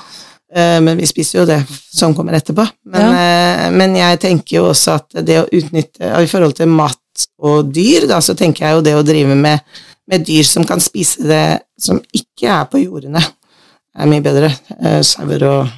Eh, 0.55 0.81
men 0.81 0.99
vi 1.01 1.07
spiser 1.07 1.41
jo 1.41 1.47
det 1.49 1.61
som 1.69 2.15
kommer 2.15 2.37
etterpå. 2.39 2.67
Men, 2.95 3.09
eh, 3.11 3.71
men 3.75 3.97
jeg 3.99 4.21
tenker 4.23 4.61
jo 4.61 4.69
også 4.71 4.99
at 5.01 5.25
det 5.27 5.41
å 5.41 5.49
utnytte 5.51 6.13
I 6.23 6.29
forhold 6.31 6.55
til 6.61 6.71
mat 6.71 7.01
og 7.43 7.73
dyr, 7.75 8.07
da, 8.11 8.21
så 8.23 8.37
tenker 8.39 8.67
jeg 8.67 8.77
jo 8.77 8.85
det 8.87 8.95
å 8.99 9.07
drive 9.07 9.35
med, 9.39 9.63
med 10.11 10.27
dyr 10.27 10.47
som 10.47 10.67
kan 10.67 10.83
spise 10.83 11.27
det 11.27 11.47
som 11.81 12.01
ikke 12.15 12.51
er 12.51 12.69
på 12.71 12.83
jordene, 12.83 13.23
er 13.95 14.11
mye 14.11 14.23
bedre. 14.23 14.53
Eh, 14.79 15.01
Sauer 15.07 15.43
og 15.49 15.75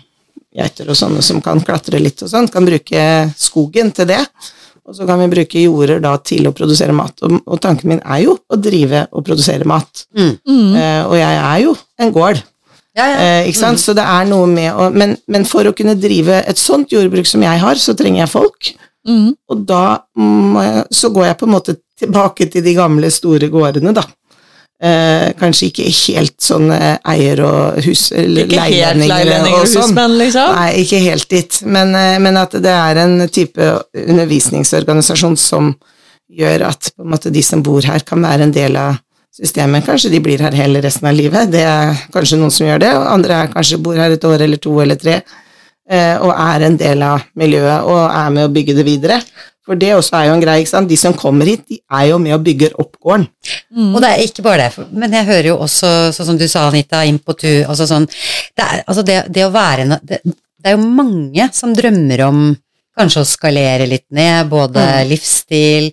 geiter 0.57 0.89
og 0.89 0.97
sånne 0.97 1.25
som 1.25 1.43
kan 1.45 1.61
klatre 1.65 2.01
litt 2.01 2.23
og 2.25 2.33
sånn, 2.33 2.49
kan 2.53 2.65
bruke 2.65 3.01
skogen 3.37 3.93
til 3.97 4.09
det. 4.13 4.23
Og 4.87 4.95
så 4.95 5.07
kan 5.07 5.19
vi 5.19 5.31
bruke 5.33 5.63
jorder 5.65 5.99
da 6.03 6.13
til 6.23 6.47
å 6.47 6.55
produsere 6.55 6.95
mat. 6.95 7.19
Og, 7.27 7.41
og 7.43 7.61
tanken 7.63 7.91
min 7.91 8.03
er 8.05 8.23
jo 8.23 8.37
å 8.39 8.59
drive 8.61 9.07
og 9.11 9.25
produsere 9.27 9.67
mat. 9.67 10.05
Mm. 10.15 10.37
Mm. 10.47 10.77
Uh, 10.77 11.03
og 11.09 11.17
jeg 11.19 11.41
er 11.41 11.63
jo 11.65 11.73
en 12.05 12.13
gård, 12.15 12.43
Ja, 12.97 13.07
ja. 13.11 13.17
eh, 13.21 13.49
ikke 13.51 13.61
sant? 13.61 13.81
så 13.83 13.93
det 13.97 14.05
er 14.09 14.29
noe 14.31 14.49
med 14.49 14.73
å 14.73 14.89
men, 14.95 15.17
men 15.29 15.45
for 15.49 15.69
å 15.69 15.75
kunne 15.77 15.97
drive 16.01 16.41
et 16.49 16.61
sånt 16.61 16.93
jordbruk 16.95 17.29
som 17.29 17.45
jeg 17.45 17.61
har, 17.61 17.81
så 17.81 17.95
trenger 17.99 18.25
jeg 18.25 18.33
folk. 18.33 18.71
Mm. 19.07 19.35
Og 19.53 19.67
da 19.69 19.83
jeg, 20.17 20.87
så 20.91 21.11
går 21.15 21.29
jeg 21.29 21.39
på 21.41 21.47
en 21.47 21.55
måte 21.55 21.77
tilbake 22.01 22.49
til 22.53 22.65
de 22.65 22.73
gamle, 22.77 23.11
store 23.13 23.49
gårdene, 23.53 23.93
da. 23.97 24.05
Eh, 24.77 25.31
kanskje 25.41 25.71
ikke 25.71 25.87
helt 25.89 26.35
sånn 26.45 26.69
eh, 26.75 26.99
eier- 27.09 27.41
og 27.47 27.79
hus... 27.87 28.11
Eller 28.13 28.45
Ikke 28.45 28.61
helt 28.61 28.75
leilendinger 28.75 29.13
leilendinger 29.15 29.57
og 29.57 29.63
og 29.63 29.71
sånn. 29.71 29.87
husmenn, 29.87 30.17
liksom? 30.21 30.51
Nei, 30.59 30.67
ikke 30.83 31.01
helt 31.01 31.29
dit, 31.33 31.61
men, 31.65 31.95
eh, 31.97 32.17
men 32.21 32.37
at 32.37 32.59
det 32.61 32.75
er 32.75 33.01
en 33.07 33.17
type 33.33 33.71
undervisningsorganisasjon 34.03 35.39
som 35.41 35.73
gjør 36.29 36.67
at 36.69 36.91
måte, 37.09 37.33
de 37.33 37.41
som 37.47 37.63
bor 37.65 37.89
her, 37.89 38.05
kan 38.05 38.21
være 38.21 38.51
en 38.51 38.53
del 38.53 38.77
av 38.77 39.01
systemet. 39.37 39.85
Kanskje 39.87 40.13
de 40.13 40.21
blir 40.25 40.43
her 40.43 40.55
hele 40.57 40.81
resten 40.85 41.09
av 41.11 41.17
livet, 41.17 41.51
det 41.53 41.65
er 41.67 42.07
kanskje 42.15 42.39
noen 42.41 42.55
som 42.55 42.69
gjør 42.69 42.81
det, 42.85 42.93
og 42.97 43.11
andre 43.13 43.43
er 43.43 43.53
kanskje 43.53 43.81
bor 43.83 43.99
her 43.99 44.15
et 44.15 44.25
år 44.25 44.47
eller 44.47 44.63
to 44.63 44.73
eller 44.83 45.01
tre, 45.01 45.19
eh, 45.91 46.15
og 46.17 46.33
er 46.33 46.67
en 46.69 46.79
del 46.81 47.05
av 47.05 47.27
miljøet 47.39 47.91
og 47.91 48.01
er 48.07 48.33
med 48.35 48.49
å 48.49 48.55
bygge 48.55 48.79
det 48.79 48.87
videre. 48.87 49.21
For 49.67 49.79
det 49.79 49.97
også 49.97 50.15
er 50.15 50.29
jo 50.29 50.35
en 50.37 50.43
greie, 50.45 50.63
ikke 50.63 50.71
sant. 50.71 50.87
De 50.87 50.97
som 51.01 51.15
kommer 51.19 51.49
hit, 51.51 51.65
de 51.67 51.81
er 51.99 52.05
jo 52.13 52.21
med 52.23 52.37
og 52.37 52.45
bygger 52.47 52.77
opp 52.79 52.93
gården. 53.03 53.25
Og 53.97 53.97
det 54.05 54.11
er 54.13 54.23
ikke 54.23 54.45
bare 54.47 54.69
det, 54.69 54.85
men 54.95 55.17
jeg 55.19 55.27
hører 55.27 55.49
jo 55.51 55.57
også, 55.65 55.91
sånn 56.15 56.29
som 56.31 56.39
du 56.39 56.47
sa, 56.49 56.69
Anita, 56.71 57.03
inn 57.05 57.19
på 57.19 57.35
tu 57.35 57.49
altså 57.67 57.89
sånn 57.91 58.07
Det 58.07 58.63
er, 58.63 58.85
altså 58.87 59.03
det, 59.07 59.17
det 59.35 59.43
å 59.43 59.51
være 59.55 59.89
det, 60.07 60.21
det 60.23 60.71
er 60.71 60.77
jo 60.77 60.87
mange 60.87 61.49
som 61.55 61.75
drømmer 61.75 62.23
om 62.29 62.47
kanskje 62.97 63.25
å 63.25 63.29
skalere 63.29 63.89
litt 63.91 64.07
ned, 64.15 64.49
både 64.49 64.85
livsstil 65.11 65.91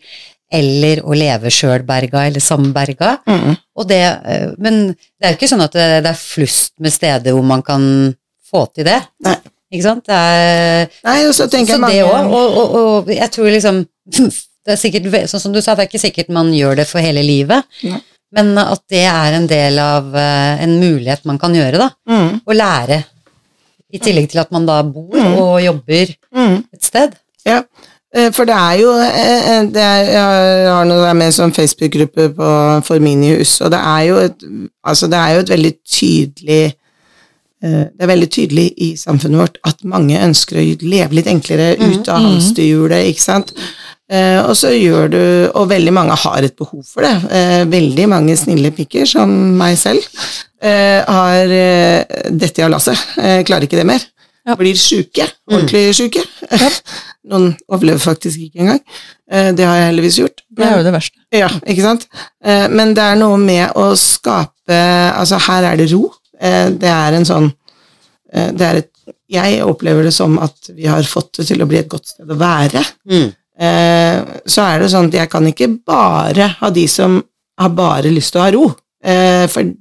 eller 0.54 1.01
å 1.01 1.16
leve 1.18 1.51
sjøl 1.54 1.86
berga 1.88 2.28
eller 2.28 2.43
samberga. 2.43 3.16
Mm. 3.26 3.56
Det, 3.89 4.01
eh, 4.04 4.51
men 4.62 4.84
det 4.93 5.26
er 5.26 5.34
jo 5.34 5.39
ikke 5.39 5.49
sånn 5.49 5.66
at 5.66 5.74
det, 5.76 5.88
det 6.06 6.12
er 6.12 6.20
flust 6.20 6.76
med 6.84 6.93
steder 6.93 7.36
hvor 7.36 7.45
man 7.47 7.66
kan 7.66 7.84
få 8.54 8.68
til 8.76 8.88
det. 8.88 8.99
Nei. 9.26 9.39
Ikke 9.74 9.88
sant? 9.88 10.06
Det 10.06 10.14
er, 10.16 10.89
Nei, 11.08 11.20
og 11.26 11.34
så 11.34 11.47
tenker 11.49 11.74
så 11.74 11.80
jeg 11.89 12.04
det 12.04 12.06
mange 12.06 12.30
òg, 12.30 12.34
og, 12.38 12.58
og, 12.62 12.74
og 12.82 13.14
jeg 13.14 13.30
tror 13.34 13.49
liksom 13.49 13.84
Det 14.64 14.78
er 14.78 14.80
sikkert, 14.80 15.08
sånn 15.28 15.41
som 15.43 15.51
du 15.51 15.60
sa, 15.60 15.74
det 15.76 15.84
er 15.84 15.89
ikke 15.89 15.99
sikkert 15.99 16.30
man 16.32 16.54
gjør 16.56 16.78
det 16.80 16.86
for 16.88 17.04
hele 17.04 17.20
livet, 17.20 17.66
Nei. 17.84 17.97
men 18.38 18.54
at 18.62 18.80
det 18.88 19.01
er 19.12 19.36
en 19.36 19.47
del 19.49 19.76
av 19.84 20.06
eh, 20.16 20.62
en 20.64 20.78
mulighet 20.80 21.26
man 21.28 21.36
kan 21.41 21.51
gjøre, 21.51 21.82
da. 21.82 21.89
Mm, 22.08 22.38
Å 22.47 22.56
lære. 22.56 23.01
I 23.91 23.99
tillegg 23.99 24.30
til 24.32 24.39
at 24.39 24.54
man 24.56 24.64
da 24.70 24.78
bor 24.88 25.20
og 25.20 25.58
jobber 25.66 26.14
mm. 26.32 26.56
et 26.78 26.88
sted. 26.88 27.20
Ja, 27.43 27.60
for 28.14 28.45
det 28.45 28.53
er 28.53 28.78
jo 28.78 28.91
eh, 29.01 29.64
det 29.74 29.82
er, 29.82 30.09
Jeg 30.14 30.70
har 30.70 30.86
noe 30.86 31.01
der 31.01 31.18
med 31.18 31.34
som 31.34 31.49
sånn 31.49 31.55
Facebook-gruppe 31.55 32.30
for 32.86 33.01
minihus, 33.01 33.55
og 33.66 33.74
det 33.74 33.80
er 33.82 34.03
jo 34.09 34.20
et, 34.22 34.45
altså 34.86 35.09
det 35.09 35.18
er 35.18 35.34
jo 35.34 35.43
et 35.43 35.53
veldig 35.53 35.72
tydelig 35.82 36.59
eh, 36.68 37.86
det 37.89 38.05
er 38.05 38.11
veldig 38.11 38.30
tydelig 38.36 38.68
i 38.86 38.91
samfunnet 38.99 39.41
vårt 39.41 39.57
at 39.66 39.82
mange 39.89 40.22
ønsker 40.22 40.61
å 40.61 40.68
leve 40.84 41.18
litt 41.18 41.32
enklere 41.32 41.74
ut 41.82 42.11
av 42.11 42.22
hamsterhjulet, 42.22 43.09
ikke 43.09 43.26
sant. 43.26 43.55
Eh, 44.14 44.38
og 44.43 44.51
så 44.59 44.74
gjør 44.76 45.07
du 45.09 45.22
Og 45.55 45.70
veldig 45.72 45.93
mange 45.95 46.16
har 46.26 46.43
et 46.43 46.53
behov 46.59 46.84
for 46.86 47.07
det. 47.07 47.14
Eh, 47.34 47.64
veldig 47.72 48.09
mange 48.11 48.36
snille 48.38 48.70
pikker, 48.76 49.07
som 49.09 49.32
meg 49.57 49.78
selv, 49.80 50.03
eh, 50.61 51.01
har 51.01 51.55
dette 52.30 52.66
av 52.66 52.76
lasset. 52.76 52.99
Eh, 53.18 53.41
klarer 53.47 53.66
ikke 53.66 53.80
det 53.80 53.89
mer. 53.89 54.05
Ja. 54.46 54.56
Blir 54.60 54.76
sjuke. 54.76 55.26
Ordentlig 55.48 55.94
sjuke. 55.96 56.22
Noen 57.32 57.54
overlever 57.72 58.02
faktisk 58.04 58.41
ikke 58.44 58.60
engang. 58.66 58.82
Eh, 59.32 59.52
det 59.56 59.64
har 59.64 59.78
jeg 59.80 59.89
heldigvis 59.91 60.18
gjort. 60.20 60.41
Det 60.52 60.66
er 60.68 60.74
jo 60.78 60.84
det 60.84 60.91
verste. 60.96 61.22
Ja, 61.34 61.48
ikke 61.64 61.86
sant? 61.86 62.08
Eh, 62.44 62.66
Men 62.74 62.91
det 62.98 63.06
er 63.06 63.20
noe 63.22 63.38
med 63.39 63.72
å 63.80 63.94
skape 63.98 64.50
Altså, 64.76 65.39
her 65.48 65.70
er 65.72 65.80
det 65.80 65.88
ro. 65.94 66.10
Eh, 66.39 66.70
Det 66.76 66.89
er 66.91 67.16
en 67.18 67.26
sånn 67.28 67.50
Det 68.34 68.66
er 68.68 68.82
et 68.82 68.89
Jeg 69.30 69.62
opplever 69.64 70.04
det 70.08 70.14
som 70.16 70.36
at 70.39 70.70
vi 70.76 70.86
har 70.91 71.04
fått 71.08 71.38
det 71.39 71.48
til 71.48 71.64
å 71.64 71.68
bli 71.70 71.80
et 71.80 71.89
godt 71.91 72.08
sted 72.14 72.30
å 72.30 72.38
være. 72.38 72.84
Mm. 73.10 73.32
Så 74.50 74.62
er 74.66 74.80
det 74.82 74.89
sånn 74.94 75.08
at 75.10 75.18
jeg 75.18 75.30
kan 75.32 75.48
ikke 75.50 75.68
bare 75.86 76.48
ha 76.60 76.70
de 76.74 76.84
som 76.89 77.18
har 77.60 77.70
bare 77.78 78.12
lyst 78.14 78.34
til 78.34 78.41
å 78.41 78.44
ha 78.46 78.52
ro, 78.54 78.64
for 79.54 79.72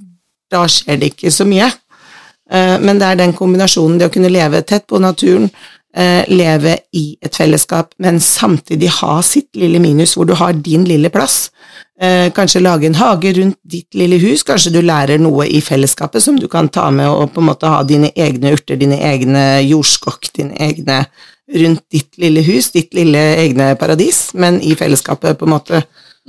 da 0.52 0.62
skjer 0.68 0.98
det 1.00 1.10
ikke 1.12 1.30
så 1.32 1.46
mye. 1.48 1.68
Eh, 2.52 2.78
Men 2.80 2.98
det 2.98 3.06
er 3.06 3.20
den 3.22 3.32
kombinasjonen, 3.32 3.98
det 3.98 4.10
å 4.10 4.12
kunne 4.12 4.32
leve 4.32 4.62
tett 4.62 4.86
på 4.86 5.00
naturen, 5.00 5.48
eh, 5.94 6.24
leve 6.28 6.78
i 6.92 7.16
et 7.22 7.34
fellesskap, 7.34 7.94
men 7.98 8.20
samtidig 8.20 8.90
ha 9.00 9.20
sitt 9.22 9.56
lille 9.56 9.78
minus 9.80 10.14
hvor 10.16 10.26
du 10.26 10.34
har 10.34 10.52
din 10.52 10.84
lille 10.84 11.10
plass. 11.10 11.50
Eh, 12.00 12.30
Kanskje 12.30 12.62
lage 12.62 12.86
en 12.86 12.94
hage 12.94 13.32
rundt 13.36 13.58
ditt 13.64 13.94
lille 13.94 14.18
hus, 14.18 14.42
kanskje 14.42 14.72
du 14.72 14.82
lærer 14.82 15.18
noe 15.18 15.46
i 15.46 15.60
fellesskapet 15.60 16.22
som 16.22 16.38
du 16.38 16.48
kan 16.48 16.68
ta 16.68 16.90
med 16.90 17.08
og 17.08 17.32
på 17.32 17.40
en 17.40 17.48
måte 17.48 17.68
ha 17.68 17.82
dine 17.82 18.10
egne 18.16 18.52
urter, 18.52 18.76
dine 18.76 18.98
egne 19.00 19.62
jordskokk, 19.68 20.32
dine 20.34 20.56
egne 20.58 21.06
rundt 21.54 21.84
ditt 21.90 22.16
lille 22.18 22.42
hus, 22.42 22.70
ditt 22.72 22.94
lille 22.94 23.18
egne 23.36 23.76
paradis, 23.76 24.32
men 24.34 24.60
i 24.62 24.74
fellesskapet, 24.74 25.38
på 25.38 25.44
en 25.44 25.50
måte. 25.52 25.82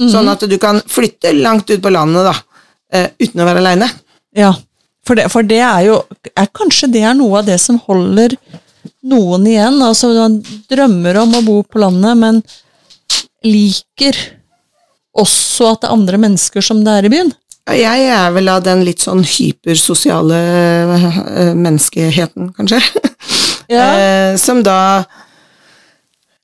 Sånn 0.10 0.28
at 0.28 0.42
du 0.50 0.58
kan 0.58 0.82
flytte 0.82 1.32
langt 1.34 1.70
ut 1.70 1.82
på 1.82 1.92
landet, 1.94 2.26
da, 2.26 3.08
uten 3.20 3.40
å 3.40 3.46
være 3.46 3.62
aleine. 3.62 3.88
Ja, 4.36 4.52
for 5.08 5.20
det, 5.20 5.28
for 5.32 5.46
det 5.48 5.60
er 5.60 5.88
jo 5.90 5.98
er 6.32 6.52
Kanskje 6.56 6.92
det 6.94 7.04
er 7.04 7.18
noe 7.18 7.42
av 7.42 7.48
det 7.48 7.60
som 7.62 7.80
holder 7.88 8.36
noen 9.10 9.48
igjen. 9.50 9.82
Altså, 9.84 10.12
man 10.16 10.40
drømmer 10.72 11.20
om 11.24 11.38
å 11.38 11.44
bo 11.46 11.58
på 11.68 11.82
landet, 11.84 12.20
men 12.20 12.42
liker 13.44 14.18
også 15.20 15.74
at 15.74 15.84
det 15.84 15.90
er 15.90 15.98
andre 15.98 16.20
mennesker 16.24 16.64
som 16.66 16.82
det 16.86 16.94
er 16.98 17.08
i 17.08 17.12
byen. 17.14 17.34
Jeg 17.74 18.08
er 18.12 18.32
vel 18.36 18.50
av 18.52 18.64
den 18.66 18.82
litt 18.84 19.04
sånn 19.04 19.22
hypersosiale 19.24 20.40
eh, 20.40 21.54
menneskeheten, 21.56 22.54
kanskje. 22.58 22.82
Eh, 23.74 24.36
som 24.38 24.60
da 24.62 25.06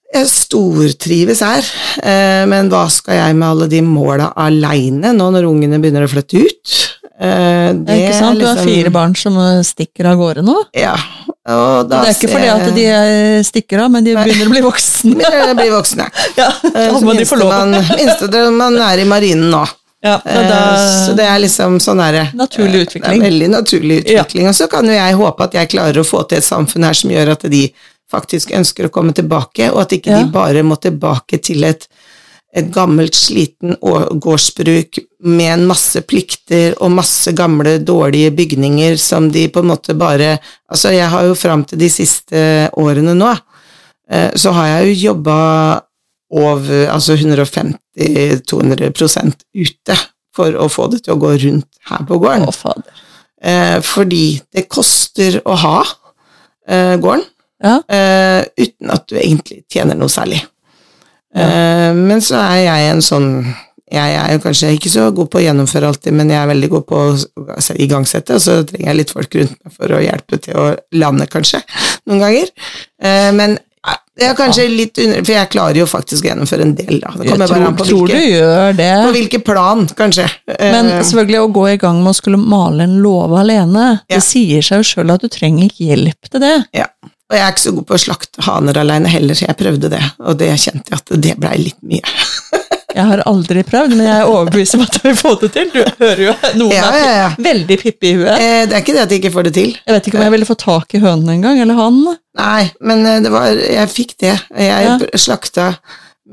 jeg 0.09 0.29
stortrives 0.31 1.41
her, 1.43 1.67
eh, 2.01 2.45
men 2.49 2.71
hva 2.71 2.85
skal 2.89 3.19
jeg 3.19 3.35
med 3.37 3.45
alle 3.45 3.67
de 3.69 3.81
måla 3.85 4.31
aleine 4.39 5.11
nå 5.13 5.27
når 5.35 5.45
ungene 5.45 5.81
begynner 5.83 6.07
å 6.07 6.09
flytte 6.09 6.41
ut? 6.47 6.77
Eh, 7.19 7.73
Det 7.73 7.89
er 7.89 7.97
ikke 8.05 8.19
sant? 8.19 8.39
Du 8.39 8.45
har 8.45 8.55
liksom- 8.55 8.69
fire 8.69 8.89
barn 8.95 9.15
som 9.15 9.33
stikker 9.63 10.05
av 10.05 10.17
gårde 10.17 10.43
nå. 10.45 10.55
Ja. 10.73 10.95
Og 11.49 11.89
da 11.89 12.03
Det 12.03 12.09
er 12.09 12.13
ikke 12.13 12.31
fordi 12.33 12.47
at 12.47 12.75
de 12.75 12.85
eh, 12.85 13.41
stikker 13.43 13.79
av, 13.83 13.91
men 13.91 14.03
de 14.03 14.13
begynner 14.15 14.47
å 14.47 14.53
bli 14.53 14.61
voksne. 14.61 15.15
begynner 15.19 15.51
å 15.53 15.57
bli 15.57 15.69
voksne. 15.69 16.09
Ja, 16.37 16.47
Eh, 16.63 16.71
da 16.71 16.99
så 16.99 17.01
må 17.03 17.17
de 17.17 17.25
få 17.25 17.35
lov. 17.39 17.51
minstemann- 17.51 17.97
Minstemann 17.97 18.77
er 18.79 18.99
i 18.99 19.05
marinen 19.05 19.49
nå. 19.51 19.67
Ja, 20.01 20.21
Eh, 20.25 20.47
da, 20.47 20.59
Så 21.09 21.15
det 21.15 21.25
er 21.27 21.39
liksom 21.39 21.75
sånn 21.83 21.97
derre 21.99 22.29
Naturlig 22.33 22.85
utvikling. 22.87 23.19
Det 23.19 23.27
er 23.27 23.31
veldig 23.31 23.49
naturlig 23.49 23.97
utvikling. 24.05 24.47
Og 24.47 24.53
så 24.55 24.69
kan 24.69 24.85
jo 24.85 24.91
jeg 24.95 25.15
håpe 25.15 25.43
at 25.43 25.51
jeg 25.53 25.69
klarer 25.69 25.97
å 25.99 26.05
få 26.07 26.23
til 26.29 26.37
et 26.37 26.43
samfunn 26.45 26.85
her 26.85 26.93
som 26.93 27.09
gjør 27.11 27.31
at 27.31 27.41
de 27.51 27.73
faktisk 28.09 28.51
ønsker 28.55 28.85
å 28.87 28.89
komme 28.89 29.11
tilbake, 29.13 29.67
og 29.73 29.81
at 29.81 29.89
ikke 29.91 30.07
Ja. 30.09 30.23
de 30.23 30.31
bare 30.31 30.63
må 30.63 30.79
tilbake 30.79 31.41
til 31.43 31.63
et, 31.65 31.85
et 32.55 32.71
gammelt, 32.73 33.13
sliten 33.13 33.75
gårdsbruk 33.79 34.99
med 35.29 35.53
en 35.53 35.67
masse 35.69 36.01
plikter 36.09 36.73
og 36.81 36.91
masse 36.95 37.31
gamle, 37.37 37.75
dårlige 37.85 38.31
bygninger 38.33 38.97
som 38.97 39.29
de 39.33 39.47
på 39.53 39.59
en 39.61 39.67
måte 39.69 39.93
bare 39.97 40.37
Altså, 40.69 40.89
jeg 40.93 41.09
har 41.09 41.23
jo 41.25 41.33
fram 41.37 41.63
til 41.65 41.79
de 41.81 41.89
siste 41.89 42.69
årene 42.77 43.13
nå, 43.17 43.31
eh, 44.11 44.31
så 44.37 44.51
har 44.53 44.67
jeg 44.67 44.87
jo 44.89 44.93
jobba 45.09 45.37
over 46.29 46.87
altså 46.93 47.13
150-200% 47.17 49.33
ute 49.57 49.95
for 50.35 50.53
å 50.53 50.67
få 50.69 50.87
det 50.93 50.99
til 51.05 51.13
å 51.15 51.21
gå 51.21 51.31
rundt 51.41 51.67
her 51.89 52.01
på 52.05 52.17
gården. 52.21 52.45
Å, 52.45 52.51
fader. 52.53 52.93
Eh, 53.41 53.81
fordi 53.81 54.41
det 54.53 54.69
koster 54.69 55.41
å 55.45 55.55
ha 55.57 55.85
eh, 56.67 56.97
gården, 57.01 57.25
Ja. 57.59 57.81
uten 58.55 58.89
at 58.93 59.07
du 59.09 59.15
egentlig 59.19 59.63
tjener 59.67 59.95
noe 59.97 60.07
særlig. 60.07 60.39
Eh, 61.35 61.93
men 61.93 62.21
så 62.25 62.39
er 62.41 62.63
jeg 62.65 62.91
en 62.95 63.01
sånn 63.05 63.29
Jeg 63.91 64.15
er 64.17 64.31
jo 64.35 64.41
kanskje 64.43 64.71
ikke 64.75 64.89
så 64.93 65.07
god 65.17 65.29
på 65.33 65.39
å 65.39 65.41
gjennomføre 65.43 65.87
alltid, 65.89 66.13
men 66.13 66.29
jeg 66.29 66.37
er 66.37 66.49
veldig 66.51 66.67
god 66.69 66.83
på 66.89 66.97
å 66.97 67.07
altså, 67.55 67.73
igangsette, 67.81 68.35
og 68.37 68.41
så 68.43 68.59
trenger 68.69 68.91
jeg 68.91 68.97
litt 68.99 69.13
folk 69.15 69.33
rundt 69.39 69.55
meg 69.65 69.73
for 69.73 69.95
å 69.97 70.01
hjelpe 70.03 70.37
til 70.43 70.59
å 70.61 70.65
lande, 71.01 71.25
kanskje, 71.25 71.63
noen 72.05 72.21
ganger. 72.21 72.51
Eh, 73.01 73.31
men 73.33 73.55
eh, 73.57 73.97
jeg 74.21 74.29
er 74.29 74.37
kanskje 74.37 74.67
litt 74.69 75.01
under, 75.01 75.23
for 75.25 75.33
jeg 75.33 75.49
klarer 75.55 75.81
jo 75.81 75.87
faktisk 75.89 76.21
å 76.27 76.29
gjennomføre 76.29 76.67
en 76.67 76.75
del, 76.77 76.99
da. 77.01 77.15
Det 77.17 77.31
Jeg 77.31 77.33
tror, 77.33 77.47
bare 77.47 77.71
an 77.71 77.79
på 77.79 77.87
hvilke, 77.89 78.21
gjør 78.29 78.77
det. 78.77 78.91
på 79.07 79.15
hvilke 79.17 79.41
plan, 79.49 79.85
kanskje. 80.03 80.27
Eh, 80.53 80.69
Men 80.75 80.91
selvfølgelig 80.99 81.41
å 81.47 81.51
gå 81.57 81.65
i 81.73 81.77
gang 81.81 82.03
med 82.03 82.13
å 82.13 82.19
skulle 82.21 82.37
male 82.37 82.85
en 82.85 82.99
låve 83.01 83.41
alene, 83.41 83.87
Ja. 84.05 84.19
det 84.19 84.21
sier 84.27 84.61
seg 84.61 84.83
jo 84.83 84.89
sjøl 84.93 85.15
at 85.17 85.25
du 85.25 85.33
trenger 85.33 85.65
ikke 85.65 85.89
hjelp 85.95 86.29
til 86.29 86.45
det. 86.45 86.55
Ja. 86.77 86.85
Og 87.29 87.37
jeg 87.37 87.45
er 87.45 87.53
ikke 87.53 87.61
så 87.61 87.75
god 87.77 87.85
på 87.85 87.93
å 87.93 88.01
slakte 88.01 88.43
haner 88.47 88.79
alene 88.81 89.11
heller, 89.11 89.37
så 89.37 89.45
jeg 89.45 89.57
prøvde 89.59 89.91
det, 89.93 90.01
og 90.25 90.37
det 90.39 90.49
kjente 90.57 90.89
jeg 90.89 90.97
at 90.97 91.11
det 91.21 91.35
blei 91.41 91.57
litt 91.61 91.81
mye. 91.85 92.01
Jeg 92.89 93.05
har 93.05 93.21
aldri 93.29 93.61
prøvd, 93.63 93.91
men 93.93 94.07
jeg 94.07 94.17
er 94.23 94.27
overbevist 94.27 94.73
om 94.75 94.81
at 94.81 94.95
jeg 94.97 95.03
vil 95.05 95.17
få 95.19 95.35
det 95.43 95.49
til. 95.53 95.67
Du 95.71 95.77
hører 96.01 96.21
jo 96.23 96.31
noen 96.57 96.71
Ja, 96.73 96.87
ja, 96.97 97.11
ja, 97.13 97.27
er 97.29 97.45
veldig 97.45 97.77
pippe 97.83 98.07
i 98.09 98.13
huet. 98.17 98.31
Eh, 98.33 98.63
det 98.65 98.73
er 98.75 98.81
ikke 98.81 98.95
det 98.95 99.03
at 99.03 99.13
jeg 99.13 99.21
ikke 99.21 99.31
får 99.35 99.45
det 99.45 99.51
til. 99.55 99.75
Jeg 99.77 99.95
vet 99.95 100.09
ikke 100.09 100.17
om 100.17 100.25
jeg 100.25 100.33
ville 100.33 100.47
få 100.49 100.55
tak 100.59 100.95
i 100.97 101.01
hønen 101.03 101.29
en 101.35 101.45
gang, 101.45 101.61
eller 101.61 101.77
han. 101.77 101.99
Nei, 102.41 102.63
men 102.89 103.05
eh, 103.05 103.19
det 103.23 103.31
var 103.31 103.45
Jeg 103.61 103.91
fikk 103.93 104.15
det. 104.25 104.33
Jeg 104.57 105.21
slakta, 105.21 105.69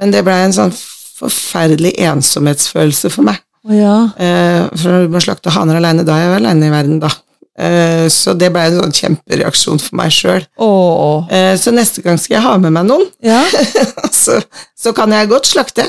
men 0.01 0.17
det 0.17 0.25
blei 0.27 0.39
en 0.47 0.57
sånn 0.57 0.73
forferdelig 1.21 1.93
ensomhetsfølelse 2.09 3.13
for 3.13 3.29
meg. 3.29 3.45
Ja. 3.77 3.99
Eh, 4.17 4.65
for 4.73 4.97
når 4.97 5.07
du 5.07 5.15
må 5.17 5.23
slakte 5.23 5.53
haner 5.55 5.79
alene, 5.79 6.09
da 6.09 6.17
er 6.17 6.31
jeg 6.31 6.41
aleine 6.41 6.69
i 6.69 6.73
verden, 6.73 6.99
da. 7.05 7.13
Eh, 7.57 8.07
så 8.13 8.35
det 8.37 8.51
ble 8.53 8.67
en 8.69 8.79
sånn 8.83 8.95
kjempereaksjon 8.95 9.81
for 9.81 9.97
meg 9.97 10.13
sjøl. 10.15 10.45
Eh, 11.33 11.55
så 11.61 11.73
neste 11.73 12.05
gang 12.05 12.21
skal 12.21 12.39
jeg 12.39 12.45
ha 12.45 12.55
med 12.61 12.75
meg 12.77 12.89
noen. 12.89 13.07
Ja. 13.25 13.43
så, 14.13 14.39
så 14.77 14.93
kan 14.97 15.15
jeg 15.15 15.31
godt 15.33 15.49
slakte. 15.49 15.89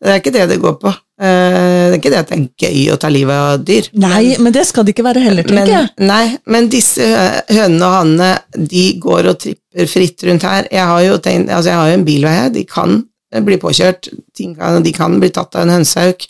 Det 0.00 0.14
er 0.14 0.22
ikke 0.22 0.34
det 0.34 0.48
det 0.54 0.60
går 0.62 0.78
på. 0.80 0.94
Eh, 1.22 1.92
det 1.92 1.92
er 1.92 1.98
ikke 2.00 2.14
det 2.14 2.22
at 2.22 2.32
det 2.32 2.38
er 2.38 2.66
gøy 2.66 2.94
å 2.94 2.98
ta 3.02 3.12
livet 3.12 3.36
av 3.36 3.66
dyr. 3.68 3.92
Nei, 4.00 4.24
men 4.42 4.56
det 4.56 4.64
skal 4.70 4.88
det 4.88 4.96
ikke 4.96 5.06
være 5.10 5.26
heller, 5.26 5.46
tenker 5.48 5.74
jeg. 5.74 5.92
nei, 6.00 6.24
men 6.50 6.72
disse 6.72 7.06
hønene 7.52 7.90
og 7.90 7.96
hannene, 7.98 8.32
de 8.56 8.88
går 9.02 9.32
og 9.34 9.40
tripper 9.44 9.92
fritt 9.92 10.26
rundt 10.28 10.48
her. 10.48 10.68
Jeg 10.72 10.88
har 10.88 11.06
jo, 11.06 11.20
tenkt, 11.22 11.52
altså 11.52 11.74
jeg 11.74 11.82
har 11.82 11.92
jo 11.92 12.00
en 12.00 12.08
bilvei 12.08 12.36
her, 12.40 12.52
de 12.56 12.66
kan 12.68 13.02
bli 13.44 13.56
påkjørt, 13.60 14.10
de 14.36 14.50
kan, 14.56 14.82
de 14.84 14.92
kan 14.92 15.14
bli 15.20 15.30
tatt 15.32 15.56
av 15.56 15.64
en 15.66 15.78
hønsehauk. 15.78 16.26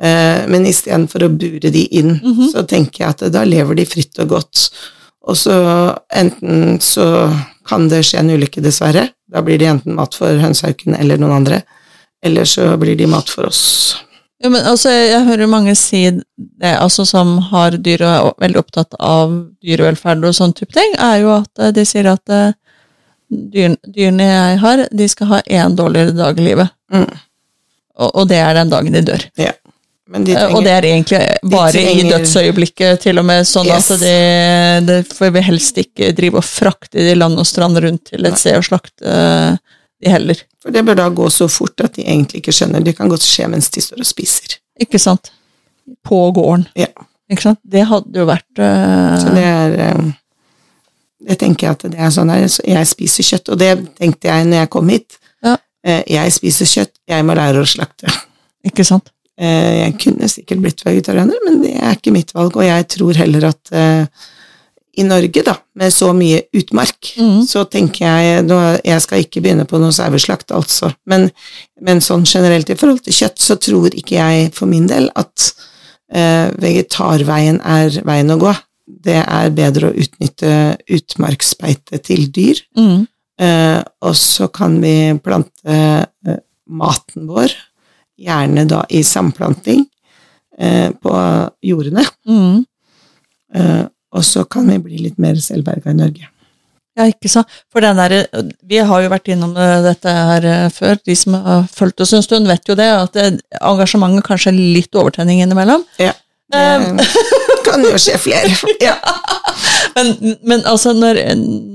Eh, 0.00 0.44
men 0.48 0.66
istedenfor 0.68 1.24
å 1.24 1.32
bure 1.38 1.70
de 1.72 1.86
inn, 1.96 2.20
Mhm. 2.22 2.50
så 2.52 2.66
tenker 2.68 3.04
jeg 3.04 3.08
at 3.08 3.32
da 3.32 3.44
lever 3.44 3.74
de 3.74 3.84
fritt 3.84 4.18
og 4.18 4.28
godt. 4.28 4.70
Og 5.26 5.34
så 5.36 5.96
enten 6.14 6.78
så 6.80 7.32
kan 7.66 7.88
det 7.88 8.04
skje 8.04 8.18
en 8.20 8.30
ulykke, 8.30 8.62
dessverre. 8.62 9.08
Da 9.28 9.40
blir 9.42 9.58
de 9.58 9.66
enten 9.66 9.94
mat 9.94 10.14
for 10.14 10.28
hønsehauken 10.38 10.94
eller 10.98 11.18
noen 11.18 11.32
andre, 11.40 11.62
eller 12.22 12.44
så 12.44 12.76
blir 12.78 12.96
de 12.96 13.06
mat 13.06 13.28
for 13.28 13.46
oss. 13.46 13.96
Ja, 14.42 14.50
men 14.50 14.62
altså, 14.68 14.90
jeg 14.92 15.24
hører 15.26 15.48
mange 15.48 15.74
si 15.74 16.10
det, 16.10 16.22
altså 16.76 17.06
som 17.08 17.38
har 17.50 17.70
dyr 17.80 18.02
og 18.04 18.34
er 18.36 18.46
veldig 18.46 18.60
opptatt 18.60 18.94
av 19.00 19.32
dyrevelferd 19.64 20.24
og 20.28 20.34
sånn 20.36 20.52
type 20.54 20.72
ting, 20.76 20.92
er 21.00 21.22
jo 21.22 21.30
at 21.40 21.50
eh, 21.58 21.72
de 21.72 21.84
sier 21.88 22.06
at 22.12 22.28
eh, 22.28 22.52
dyr, 23.32 23.76
dyrene 23.88 24.26
jeg 24.28 24.58
har, 24.62 24.86
de 24.92 25.08
skal 25.08 25.26
ha 25.26 25.40
én 25.48 25.74
dårligere 25.74 26.14
dag 26.14 26.38
i 26.38 26.42
livet. 26.50 26.68
Mm. 26.92 27.08
Og, 27.98 28.10
og 28.12 28.28
det 28.28 28.36
er 28.36 28.54
den 28.54 28.68
dagen 28.70 28.92
de 28.92 29.02
dør. 29.08 29.24
Ja. 29.40 29.52
De 30.06 30.32
Eh, 30.36 30.54
Og 30.54 30.62
det 30.62 30.70
er 30.70 30.84
egentlig 30.86 31.18
bare 31.50 31.80
i 31.82 32.02
dødsøyeblikket, 32.06 33.00
til 33.02 33.18
og 33.18 33.24
med, 33.26 33.42
sånn 33.46 33.66
Yes. 33.66 33.90
at 33.90 34.00
det, 34.00 34.86
de 34.86 34.98
får 35.16 35.32
vi 35.34 35.40
helst 35.42 35.78
ikke 35.82 36.12
drive 36.14 36.38
og 36.38 36.44
frakte 36.46 37.02
de 37.02 37.14
land 37.18 37.38
og 37.38 37.46
strand 37.46 37.76
rundt 37.82 38.04
til 38.12 38.24
et 38.28 38.38
sted 38.38 38.54
og 38.60 38.64
slakte 38.68 39.02
eh, 39.02 39.56
de 40.02 40.10
heller. 40.12 40.36
for 40.62 40.70
det 40.70 40.84
bør 40.84 40.94
da 40.98 41.08
gå 41.10 41.26
så 41.30 41.48
fort 41.50 41.80
at 41.80 41.94
de 41.98 42.02
egentlig 42.04 42.38
ikke 42.42 42.52
skjønner. 42.54 42.84
Det 42.84 42.94
kan 42.96 43.08
godt 43.08 43.22
skje 43.26 43.48
mens 43.50 43.68
de 43.70 43.80
står 43.82 43.98
og 44.04 44.06
spiser. 44.06 44.58
Ikke 44.78 44.98
sant? 45.02 45.32
På 46.04 46.30
gården. 46.34 46.66
Ja. 46.76 46.86
Ikke 47.30 47.42
sant? 47.42 47.58
Det 47.64 47.82
hadde 47.86 48.18
jo 48.18 48.26
vært 48.28 48.60
uh... 48.62 49.16
Så 49.18 49.32
det 49.34 49.42
er 49.42 49.96
uh, 49.96 50.12
Det 51.26 51.38
tenker 51.40 51.66
jeg 51.66 51.72
at 51.78 51.84
det 51.90 51.98
er 51.98 52.10
sånn 52.14 52.30
her. 52.30 52.46
Jeg 52.46 52.86
spiser 52.86 53.26
kjøtt, 53.26 53.48
og 53.50 53.58
det 53.58 53.72
tenkte 53.98 54.28
jeg 54.30 54.46
når 54.46 54.60
jeg 54.62 54.70
kom 54.70 54.88
hit. 54.94 55.18
Ja. 55.42 55.56
Uh, 55.86 56.02
Jeg 56.06 56.32
spiser 56.36 56.66
kjøtt, 56.70 56.92
jeg 57.08 57.24
må 57.26 57.34
lære 57.34 57.62
å 57.64 57.66
slakte. 57.66 58.06
Ikke 58.66 58.84
sant? 58.86 59.10
Eh, 59.36 59.84
Jeg 59.84 59.98
kunne 60.00 60.28
sikkert 60.32 60.62
blitt 60.64 60.84
vegetarianer, 60.86 61.36
men 61.44 61.60
det 61.62 61.74
er 61.76 61.96
ikke 61.96 62.14
mitt 62.14 62.32
valg, 62.34 62.56
og 62.56 62.64
jeg 62.64 62.88
tror 62.94 63.18
heller 63.20 63.50
at 63.50 63.72
eh, 63.72 64.26
i 64.96 65.04
Norge, 65.04 65.42
da, 65.44 65.52
med 65.76 65.92
så 65.92 66.08
mye 66.16 66.38
utmark, 66.56 67.10
mm. 67.20 67.42
så 67.44 67.66
tenker 67.68 68.06
jeg 68.06 68.44
nå, 68.46 68.56
Jeg 68.80 69.02
skal 69.04 69.20
ikke 69.20 69.42
begynne 69.44 69.66
på 69.68 69.80
noe 69.82 69.92
saueslakt, 69.92 70.54
altså, 70.56 70.88
men, 71.04 71.28
men 71.84 72.00
sånn 72.00 72.24
generelt 72.24 72.70
i 72.72 72.78
forhold 72.80 73.02
til 73.04 73.12
kjøtt, 73.18 73.42
så 73.44 73.58
tror 73.60 73.92
ikke 73.92 74.16
jeg 74.16 74.54
for 74.56 74.70
min 74.70 74.88
del 74.88 75.10
at 75.20 75.50
eh, 76.08 76.48
vegetarveien 76.62 77.60
er 77.60 78.00
veien 78.08 78.32
å 78.32 78.38
gå. 78.40 78.54
Det 78.86 79.18
er 79.20 79.52
bedre 79.52 79.90
å 79.90 79.98
utnytte 80.00 80.54
utmarksbeite 80.88 82.00
til 82.06 82.30
dyr, 82.32 82.64
Mm. 82.76 83.04
Eh, 83.36 83.82
og 84.00 84.14
så 84.16 84.46
kan 84.48 84.78
vi 84.80 85.12
plante 85.20 85.68
eh, 85.68 86.38
maten 86.72 87.26
vår, 87.28 87.52
gjerne 88.18 88.64
da 88.68 88.84
i 88.90 89.02
samplanting 89.04 89.84
eh, 90.58 90.90
på 91.02 91.12
jordene. 91.66 92.04
Mm. 92.28 92.64
Eh, 93.54 93.84
og 94.16 94.24
så 94.24 94.44
kan 94.48 94.68
vi 94.70 94.78
bli 94.80 94.98
litt 95.04 95.18
mer 95.20 95.36
selvberga 95.42 95.92
i 95.92 95.98
Norge. 95.98 96.28
Ja, 96.96 97.04
ikke 97.12 97.28
sant. 97.28 97.50
For 97.68 97.84
den 97.84 97.98
der, 98.00 98.14
vi 98.64 98.78
har 98.80 99.02
jo 99.04 99.10
vært 99.12 99.28
innom 99.28 99.50
eh, 99.60 99.82
dette 99.84 100.08
her 100.16 100.46
eh, 100.48 100.68
før. 100.72 100.96
De 101.04 101.16
som 101.18 101.34
har 101.36 101.66
fulgt 101.68 102.00
oss 102.00 102.14
en 102.16 102.24
stund, 102.24 102.48
vet 102.48 102.64
jo 102.70 102.76
det, 102.78 102.86
at 102.88 103.12
det, 103.18 103.26
engasjementet 103.60 104.24
kanskje 104.24 104.54
er 104.54 104.60
litt 104.78 104.96
overtenning 104.96 105.42
innimellom. 105.44 105.84
Ja, 106.00 106.14
det 106.54 106.64
kan 107.68 107.84
jo 107.84 107.92
skje 108.00 108.16
flere. 108.22 108.54
Ja. 108.86 108.96
Men, 109.96 110.10
men 110.44 110.64
altså, 110.68 110.92
når, 110.96 111.18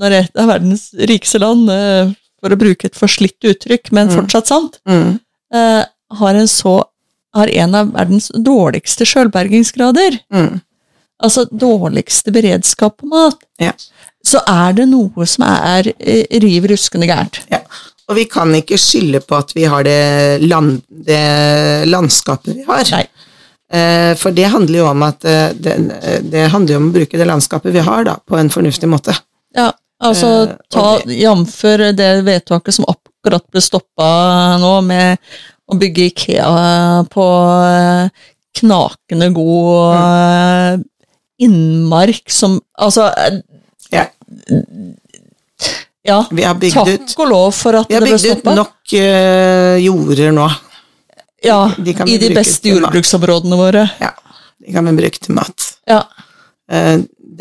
når 0.01 0.13
et 0.19 0.35
av 0.41 0.49
verdens 0.51 0.87
rikeste 1.09 1.39
land, 1.41 1.69
eh, 1.73 2.11
for 2.41 2.53
å 2.53 2.57
bruke 2.57 2.89
et 2.89 2.97
forslitt 2.97 3.45
uttrykk, 3.45 3.91
men 3.93 4.09
Mm. 4.09 4.15
fortsatt 4.19 4.49
sant, 4.49 4.79
Mm. 4.89 5.19
eh, 5.53 5.83
har 6.19 6.35
en 6.35 6.47
så 6.47 6.83
har 7.33 7.47
en 7.47 7.75
av 7.75 7.93
verdens 7.95 8.27
dårligste 8.35 9.05
sjølbergingsgrader, 9.07 10.17
Mm. 10.33 10.59
altså 11.23 11.45
dårligste 11.51 12.31
beredskap 12.31 12.97
på 12.97 13.07
mat, 13.07 13.37
Ja. 13.59 13.71
så 14.25 14.41
er 14.47 14.73
det 14.73 14.87
noe 14.89 15.25
som 15.25 15.45
er 15.47 15.93
eh, 15.99 16.25
riv 16.41 16.63
ruskende 16.67 17.07
gærent. 17.07 17.39
Ja. 17.49 17.59
Og 18.09 18.15
vi 18.17 18.25
kan 18.25 18.51
ikke 18.53 18.75
skylde 18.77 19.21
på 19.23 19.37
at 19.37 19.53
vi 19.55 19.63
har 19.63 19.83
det, 19.83 20.41
land, 20.43 20.81
det 20.89 21.87
landskapet 21.87 22.55
vi 22.57 22.63
har. 22.67 22.83
Nei. 22.91 23.05
Eh, 23.71 24.15
For 24.19 24.31
det 24.35 24.49
handler 24.51 24.79
jo 24.81 24.87
om 24.89 25.03
at 25.07 25.23
eh, 25.23 25.53
det, 25.53 25.77
det 26.31 26.49
handler 26.51 26.73
jo 26.73 26.79
om 26.81 26.89
å 26.89 26.93
bruke 26.97 27.17
det 27.17 27.27
landskapet 27.29 27.71
vi 27.71 27.79
har, 27.79 28.03
da, 28.03 28.17
på 28.27 28.35
en 28.37 28.49
fornuftig 28.51 28.89
måte. 28.91 29.15
Ja, 29.55 29.71
altså 30.03 30.49
Eh, 30.49 30.55
ta 30.69 30.99
jamfør 31.07 31.93
det 31.95 32.11
vedtaket 32.27 32.73
som 32.73 32.85
akkurat 32.91 33.45
ble 33.51 33.61
stoppa 33.61 34.57
nå, 34.59 34.81
med 34.83 35.17
å 35.71 35.77
bygge 35.79 36.07
Ikea 36.11 36.47
på 37.11 37.27
eh, 37.65 38.25
knakende 38.61 39.29
god 39.35 39.95
eh, 39.95 40.81
innmark 41.47 42.31
som 42.31 42.59
Altså, 42.81 43.07
eh, 43.17 43.39
Ja. 43.91 44.05
ja. 46.03 46.25
Vi 46.31 46.43
har 46.43 46.55
bygd 46.55 46.87
ut, 46.87 47.07
Takk 47.07 47.23
og 47.23 47.31
lov 47.31 47.51
for 47.55 47.77
at 47.81 47.89
det 47.91 48.01
ble 48.01 48.17
stoppa. 48.17 48.23
vi 48.23 48.29
har 48.29 48.35
bygd 48.35 48.47
ut 48.47 48.59
nok 48.61 48.95
uh, 48.95 49.77
jorder 49.83 50.35
nå. 50.35 50.49
Ja, 51.43 51.61
de 51.77 51.95
I 52.05 52.17
de 52.21 52.29
beste 52.35 52.69
jordbruksområdene 52.69 53.57
våre. 53.57 53.87
Ja, 53.99 54.11
de 54.61 54.73
kan 54.75 54.85
vi 54.85 54.93
bruke 54.99 55.19
til 55.19 55.35
mat. 55.35 55.71
Ja. 55.89 56.03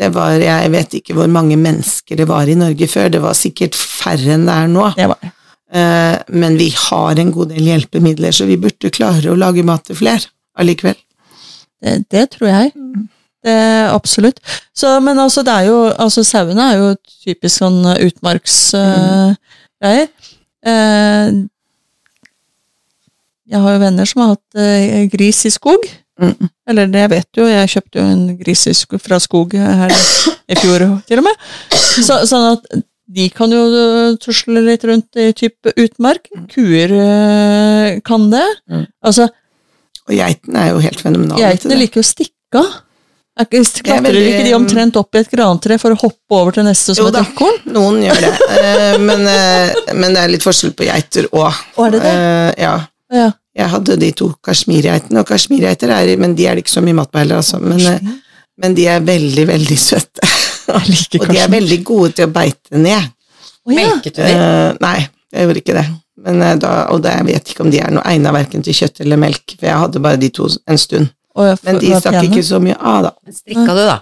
Det 0.01 0.09
var, 0.11 0.41
jeg 0.41 0.71
vet 0.73 0.95
ikke 0.97 1.15
hvor 1.15 1.29
mange 1.31 1.55
mennesker 1.61 2.17
det 2.17 2.25
var 2.27 2.49
i 2.49 2.57
Norge 2.57 2.87
før, 2.89 3.11
det 3.13 3.21
var 3.21 3.37
sikkert 3.37 3.77
færre 3.77 4.33
enn 4.35 4.47
det 4.49 4.55
er 4.57 4.71
nå. 4.71 4.87
Det 4.97 5.07
var 5.13 5.21
det. 5.21 5.31
Eh, 5.71 6.17
Men 6.27 6.57
vi 6.59 6.75
har 6.89 7.19
en 7.19 7.31
god 7.31 7.47
del 7.53 7.65
hjelpemidler, 7.71 8.31
så 8.31 8.45
vi 8.45 8.57
burde 8.59 8.89
klare 8.91 9.31
å 9.31 9.35
lage 9.39 9.63
mat 9.63 9.85
til 9.87 9.95
flere 9.95 10.27
allikevel. 10.59 10.95
Det, 11.81 12.03
det 12.11 12.29
tror 12.35 12.47
jeg. 12.49 12.71
Det, 13.41 13.89
absolutt. 13.89 14.39
Så, 14.75 14.99
men 15.01 15.19
altså, 15.19 15.43
det 15.43 15.53
er 15.53 15.61
jo 15.71 15.89
altså, 15.89 16.23
Sauene 16.27 16.61
er 16.71 16.77
jo 16.77 16.95
typisk 17.23 17.57
sånn 17.63 17.85
utmarksgreier. 17.95 20.07
Eh, 20.61 21.31
jeg 23.51 23.59
har 23.59 23.73
jo 23.73 23.79
venner 23.81 24.05
som 24.07 24.21
har 24.23 24.29
hatt 24.35 24.51
uh, 24.55 25.07
gris 25.11 25.45
i 25.49 25.51
skog. 25.51 25.83
Mm. 26.21 26.49
Eller 26.69 26.85
det 26.91 27.09
vet 27.11 27.29
jo, 27.35 27.47
jeg 27.49 27.71
kjøpte 27.73 27.99
jo 27.99 28.05
en 28.05 28.37
gris 28.39 28.85
fra 29.01 29.17
skog 29.19 29.53
her 29.57 29.91
i 29.91 30.55
fjor 30.59 30.79
til 31.09 31.17
og 31.19 31.25
med. 31.25 31.35
Så, 31.73 32.21
sånn 32.29 32.45
at 32.53 32.61
de 33.15 33.27
kan 33.35 33.51
jo 33.51 33.61
eh, 33.67 34.13
tusle 34.21 34.63
litt 34.65 34.85
rundt 34.87 35.19
i 35.19 35.31
type 35.37 35.73
utmark. 35.79 36.29
Kuer 36.51 36.93
eh, 36.95 37.97
kan 38.07 38.29
det. 38.31 38.45
Mm. 38.71 38.85
Altså, 39.07 39.27
Og 40.07 40.15
geitene 40.17 40.63
er 40.63 40.71
jo 40.73 40.79
helt 40.83 41.03
fenomenale 41.03 41.43
Geitene 41.43 41.77
liker 41.79 42.01
jo 42.01 42.05
å 42.05 42.11
stikke 42.11 42.61
av. 42.61 42.71
Er 43.41 43.47
Klatrer 43.47 44.03
veldig- 44.03 44.23
ikke 44.27 44.47
de 44.49 44.55
omtrent 44.57 44.97
opp 44.99 45.15
i 45.15 45.21
et 45.21 45.29
grantre 45.31 45.77
for 45.79 45.95
å 45.95 45.99
hoppe 46.01 46.35
over 46.35 46.51
til 46.55 46.65
neste 46.67 46.93
som 46.93 47.05
Jo 47.05 47.11
et 47.13 47.19
ekorn? 47.21 47.61
Noen 47.73 48.01
gjør 48.03 48.19
det, 48.25 48.31
eh, 48.59 48.97
men, 49.01 49.23
men 49.97 50.17
det 50.17 50.23
er 50.25 50.33
litt 50.33 50.45
forskjell 50.45 50.75
på 50.77 50.85
geiter 50.89 51.29
òg. 51.31 51.61
Og 51.77 51.85
er 51.87 51.95
det 51.95 52.01
det? 52.03 52.17
Ja. 52.61 52.73
Ja. 53.11 53.29
Jeg 53.57 53.71
hadde 53.73 53.97
de 53.99 54.11
to 54.15 54.29
kasjmirgeitene, 54.45 55.23
og 55.23 55.27
kasjmirgeiter 55.27 55.91
er 55.91 56.11
men 56.19 56.35
de 56.37 56.45
er 56.47 56.55
det 56.55 56.65
ikke 56.65 56.75
så 56.77 56.83
mye 56.83 56.95
mat 57.01 57.11
på 57.11 57.19
heller, 57.19 57.41
altså. 57.41 57.59
Men, 57.59 58.13
men 58.61 58.75
de 58.77 58.85
er 58.87 59.03
veldig, 59.03 59.47
veldig 59.49 59.79
søte. 59.79 60.30
Jeg 60.79 60.89
liker 60.95 61.21
Og 61.25 61.33
de 61.33 61.39
er 61.43 61.49
veldig 61.55 61.79
gode 61.87 62.11
til 62.17 62.27
å 62.27 62.31
beite 62.33 62.77
ned. 62.77 63.09
Oh, 63.65 63.73
ja. 63.73 63.79
Melket 63.81 64.15
du 64.15 64.21
dem? 64.21 64.37
Uh, 64.41 64.77
nei, 64.81 64.97
jeg 65.33 65.45
gjorde 65.47 65.61
ikke 65.63 65.75
det. 65.77 65.85
Men, 66.21 66.41
eh, 66.45 66.55
da, 66.61 66.71
og 66.93 67.01
da, 67.01 67.15
jeg 67.17 67.25
vet 67.31 67.51
ikke 67.53 67.63
om 67.65 67.71
de 67.73 67.79
er 67.81 67.91
noe 67.93 68.03
egnet 68.05 68.33
verken 68.35 68.61
til 68.65 68.73
kjøtt 68.77 68.99
eller 69.01 69.17
melk, 69.21 69.55
for 69.57 69.65
jeg 69.69 69.79
hadde 69.83 70.01
bare 70.03 70.19
de 70.21 70.29
to 70.29 70.47
en 70.69 70.77
stund. 70.77 71.09
Oh, 71.35 71.45
ja, 71.47 71.55
Men 71.63 71.79
de 71.81 71.91
stakk 71.97 72.17
ikke 72.27 72.43
så 72.45 72.59
mye 72.61 72.75
av, 72.77 73.07
da. 73.07 73.11
Strikka 73.33 73.75
du, 73.77 73.83
da? 73.87 73.99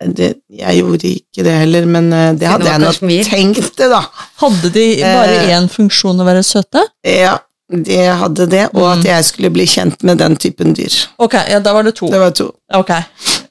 Det, 0.00 0.30
jeg 0.56 0.80
gjorde 0.80 1.10
ikke 1.12 1.44
det 1.44 1.52
heller, 1.60 1.86
men 1.86 2.08
eh, 2.16 2.30
det 2.40 2.48
hadde 2.48 2.64
det 2.66 2.72
jeg 2.72 2.82
nok 2.82 3.28
tenkt 3.28 3.76
det, 3.78 3.88
da. 3.92 4.00
Hadde 4.40 4.70
de 4.74 4.84
bare 5.04 5.36
Eh. 5.44 5.52
én 5.56 5.68
funksjon 5.70 6.20
å 6.20 6.26
være 6.26 6.42
søte? 6.44 6.82
Ja, 7.06 7.36
de 7.70 7.98
hadde 8.24 8.46
det, 8.50 8.64
og 8.74 8.82
Mm. 8.82 8.98
at 8.98 9.04
jeg 9.12 9.24
skulle 9.28 9.50
bli 9.54 9.66
kjent 9.70 10.02
med 10.02 10.18
den 10.18 10.34
typen 10.36 10.74
dyr. 10.74 10.96
Ok, 11.22 11.34
ja, 11.48 11.60
da 11.60 11.72
var 11.76 11.84
det 11.86 11.94
to. 12.00 12.08
Det 12.10 12.18
var 12.18 12.30
to. 12.34 12.48
Ok, 12.74 12.90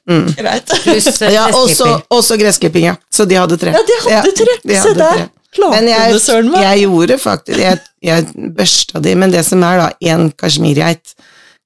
Mm. 0.08 0.26
greit. 0.38 0.70
Pluss 0.84 1.20
eh, 1.22 1.32
Ja, 1.34 1.48
også, 1.54 2.36
gressklipping, 2.40 2.84
ja. 2.90 2.94
Så 3.12 3.26
de 3.28 3.36
hadde 3.38 3.58
tre. 3.60 3.74
Ja, 3.76 3.82
de 3.86 3.98
hadde 4.06 4.32
tre! 4.38 4.56
de 4.64 4.80
Se 4.80 4.94
der! 4.94 5.12
tre. 5.20 5.28
Klarte 5.50 5.80
Men 5.80 5.88
jeg, 5.90 6.12
det, 6.14 6.20
søren 6.22 6.50
meg. 6.52 6.62
jeg 6.62 6.82
gjorde 6.84 7.16
faktisk 7.18 7.58
Jeg, 7.58 7.78
jeg 8.06 8.50
børsta 8.54 9.00
de, 9.02 9.14
men 9.18 9.32
det 9.34 9.40
som 9.44 9.62
er, 9.66 9.80
da, 9.82 9.88
en 10.14 10.28
kasjmirgeit 10.38 11.14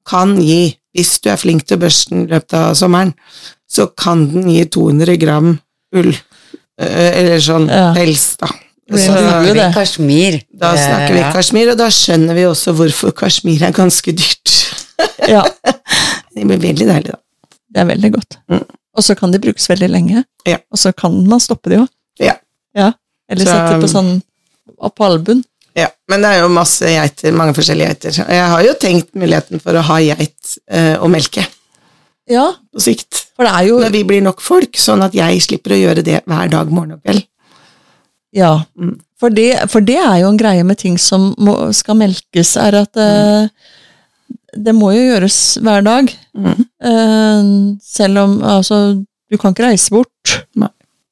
kan 0.08 0.32
gi, 0.40 0.74
hvis 0.96 1.18
du 1.20 1.28
er 1.32 1.36
flink 1.40 1.66
til 1.68 1.76
å 1.76 1.82
børste 1.82 2.10
den 2.14 2.24
i 2.26 2.30
løpet 2.32 2.54
av 2.56 2.74
sommeren, 2.80 3.12
så 3.70 3.86
kan 3.92 4.24
den 4.32 4.48
gi 4.52 4.64
200 4.72 5.16
gram 5.20 5.50
ull. 5.96 6.10
eh, 6.80 7.10
Eller 7.20 7.40
sånn 7.44 7.68
Ja. 7.68 7.90
pels, 7.96 8.36
da. 8.40 8.48
Så, 8.92 9.12
lue, 9.16 9.54
det. 9.56 9.70
Kasjmir. 9.72 10.40
da 10.52 10.74
snakker 10.76 11.14
vi 11.16 11.22
kasjmir, 11.32 11.70
og 11.72 11.78
da 11.80 11.86
skjønner 11.88 12.34
vi 12.36 12.42
også 12.44 12.74
hvorfor 12.76 13.12
kasjmir 13.16 13.62
er 13.64 13.72
ganske 13.72 14.12
dyrt. 14.12 14.56
Ja, 15.28 15.44
Det 16.34 16.44
blir 16.44 16.58
veldig 16.60 16.86
deilig, 16.88 17.12
da. 17.12 17.18
Det 17.74 17.82
er 17.82 17.88
veldig 17.90 18.10
godt. 18.14 18.36
Mm. 18.52 18.62
Og 18.94 19.02
så 19.02 19.16
kan 19.18 19.32
de 19.34 19.40
brukes 19.42 19.66
veldig 19.70 19.88
lenge. 19.90 20.22
Ja. 20.46 20.60
Og 20.70 20.78
så 20.78 20.92
kan 20.94 21.16
man 21.26 21.42
stoppe 21.42 21.72
de 21.72 21.80
òg. 21.82 21.88
Ja. 22.22 22.36
ja. 22.78 22.92
Eller 23.28 23.48
Så, 23.48 23.50
sette 23.56 23.80
på 23.82 23.90
sånn 23.90 24.12
på 24.94 25.04
albuen. 25.06 25.42
Ja, 25.74 25.88
men 26.08 26.22
det 26.22 26.30
er 26.30 26.44
jo 26.44 26.52
masse 26.54 26.86
geiter, 26.86 27.34
mange 27.34 27.54
forskjellige 27.56 27.88
geiter. 27.90 28.18
Jeg 28.30 28.46
har 28.52 28.62
jo 28.62 28.74
tenkt 28.78 29.10
muligheten 29.18 29.58
for 29.62 29.74
å 29.74 29.82
ha 29.88 29.96
geit 30.04 30.52
eh, 30.70 30.94
og 31.02 31.10
melke 31.10 31.42
Ja, 32.30 32.44
på 32.72 32.80
sikt. 32.80 33.24
for 33.36 33.44
det 33.44 33.52
er 33.52 33.66
jo 33.68 33.80
Når 33.82 33.90
vi 33.92 34.04
blir 34.06 34.22
nok 34.22 34.40
folk, 34.40 34.78
sånn 34.78 35.02
at 35.04 35.12
jeg 35.18 35.42
slipper 35.42 35.74
å 35.74 35.80
gjøre 35.80 36.04
det 36.06 36.20
hver 36.30 36.52
dag 36.52 36.70
morgen 36.70 36.94
og 36.96 37.02
kveld. 37.02 37.26
Ja, 38.34 38.64
Mm. 38.78 38.94
for 39.18 39.30
det, 39.30 39.70
for 39.70 39.80
det 39.80 39.96
er 39.98 40.20
jo 40.22 40.28
en 40.30 40.38
greie 40.38 40.62
med 40.64 40.78
ting 40.78 40.96
som 40.98 41.34
må, 41.38 41.72
skal 41.74 41.94
melkes, 41.98 42.56
er 42.56 42.74
at 42.84 42.96
eh, 42.96 43.48
det 44.56 44.74
må 44.76 44.92
jo 44.94 45.04
gjøres 45.12 45.38
hver 45.64 45.84
dag. 45.86 46.10
Mm. 46.36 46.64
Uh, 46.84 47.48
selv 47.82 48.22
om 48.24 48.36
altså, 48.56 48.80
du 49.30 49.38
kan 49.40 49.54
ikke 49.54 49.68
reise 49.68 49.94
bort. 49.94 50.36
Nei. 50.58 50.70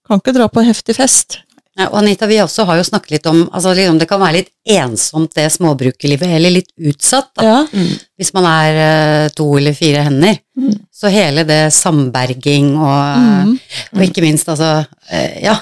Kan 0.09 0.21
ikke 0.21 0.35
dra 0.37 0.49
på 0.53 0.61
en 0.63 0.69
heftig 0.69 0.97
fest. 0.99 1.39
Ja, 1.79 1.87
og 1.89 2.03
Anita, 2.03 2.27
vi 2.29 2.37
også 2.43 2.67
har 2.69 2.77
jo 2.77 2.85
snakket 2.85 3.15
litt 3.15 3.27
om 3.31 3.47
altså 3.49 3.71
liksom, 3.73 3.97
det 4.03 4.05
kan 4.11 4.21
være 4.21 4.43
litt 4.43 4.51
ensomt 4.75 5.33
det 5.39 5.47
småbrukerlivet, 5.55 6.35
eller 6.37 6.53
litt 6.59 6.69
utsatt, 6.77 7.31
da, 7.39 7.47
Ja, 7.47 7.61
Mm. 7.73 7.95
hvis 8.21 8.33
man 8.37 8.45
er 8.51 8.81
uh, 8.83 9.29
to 9.33 9.47
eller 9.57 9.73
fire 9.73 10.03
hender. 10.05 10.37
Mm. 10.59 10.75
Så 10.93 11.09
hele 11.09 11.47
det 11.49 11.73
samberging 11.73 12.75
og, 12.77 13.23
mm. 13.49 13.55
og 13.97 14.05
ikke 14.05 14.21
minst 14.27 14.51
altså 14.53 14.85
uh, 14.85 15.33
ja, 15.41 15.57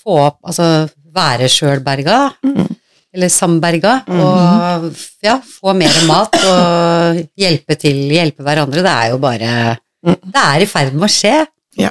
få 0.00 0.16
opp 0.30 0.38
altså 0.48 0.88
være 1.14 1.50
sjølberga, 1.52 2.22
Mm. 2.42 2.72
Eller 3.14 3.30
samberga, 3.30 4.00
og 4.10 4.88
ja, 5.22 5.38
få 5.38 5.72
mer 5.78 5.94
mat 6.08 6.34
og 6.40 7.20
hjelpe 7.38 7.76
til, 7.78 8.04
hjelpe 8.10 8.42
hverandre. 8.42 8.82
Det 8.82 8.94
er 8.94 9.12
jo 9.14 9.20
bare 9.22 9.50
Mm. 10.04 10.18
Det 10.20 10.42
er 10.42 10.62
i 10.62 10.68
ferd 10.68 10.94
med 10.94 11.06
å 11.06 11.12
skje. 11.12 11.34
Ja. 11.80 11.90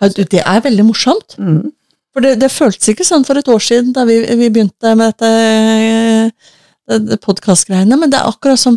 Ja, 0.00 0.08
du, 0.08 0.22
Det 0.24 0.40
er 0.40 0.62
veldig 0.64 0.86
morsomt. 0.88 1.36
Mm. 1.38 1.72
For 2.12 2.24
det, 2.24 2.34
det 2.42 2.50
føltes 2.52 2.92
ikke 2.92 3.06
sånn 3.06 3.26
for 3.28 3.40
et 3.40 3.48
år 3.48 3.62
siden 3.62 3.92
da 3.96 4.04
vi, 4.08 4.18
vi 4.40 4.50
begynte 4.52 4.94
med 4.98 5.14
dette, 5.14 6.32
dette 6.92 7.20
podkastgreiene, 7.24 7.96
men 7.96 8.12
det 8.12 8.20
er 8.20 8.28
akkurat 8.28 8.60
som 8.60 8.76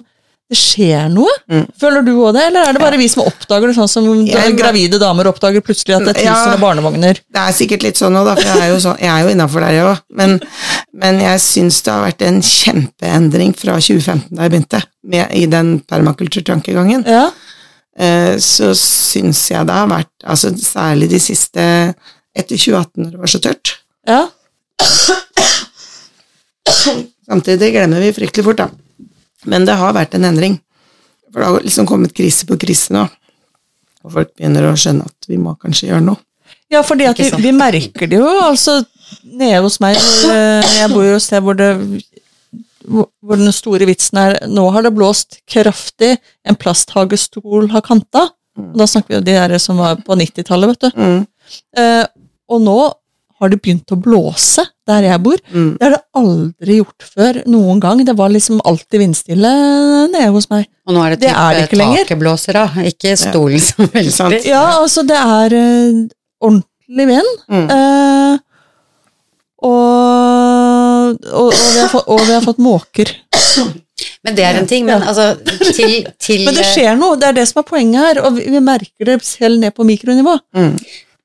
det 0.49 0.57
skjer 0.59 1.07
noe. 1.09 1.31
Mm. 1.49 1.63
Føler 1.81 2.03
du 2.05 2.11
òg 2.21 2.35
det, 2.35 2.43
eller 2.51 2.67
er 2.67 2.75
det 2.77 2.81
bare 2.83 2.99
vi 3.01 3.07
som 3.09 3.23
oppdager 3.25 3.71
det, 3.71 3.75
sånn 3.79 3.89
som 3.89 4.05
Jeg- 4.27 4.53
gravide 4.59 4.99
damer 5.01 5.25
oppdager 5.31 5.63
plutselig 5.65 5.95
at 5.97 6.05
det 6.05 6.17
er 6.17 6.23
Ja. 6.27 6.35
tusen 6.35 6.61
barnevogner? 6.61 7.17
Det 7.17 7.41
er 7.41 7.51
sikkert 7.51 7.81
litt 7.83 7.97
sånn 7.97 8.13
da, 8.13 8.35
for 8.35 8.43
jeg 8.43 8.61
er 8.61 8.69
jo, 8.69 8.77
sånn, 8.77 8.99
jo 8.99 9.31
innafor 9.33 9.59
der, 9.65 9.71
jeg 9.73 9.85
òg. 9.89 10.01
Men, 10.13 10.39
men 10.93 11.19
jeg 11.19 11.39
syns 11.39 11.81
det 11.81 11.91
har 11.93 12.05
vært 12.11 12.21
en 12.27 12.41
kjempeendring 12.41 13.55
fra 13.57 13.79
2015, 13.79 14.35
da 14.35 14.43
jeg 14.43 14.51
begynte, 14.51 14.83
med, 15.03 15.33
i 15.33 15.45
den 15.47 15.79
permakulturtankegangen. 15.81 17.05
Ja. 17.07 17.31
Eh, 17.97 18.35
så 18.37 18.73
syns 18.75 19.49
jeg 19.49 19.65
det 19.65 19.73
har 19.73 19.87
vært, 19.87 20.11
altså 20.27 20.51
særlig 20.59 21.09
de 21.09 21.19
siste 21.19 21.95
Etter 22.35 22.57
2018, 22.59 22.97
når 23.05 23.11
det 23.11 23.19
var 23.19 23.27
så 23.31 23.39
tørt. 23.39 23.77
ja. 24.05 24.27
Samtidig 27.25 27.71
glemmer 27.73 27.99
vi 28.03 28.11
fryktelig 28.13 28.43
fort, 28.45 28.57
da. 28.59 28.67
Men 29.49 29.67
det 29.67 29.77
har 29.79 29.95
vært 29.95 30.17
en 30.17 30.27
endring. 30.31 30.59
For 31.31 31.41
det 31.41 31.49
har 31.49 31.65
liksom 31.67 31.87
kommet 31.89 32.15
krise 32.15 32.47
på 32.47 32.57
krise 32.61 32.95
nå. 32.95 33.05
Og 34.05 34.13
folk 34.13 34.33
begynner 34.37 34.69
å 34.69 34.75
skjønne 34.79 35.07
at 35.07 35.29
vi 35.29 35.39
må 35.41 35.55
kanskje 35.61 35.89
gjøre 35.89 36.05
noe. 36.05 36.21
Ja, 36.73 36.81
fordi 36.85 37.07
vi, 37.17 37.29
vi 37.43 37.51
merker 37.53 38.09
det 38.09 38.17
jo, 38.17 38.29
altså 38.41 38.79
nede 39.21 39.61
hos 39.61 39.77
meg 39.83 39.99
eh, 40.01 40.65
Jeg 40.79 40.89
bor 40.89 41.03
jo 41.05 41.17
et 41.17 41.23
sted 41.23 41.43
hvor 41.45 41.57
det 41.57 41.69
hvor 42.89 43.05
hvor 43.25 43.39
den 43.39 43.53
store 43.53 43.87
vitsen 43.89 44.19
er 44.21 44.35
Nå 44.49 44.67
har 44.73 44.85
det 44.85 44.93
blåst 44.93 45.39
kraftig, 45.49 46.15
en 46.45 46.57
plasthagestol 46.57 47.71
har 47.73 47.81
kanta. 47.85 48.27
Og 48.55 48.77
da 48.77 48.87
snakker 48.87 49.15
vi 49.15 49.19
om 49.19 49.25
de 49.25 49.33
der 49.35 49.57
som 49.61 49.81
var 49.81 49.97
på 50.05 50.15
90-tallet, 50.15 50.75
vet 50.75 50.85
du. 50.85 51.01
Mm. 51.01 51.23
Eh, 51.81 52.03
og 52.51 52.61
nå 52.61 52.77
har 53.41 53.51
det 53.51 53.59
begynt 53.61 53.91
å 53.91 53.97
blåse 53.99 54.63
der 54.87 55.07
jeg 55.09 55.21
bor. 55.25 55.39
Mm. 55.51 55.71
Det 55.75 55.83
har 55.85 55.93
det 55.95 56.01
aldri 56.21 56.77
gjort 56.79 57.07
før 57.15 57.39
noen 57.51 57.81
gang. 57.83 58.03
Det 58.07 58.15
var 58.15 58.31
liksom 58.31 58.61
alltid 58.63 59.01
vindstille 59.01 59.51
nede 60.13 60.29
hos 60.35 60.47
meg. 60.51 60.69
Og 60.87 60.95
nå 60.95 61.03
er 61.03 61.15
det, 61.15 61.19
Det 61.25 61.33
er 61.33 61.57
det 61.57 61.65
ikke 61.67 61.79
lenger. 61.81 62.05
taket 62.13 62.55
da, 62.55 62.65
ikke 62.91 63.15
stolen 63.19 63.63
som 63.65 63.83
sant? 63.83 63.95
velter. 63.97 64.49
Ja, 64.49 64.63
altså 64.79 65.03
det 65.07 65.17
er 65.19 65.57
uh, 65.57 66.03
ordentlig 66.47 67.07
vind. 67.11 67.31
Mm. 67.49 67.65
Uh, 67.71 68.37
og, 69.65 71.15
og, 71.31 71.49
og, 71.49 71.53
vi 71.55 71.79
har 71.81 71.89
fått, 71.89 72.07
og 72.07 72.21
vi 72.21 72.35
har 72.35 72.45
fått 72.45 72.61
måker. 72.61 73.11
Men 74.25 74.37
det 74.37 74.45
er 74.45 74.59
en 74.59 74.67
ting, 74.69 74.85
men 74.85 75.01
Ja. 75.01 75.09
altså 75.11 75.35
til, 75.73 76.05
til 76.21 76.43
Men 76.47 76.57
det 76.57 76.65
skjer 76.71 76.97
noe, 76.99 77.17
det 77.19 77.29
er 77.29 77.37
det 77.39 77.47
som 77.49 77.61
er 77.61 77.67
poenget 77.67 78.01
her, 78.01 78.21
og 78.25 78.37
vi, 78.37 78.47
vi 78.53 78.61
merker 78.63 79.09
det 79.11 79.19
selv 79.25 79.59
ned 79.61 79.73
på 79.75 79.85
mikronivå. 79.87 80.37
Mm. 80.57 80.75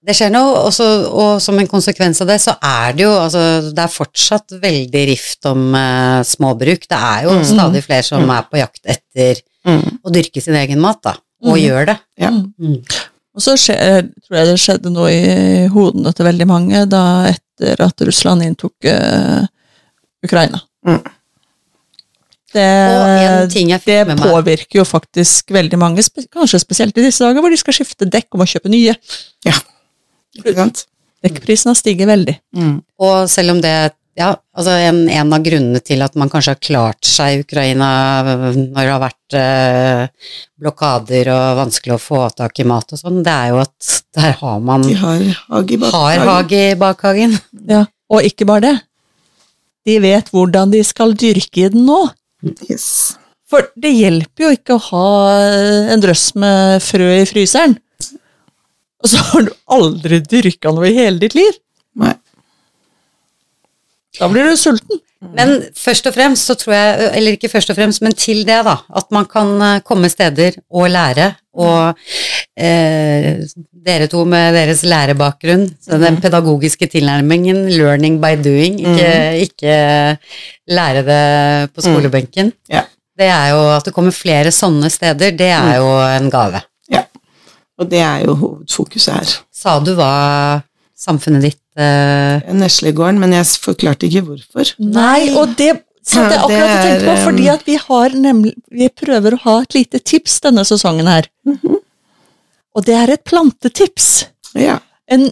Det 0.00 0.14
skjer 0.16 0.30
noe, 0.32 0.54
og, 0.64 0.70
så, 0.72 0.86
og 1.12 1.42
som 1.44 1.58
en 1.60 1.68
konsekvens 1.68 2.22
av 2.24 2.30
det, 2.30 2.38
så 2.40 2.54
er 2.64 2.94
det 2.96 3.02
jo 3.04 3.10
altså, 3.20 3.42
Det 3.68 3.82
er 3.84 3.92
fortsatt 3.92 4.54
veldig 4.62 5.02
rift 5.10 5.44
om 5.50 5.74
uh, 5.76 6.22
småbruk. 6.24 6.86
Det 6.88 6.96
er 6.96 7.26
jo 7.26 7.34
stadig 7.44 7.82
flere 7.84 8.06
som 8.06 8.24
er 8.32 8.46
på 8.48 8.60
jakt 8.62 8.82
etter 8.96 9.42
Mm. 9.60 9.98
å 10.00 10.08
dyrke 10.08 10.40
sin 10.40 10.54
egen 10.56 10.80
mat, 10.80 11.02
da. 11.04 11.10
Og 11.44 11.52
Mm. 11.52 11.60
gjør 11.66 11.86
det. 11.90 11.94
Ja. 12.16 12.30
Mm. 12.32 12.78
Og 13.36 13.42
så 13.44 13.52
skjer, 13.60 14.06
tror 14.24 14.38
jeg 14.38 14.46
det 14.48 14.54
skjedde 14.62 14.92
noe 14.94 15.10
i 15.12 15.66
hodene 15.68 16.14
til 16.16 16.24
veldig 16.24 16.46
mange 16.48 16.80
da 16.88 17.02
etter 17.28 17.82
at 17.84 18.00
Russland 18.08 18.40
inntok 18.46 18.72
uh, 18.88 19.44
Ukraina. 20.24 20.62
Mm. 20.88 21.02
Det, 22.54 22.64
Og 22.64 23.10
en 23.20 23.52
ting 23.52 23.68
jeg 23.70 23.82
det 23.84 23.84
fikk 23.84 24.08
med 24.08 24.18
meg 24.18 24.32
påvirker 24.32 24.80
jo 24.80 24.86
faktisk 24.88 25.52
veldig 25.54 25.78
mange, 25.78 26.02
kanskje 26.32 26.58
spesielt 26.64 26.96
i 26.98 27.04
disse 27.04 27.22
dager 27.22 27.44
hvor 27.44 27.52
de 27.52 27.60
skal 27.60 27.76
skifte 27.76 28.08
dekk 28.10 28.32
og 28.32 28.40
må 28.42 28.48
kjøpe 28.48 28.72
nye. 28.72 28.96
Ja. 29.46 29.54
Ikke 30.38 30.56
sant? 30.56 30.84
Dekkprisen 31.24 31.72
har 31.72 31.76
stiget 31.76 32.08
veldig. 32.08 32.36
Mm. 32.56 32.76
Og 33.02 33.16
selv 33.28 33.56
om 33.56 33.60
det 33.64 33.74
ja, 34.18 34.34
altså 34.56 34.72
en, 34.74 35.04
en 35.08 35.32
av 35.32 35.42
grunnene 35.44 35.80
til 35.84 36.02
at 36.04 36.16
man 36.18 36.28
kanskje 36.32 36.52
har 36.52 36.60
klart 36.60 37.06
seg 37.08 37.36
i 37.38 37.42
Ukraina 37.44 37.88
når 38.26 38.58
det 38.74 38.90
har 38.90 39.00
vært 39.00 39.36
eh, 39.38 40.32
blokader 40.60 41.30
og 41.32 41.60
vanskelig 41.60 41.94
å 41.94 42.02
få 42.02 42.24
tak 42.36 42.60
i 42.60 42.66
mat 42.68 42.90
og 42.92 43.00
sånn, 43.00 43.22
det 43.24 43.32
er 43.32 43.52
jo 43.54 43.60
at 43.62 43.92
der 44.18 44.34
har 44.40 44.60
man 44.66 44.84
De 44.84 44.96
har 44.98 45.22
hage 45.46 45.76
i 45.76 45.80
bakhagen. 45.80 46.26
hage 46.26 46.62
i 46.66 46.78
bakhagen. 46.80 47.38
Ja. 47.70 47.84
Og 48.10 48.26
ikke 48.26 48.48
bare 48.50 48.64
det. 48.66 48.76
De 49.86 49.96
vet 50.02 50.28
hvordan 50.34 50.74
de 50.74 50.82
skal 50.84 51.14
dyrke 51.16 51.64
i 51.64 51.70
den 51.72 51.86
nå. 51.88 52.02
Yes. 52.66 53.14
For 53.50 53.70
det 53.78 53.92
hjelper 53.94 54.46
jo 54.46 54.50
ikke 54.58 54.76
å 54.76 54.84
ha 54.90 55.06
en 55.94 56.02
drøss 56.02 56.32
med 56.38 56.82
frø 56.84 57.08
i 57.22 57.26
fryseren, 57.30 57.78
og 59.02 59.08
så 59.12 59.22
har 59.30 59.46
du 59.48 59.52
aldri 59.76 60.20
dyrka 60.28 60.72
noe 60.76 60.90
i 60.90 60.96
hele 60.96 61.18
ditt 61.22 61.34
liv. 61.38 61.54
Nei. 62.00 62.14
Da 64.18 64.28
blir 64.28 64.50
du 64.50 64.56
sulten. 64.58 65.00
Men 65.36 65.50
først 65.76 66.06
og 66.08 66.14
fremst 66.16 66.48
så 66.48 66.54
tror 66.56 66.72
jeg, 66.72 67.08
eller 67.18 67.34
ikke 67.36 67.50
først 67.52 67.70
og 67.72 67.76
fremst, 67.76 68.00
men 68.00 68.14
til 68.16 68.38
det 68.48 68.56
da, 68.64 68.78
at 68.96 69.10
man 69.12 69.26
kan 69.28 69.50
eh, 69.66 69.80
komme 69.84 70.08
steder 70.08 70.56
og 70.72 70.86
lære, 70.88 71.26
og 71.60 71.98
eh, 72.56 73.42
dere 73.84 74.06
to 74.08 74.22
med 74.28 74.56
deres 74.56 74.80
lærebakgrunn, 74.88 75.66
så 75.84 75.98
den 76.00 76.16
pedagogiske 76.24 76.88
tilnærmingen, 76.96 77.66
learning 77.76 78.16
by 78.22 78.32
doing, 78.40 78.80
ikke, 78.80 79.12
ikke 79.44 79.76
lære 80.72 81.04
det 81.10 81.20
på 81.76 81.84
skolebenken, 81.84 82.52
Ja. 82.72 82.86
det 83.20 83.28
er 83.28 83.52
jo 83.52 83.60
at 83.76 83.84
det 83.84 83.94
kommer 83.96 84.16
flere 84.16 84.48
sånne 84.56 84.88
steder, 84.92 85.36
det 85.36 85.52
er 85.52 85.76
jo 85.82 85.90
en 86.16 86.32
gave. 86.32 86.64
Og 87.80 87.88
det 87.88 88.00
er 88.04 88.24
jo 88.26 88.36
hovedfokuset 88.36 89.14
her. 89.14 89.36
Sa 89.52 89.78
du 89.80 89.94
hva 89.96 90.12
samfunnet 91.00 91.46
ditt 91.48 91.60
uh... 91.80 92.44
Neslegården, 92.56 93.20
men 93.22 93.32
jeg 93.38 93.48
forklarte 93.62 94.08
ikke 94.08 94.26
hvorfor. 94.26 94.74
Nei, 94.84 95.30
og 95.32 95.54
det 95.56 95.72
satt 96.04 96.34
jeg 96.34 96.40
akkurat 96.42 96.74
og 96.74 96.84
tenkte 96.84 97.06
på, 97.06 97.14
fordi 97.24 97.46
um, 97.46 97.52
at 97.54 97.66
vi 97.68 97.76
har 97.80 98.16
nemlig 98.16 98.52
Vi 98.72 98.88
prøver 99.02 99.36
å 99.36 99.42
ha 99.44 99.54
et 99.62 99.76
lite 99.76 100.00
tips 100.00 100.40
denne 100.44 100.64
sesongen 100.68 101.08
her. 101.08 101.28
Og 102.76 102.84
det 102.86 102.96
er 102.96 103.14
et 103.14 103.24
plantetips. 103.26 104.10
Ja. 104.58 104.78
En, 105.10 105.28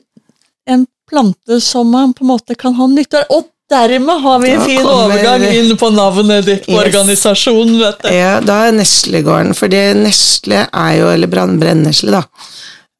en 0.68 0.86
plante 1.08 1.60
som 1.64 1.90
man 1.92 2.14
på 2.16 2.24
en 2.24 2.32
måte 2.32 2.56
kan 2.58 2.74
ha 2.78 2.88
nytte 2.90 3.22
av. 3.24 3.30
Og 3.36 3.48
dermed 3.70 4.20
har 4.22 4.38
vi 4.40 4.50
en 4.54 4.62
fin 4.64 4.82
kommer- 4.82 5.12
overgang 5.12 5.42
inn 5.44 5.76
på 5.76 5.90
navnet 5.92 6.44
ditt 6.46 6.66
på 6.66 6.72
Yes. 6.72 6.86
organisasjonen, 6.86 7.78
vet 7.82 8.02
du. 8.02 8.08
ja, 8.14 8.40
da 8.40 8.66
er 8.68 8.72
Neslegården, 8.72 9.54
for 9.54 9.68
det 9.68 9.96
Nesle 9.96 10.66
er 10.72 10.92
jo, 10.98 11.08
eller 11.12 11.26
brann- 11.28 11.58
brennesle, 11.60 12.10
da, 12.10 12.22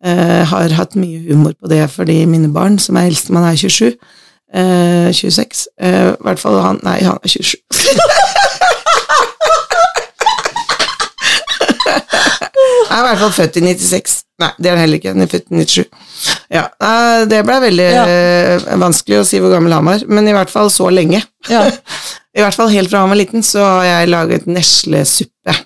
eh, 0.05 0.45
har 0.45 0.69
hatt 0.77 0.95
mye 0.95 1.23
humor 1.31 1.55
på 1.63 1.69
det 1.69 1.89
fordi 1.91 2.25
mine 2.27 2.53
barn, 2.53 2.79
som 2.79 2.97
er 2.97 3.09
eldstemann, 3.09 3.45
er 3.53 3.57
27. 3.57 3.95
eh, 4.55 5.11
26. 5.13 5.67
eh, 5.81 6.11
I 6.13 6.17
hvert 6.23 6.39
fall 6.39 6.61
han 6.63 6.81
Nei, 6.83 7.01
han 7.03 7.19
er 7.25 7.29
27. 7.29 7.57
er 12.91 13.03
i 13.03 13.07
hvert 13.09 13.21
fall 13.23 13.33
født 13.37 13.57
i 13.61 13.61
96. 13.67 14.17
Nei, 14.39 14.51
det 14.59 14.67
er 14.71 14.77
han 14.77 14.83
heller 14.85 14.99
ikke. 15.01 15.13
Han 15.15 15.25
er 15.25 15.31
født 15.33 15.49
i 15.51 15.57
97. 15.65 15.87
Ja, 16.55 16.65
Det 17.29 17.41
ble 17.47 17.57
veldig 17.67 17.89
Ja. 17.93 18.05
eh, 18.07 18.67
vanskelig 18.79 19.19
å 19.21 19.27
si 19.27 19.41
hvor 19.43 19.51
gammel 19.53 19.73
han 19.75 19.85
var, 19.85 20.05
men 20.07 20.29
i 20.29 20.33
hvert 20.37 20.51
fall 20.53 20.71
så 20.71 20.91
lenge. 20.95 21.23
Ja. 21.51 21.65
I 22.39 22.41
hvert 22.45 22.55
fall 22.55 22.69
helt 22.71 22.91
fra 22.93 23.01
han 23.03 23.11
var 23.11 23.19
liten, 23.19 23.43
så 23.43 23.59
har 23.65 23.85
jeg 23.89 24.09
laget 24.13 24.47
neslesuppe. 24.47 25.57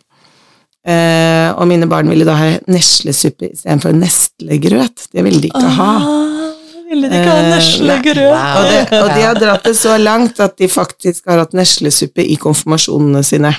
Eh, 0.89 1.49
og 1.55 1.69
mine 1.71 1.87
barn 1.87 2.09
ville 2.11 2.25
da 2.27 2.35
ha 2.35 2.47
neslesuppe 2.73 3.53
istedenfor 3.53 3.93
nestlegrøt. 3.95 5.05
Det 5.13 5.23
ville 5.23 5.39
de 5.45 5.51
ikke 5.53 5.69
ha. 5.77 5.91
Ah, 6.01 6.49
ville 6.91 7.11
de 7.13 7.21
ikke 7.21 7.29
ha 7.29 7.43
Eh, 7.43 7.51
neslegrøt? 7.53 8.17
Eh, 8.17 8.57
Og, 8.57 8.65
det, 8.73 9.03
og 9.03 9.09
de 9.15 9.23
har 9.29 9.35
dratt 9.39 9.69
det 9.69 9.77
så 9.79 9.95
langt 10.01 10.41
at 10.43 10.57
de 10.59 10.67
faktisk 10.73 11.29
har 11.31 11.39
hatt 11.45 11.53
neslesuppe 11.55 12.25
i 12.25 12.35
konfirmasjonene 12.41 13.23
sine. 13.25 13.53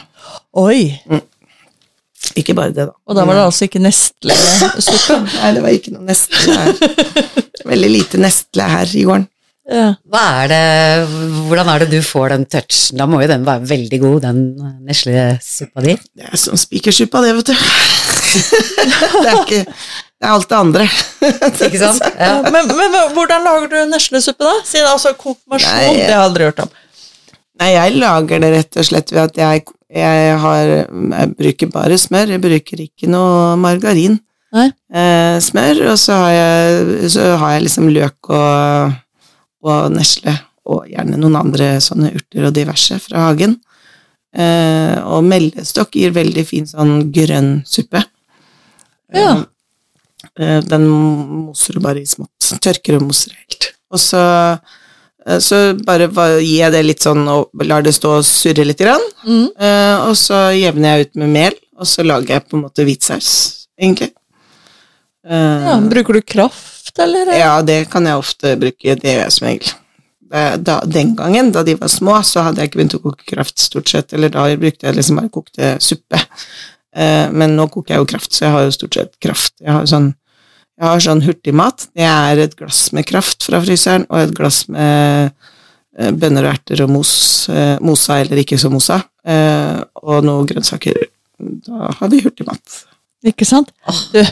Oi! 0.58 1.00
Ikke 2.40 2.56
bare 2.58 2.74
det, 2.74 2.88
da. 2.88 2.96
Og 3.08 3.18
da 3.18 3.26
var 3.28 3.38
det 3.38 3.44
altså 3.50 3.68
ikke 3.68 3.82
Nestle-suppe. 3.84 5.20
Nei, 5.42 5.52
det 5.56 5.64
var 5.66 5.76
ikke 5.76 5.94
noe 5.94 6.08
nestle 6.08 6.56
her. 6.58 7.38
Veldig 7.68 7.92
lite 7.92 8.22
nestle 8.22 8.68
her 8.72 8.98
i 8.98 9.06
gården. 9.08 9.28
Ja. 9.64 9.94
Hva 10.12 10.22
er 10.42 10.50
det, 10.52 10.64
hvordan 11.48 11.70
er 11.72 11.84
det 11.84 11.94
du 11.94 12.02
får 12.04 12.34
den 12.34 12.42
touchen? 12.52 12.98
Da 13.00 13.06
må 13.08 13.22
jo 13.24 13.30
den 13.32 13.46
være 13.48 13.64
veldig 13.70 14.00
god, 14.02 14.18
den 14.26 14.42
neslesuppa 14.84 15.84
di. 15.86 15.96
Det 16.20 16.28
er 16.28 16.42
som 16.42 16.60
spikersuppa, 16.60 17.22
det, 17.24 17.32
vet 17.38 17.52
du. 17.54 17.54
det 19.24 19.30
er 19.30 19.38
ikke 19.38 19.62
Det 19.64 20.28
er 20.28 20.34
alt 20.34 20.50
det 20.50 20.58
andre. 20.58 20.88
Ikke 21.68 21.80
sant? 21.80 22.04
Ja. 22.20 22.42
Men, 22.52 22.68
men, 22.76 22.98
hvordan 23.16 23.48
lager 23.48 23.72
du 23.72 23.78
neslesuppe, 23.92 24.44
da? 24.44 24.54
Siden 24.68 24.90
altså 24.92 25.16
konfirmasjon, 25.20 25.72
Nei, 25.80 25.96
det 25.96 26.10
har 26.10 26.12
jeg 26.12 26.28
aldri 26.28 26.50
hørt 26.50 26.62
om. 26.66 26.76
Nei, 27.62 27.72
jeg 27.76 27.98
lager 28.02 28.44
det 28.44 28.52
rett 28.58 28.80
og 28.82 28.88
slett 28.88 29.12
ved 29.14 29.24
at 29.24 29.40
jeg, 29.40 29.66
jeg 29.94 30.38
har 30.42 30.66
Jeg 30.68 31.34
bruker 31.38 31.70
bare 31.74 31.98
smør, 32.02 32.34
jeg 32.34 32.42
bruker 32.42 32.86
ikke 32.86 33.10
noe 33.12 33.54
margarin. 33.62 34.20
Nei. 34.54 34.70
Eh, 34.94 35.38
smør, 35.42 35.84
og 35.92 36.00
så 36.02 36.18
har 36.22 36.34
jeg, 36.34 37.12
så 37.14 37.30
har 37.42 37.56
jeg 37.56 37.66
liksom 37.68 37.90
løk 37.94 38.30
og, 38.30 38.98
og 39.66 39.94
nesle, 39.96 40.36
og 40.70 40.86
gjerne 40.92 41.18
noen 41.18 41.40
andre 41.40 41.70
sånne 41.82 42.12
urter 42.14 42.50
og 42.50 42.54
diverse 42.58 43.00
fra 43.02 43.28
hagen. 43.30 43.58
Eh, 44.34 44.98
og 45.06 45.26
meldestokk 45.30 45.98
gir 45.98 46.14
veldig 46.14 46.46
fin 46.46 46.70
sånn 46.70 47.10
grønn 47.14 47.56
suppe. 47.70 48.02
Ja. 49.14 49.44
Eh, 50.40 50.60
den 50.66 50.88
moser 50.90 51.78
du 51.78 51.84
bare 51.84 52.02
i 52.02 52.10
smått. 52.10 52.54
Tørker 52.64 52.98
og 52.98 53.10
moser 53.10 53.36
helt. 53.38 53.74
Og 53.94 54.02
så, 54.02 54.22
eh, 54.22 54.80
så 55.40 55.60
bare 55.88 56.10
gir 56.42 56.58
jeg 56.66 56.72
det 56.74 56.82
litt 56.84 57.04
sånn 57.06 57.22
og 57.32 57.64
lar 57.64 57.82
det 57.86 57.94
stå 57.96 58.18
og 58.20 58.26
surre 58.28 58.66
litt, 58.68 58.82
grann, 58.82 59.04
Mm. 59.24 59.46
Uh, 59.56 60.10
og 60.10 60.18
så 60.20 60.50
jevner 60.52 60.98
jeg 60.98 61.06
ut 61.08 61.16
med 61.22 61.30
mel, 61.32 61.54
og 61.80 61.88
så 61.88 62.04
lager 62.04 62.36
jeg 62.36 62.44
på 62.50 62.58
en 62.58 62.66
måte 62.66 62.84
hvitsaus, 62.84 63.30
egentlig. 63.80 64.10
Uh, 65.24 65.64
Ja, 65.70 65.78
bruker 65.80 66.14
du 66.14 66.22
kraft, 66.22 66.92
eller? 67.00 67.32
ja, 67.40 67.54
det 67.64 67.90
kan 67.90 68.06
jeg 68.06 68.20
ofte 68.20 68.58
bruke. 68.60 68.98
Det 69.00 69.14
gjør 69.14 69.24
jeg 69.24 69.32
som 69.38 69.48
regel. 69.48 69.72
Da, 70.34 70.80
den 70.90 71.12
gangen, 71.16 71.52
da 71.54 71.62
de 71.64 71.76
var 71.78 71.88
små, 71.94 72.18
så 72.26 72.42
hadde 72.42 72.60
jeg 72.60 72.72
ikke 72.72 72.80
begynt 72.82 72.96
å 72.98 73.02
koke 73.04 73.24
kraft, 73.36 73.60
stort 73.62 73.88
sett. 73.92 74.14
Eller 74.18 74.30
da 74.34 74.48
brukte 74.58 74.88
jeg 74.88 74.96
liksom 74.98 75.20
bare 75.22 75.30
kokte 75.30 75.76
suppe. 75.80 76.20
Uh, 76.98 77.30
men 77.32 77.56
nå 77.56 77.68
koker 77.72 77.94
jeg 77.96 78.02
jo 78.04 78.10
kraft, 78.16 78.34
så 78.34 78.48
jeg 78.48 78.56
har 78.58 78.64
jo 78.68 78.74
stort 78.76 78.98
sett 79.00 79.14
kraft. 79.24 79.54
Jeg 79.62 79.72
har 79.72 79.86
jo 79.86 79.92
sånn, 79.94 80.10
jeg 80.80 80.88
har 80.90 81.00
sånn 81.06 81.22
hurtigmat. 81.26 81.78
Det 81.94 82.06
er 82.10 82.38
et 82.48 82.56
glass 82.58 82.88
med 82.96 83.06
kraft 83.06 83.44
fra 83.46 83.60
fryseren, 83.64 84.06
og 84.10 84.18
et 84.24 84.34
glass 84.38 84.64
med 84.74 85.32
eh, 86.00 86.12
bønner 86.12 86.44
og 86.48 86.54
erter 86.56 86.82
og 86.86 86.90
mos. 86.96 87.12
Eh, 87.54 87.76
mosa 87.86 88.14
eller 88.24 88.38
ikke 88.42 88.58
så 88.62 88.70
mosa. 88.74 88.98
Eh, 89.26 89.78
og 90.02 90.24
noe 90.26 90.46
grønnsaker. 90.50 90.98
Da 91.68 91.92
har 92.00 92.08
vi 92.10 92.24
hurtigmat. 92.26 92.64
Ikke 93.26 93.46
sant? 93.48 93.70
Du, 94.14 94.24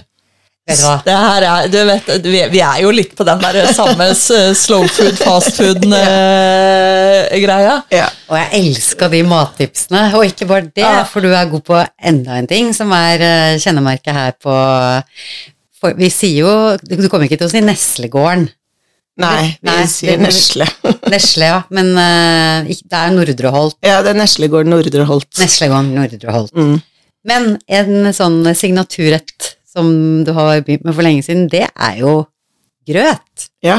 Vet 0.71 1.03
det 1.07 1.15
her 1.17 1.41
er, 1.43 1.67
du 1.73 1.77
vet, 1.87 2.05
vi 2.53 2.59
er 2.61 2.81
jo 2.83 2.91
litt 2.93 3.15
på 3.17 3.23
den 3.27 3.39
der 3.41 3.71
samme 3.73 4.05
slow 4.15 4.85
food, 4.93 5.17
fast 5.19 5.57
food-greia. 5.57 7.73
Ja. 8.01 8.07
Og 8.29 8.35
jeg 8.37 8.47
elska 8.59 9.09
de 9.11 9.23
mattipsene. 9.27 10.03
Og 10.15 10.25
ikke 10.29 10.45
bare 10.47 10.61
det, 10.69 10.85
Ja. 10.85 11.01
for 11.09 11.19
du 11.25 11.29
er 11.33 11.49
god 11.51 11.63
på 11.65 11.81
enda 12.11 12.31
en 12.37 12.47
ting 12.47 12.73
som 12.77 12.93
er 12.95 13.17
kjennemerket 13.59 14.13
her 14.15 14.31
på 14.41 14.53
for 15.81 15.97
Vi 15.97 16.09
sier 16.13 16.43
jo 16.45 16.51
Du 16.85 17.07
kommer 17.09 17.25
ikke 17.27 17.39
til 17.41 17.47
å 17.49 17.51
si 17.51 17.61
Neslegården. 17.65 18.47
Nei, 19.21 19.57
vi 19.59 19.67
Nei, 19.67 19.81
sier 19.91 20.15
det- 20.15 20.23
nesle. 20.23 20.65
Nesle, 21.11 21.49
ja. 21.49 21.57
Men 21.75 21.89
uh, 21.97 22.69
det 22.71 22.95
er 23.01 23.11
Nordre 23.13 23.51
Holt. 23.53 23.75
Ja, 23.85 23.99
det 24.05 24.13
er 24.13 24.19
Neslegården 24.21 24.71
Nordre 24.71 25.03
Holt. 25.09 25.27
Neslegården 25.41 25.91
Nordre 25.97 26.31
Holt. 26.37 26.53
Mm. 26.55 26.77
Men 27.27 27.49
en 27.69 28.13
sånn 28.17 28.39
signaturrett 28.57 29.51
som 29.71 29.91
du 30.25 30.31
har 30.33 30.63
begynt 30.65 30.87
med 30.87 30.95
for 30.97 31.05
lenge 31.05 31.21
siden, 31.27 31.45
det 31.51 31.67
er 31.69 31.99
jo 31.99 32.13
grøt. 32.87 33.49
Ja, 33.63 33.77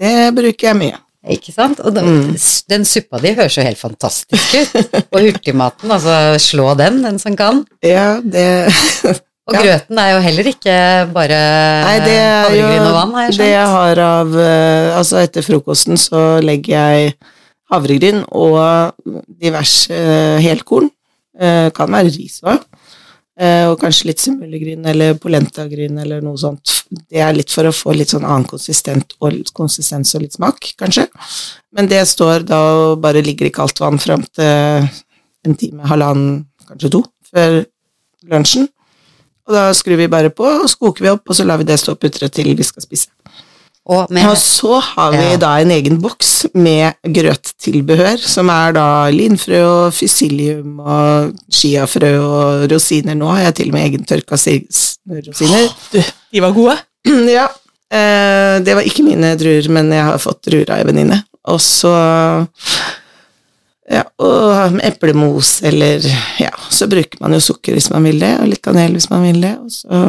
det 0.00 0.14
bruker 0.38 0.70
jeg 0.70 0.78
mye. 0.80 0.98
Ikke 1.34 1.52
sant? 1.52 1.82
Og 1.84 1.92
da, 1.94 2.00
Mm. 2.00 2.30
den 2.72 2.86
suppa 2.88 3.18
di 3.20 3.34
høres 3.36 3.58
jo 3.58 3.62
helt 3.66 3.76
fantastisk 3.78 4.54
ut. 4.56 4.94
Og 5.12 5.20
hurtigmaten, 5.26 5.90
altså 5.92 6.14
slå 6.40 6.72
den, 6.80 7.02
den 7.04 7.18
som 7.20 7.36
kan. 7.36 7.60
Ja, 7.84 8.20
det 8.24 8.46
Og 9.50 9.56
Ja. 9.56 9.62
grøten 9.66 9.98
er 9.98 10.12
jo 10.14 10.20
heller 10.22 10.46
ikke 10.46 10.74
bare 11.12 11.38
Nei, 11.82 11.98
det 12.06 12.14
er 12.14 12.54
jo 12.54 12.62
havregryn 12.62 12.86
og 12.86 12.94
vann, 12.94 13.12
har 13.16 13.22
jeg 13.26 13.32
skjønt. 13.34 13.42
det 13.42 13.50
jeg 13.50 13.66
har 13.74 14.00
av 14.04 14.36
eh, 14.38 14.98
Altså, 14.98 15.16
etter 15.24 15.42
frokosten 15.46 15.98
så 15.98 16.20
legger 16.44 16.76
jeg 16.76 17.14
havregryn 17.70 18.24
og 18.30 18.94
diverse 19.40 19.90
eh, 19.94 20.38
helkorn. 20.44 20.90
Eh, 21.38 21.70
Kan 21.74 21.90
være 21.90 22.12
ris 22.14 22.40
òg. 22.46 22.62
Og 23.40 23.78
kanskje 23.80 24.10
litt 24.10 24.20
simullegryn 24.20 24.84
eller 24.90 25.14
polentagryn 25.16 25.96
eller 26.02 26.20
noe 26.20 26.36
sånt. 26.36 26.82
Det 27.08 27.22
er 27.24 27.32
litt 27.32 27.48
for 27.48 27.64
å 27.64 27.72
få 27.72 27.94
litt 27.96 28.10
sånn 28.12 28.26
annen 28.26 28.44
konsistent 28.44 29.14
og, 29.24 29.32
konsistens 29.56 30.12
og 30.14 30.20
litt 30.26 30.34
smak, 30.36 30.74
kanskje. 30.76 31.06
Men 31.72 31.88
det 31.88 32.02
står 32.10 32.44
da 32.44 32.58
og 32.74 33.00
bare 33.00 33.22
ligger 33.24 33.48
i 33.48 33.52
kaldt 33.54 33.80
vann 33.80 33.96
fram 34.02 34.26
til 34.36 34.44
en 35.48 35.56
time, 35.56 35.80
halvannen, 35.88 36.42
kanskje 36.68 36.90
to, 36.92 37.00
før 37.32 37.62
lunsjen. 38.28 38.68
Og 39.50 39.56
da 39.56 39.64
skrur 39.74 39.98
vi 39.98 40.06
bare 40.10 40.30
på, 40.30 40.46
og 40.46 40.68
så 40.70 40.78
koker 40.78 41.02
vi 41.02 41.10
opp, 41.10 41.24
og 41.26 41.34
så 41.34 41.42
lar 41.48 41.58
vi 41.58 41.66
det 41.66 41.80
stå 41.82 41.96
og 41.96 41.98
putre 41.98 42.28
til 42.30 42.52
vi 42.54 42.62
skal 42.66 42.84
spise. 42.86 43.08
Og 43.90 44.06
Og 44.12 44.36
så 44.38 44.78
har 44.78 45.10
vi 45.10 45.16
Ja. 45.32 45.36
da 45.36 45.56
en 45.58 45.70
egen 45.74 45.96
boks 46.00 46.46
med 46.54 46.94
grøttilbehør, 47.02 48.18
som 48.22 48.48
er 48.48 48.72
da 48.76 49.08
linfrø 49.10 49.62
og 49.66 49.94
fysilium 49.96 50.78
og 50.78 51.32
chiafrø 51.50 52.12
og 52.20 52.70
rosiner. 52.70 53.14
Nå 53.18 53.26
har 53.34 53.40
jeg 53.48 53.54
til 53.54 53.68
og 53.68 53.74
med 53.74 53.88
egentørka 53.90 54.36
rosiner. 54.36 55.74
Du, 55.92 55.98
de 56.32 56.40
var 56.40 56.52
gode. 56.52 56.78
Ja, 57.34 57.48
eh, 57.90 58.60
det 58.62 58.76
var 58.76 58.82
ikke 58.86 59.02
mine 59.02 59.34
druer, 59.40 59.68
men 59.72 59.90
jeg 59.90 60.04
har 60.04 60.18
fått 60.22 60.44
druer 60.46 60.70
av 60.70 60.78
ei 60.78 60.84
venninne. 60.84 61.24
Og 61.48 61.58
så 61.58 62.46
ja, 63.90 64.04
og 64.22 64.80
eplemos, 64.86 65.56
eller 65.66 66.04
ja, 66.38 66.52
så 66.70 66.86
bruker 66.90 67.22
man 67.22 67.34
jo 67.34 67.40
sukker 67.42 67.74
hvis 67.74 67.90
man 67.90 68.06
vil 68.06 68.20
det, 68.22 68.34
og 68.38 68.50
litt 68.52 68.62
kanel 68.62 68.94
hvis 68.94 69.10
man 69.10 69.24
vil 69.26 69.40
det, 69.42 69.54
og, 69.58 69.72
så, 69.74 70.02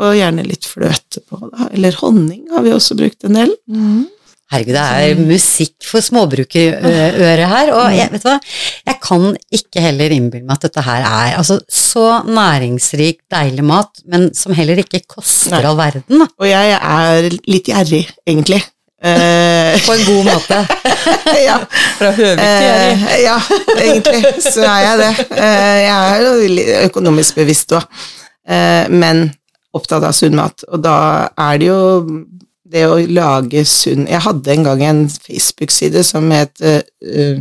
og 0.00 0.16
gjerne 0.18 0.46
litt 0.46 0.66
fløte 0.66 1.22
på, 1.22 1.38
da. 1.52 1.68
Eller 1.70 1.98
honning 2.02 2.48
har 2.50 2.66
vi 2.66 2.74
også 2.74 2.98
brukt 2.98 3.28
en 3.28 3.38
del. 3.38 3.54
herregud, 4.50 4.74
det 4.74 5.12
er 5.12 5.20
musikk 5.22 5.86
for 5.86 6.02
småbrukerøret 6.04 7.46
her. 7.52 7.72
Og 7.76 7.94
jeg, 7.94 8.10
vet 8.10 8.24
du 8.24 8.28
hva, 8.30 8.36
jeg 8.90 8.98
kan 9.04 9.28
ikke 9.60 9.84
heller 9.84 10.14
innbille 10.16 10.46
meg 10.48 10.58
at 10.58 10.66
dette 10.66 10.84
her 10.86 11.06
er 11.06 11.36
altså, 11.38 11.60
så 11.70 12.06
næringsrik, 12.26 13.22
deilig 13.30 13.66
mat, 13.70 14.02
men 14.10 14.30
som 14.36 14.54
heller 14.56 14.82
ikke 14.82 15.04
koster 15.06 15.60
Nei. 15.60 15.64
all 15.70 15.78
verden, 15.78 16.24
da. 16.24 16.30
Og 16.40 16.50
jeg 16.50 16.76
er 16.80 17.30
litt 17.46 17.70
gjerrig, 17.70 18.04
egentlig. 18.26 18.62
Eh, 19.02 19.86
På 19.86 19.92
en 19.92 20.04
god 20.04 20.24
måte. 20.24 20.66
ja. 21.48 21.56
Fra 21.98 22.10
Høvik 22.12 22.40
til. 22.40 22.66
Eh, 22.68 23.14
ja, 23.24 23.36
egentlig 23.80 24.42
så 24.44 24.64
er 24.66 24.82
jeg 24.84 24.98
det. 25.00 25.12
Eh, 25.40 25.78
jeg 25.86 25.94
er 25.94 26.24
jo 26.26 26.64
økonomisk 26.84 27.38
bevisst 27.40 27.72
òg, 27.78 27.86
eh, 28.44 28.90
men 28.92 29.30
opptatt 29.72 30.04
av 30.04 30.12
sunn 30.16 30.36
mat. 30.36 30.66
Og 30.68 30.82
da 30.84 30.96
er 31.32 31.62
det 31.62 31.70
jo 31.70 31.80
det 32.70 32.84
å 32.86 32.98
lage 33.10 33.64
sunn 33.66 34.04
Jeg 34.06 34.22
hadde 34.22 34.52
en 34.52 34.66
gang 34.68 34.82
en 34.86 35.00
Facebook-side 35.08 36.04
som 36.06 36.28
het 36.30 36.60
eh, 36.62 37.40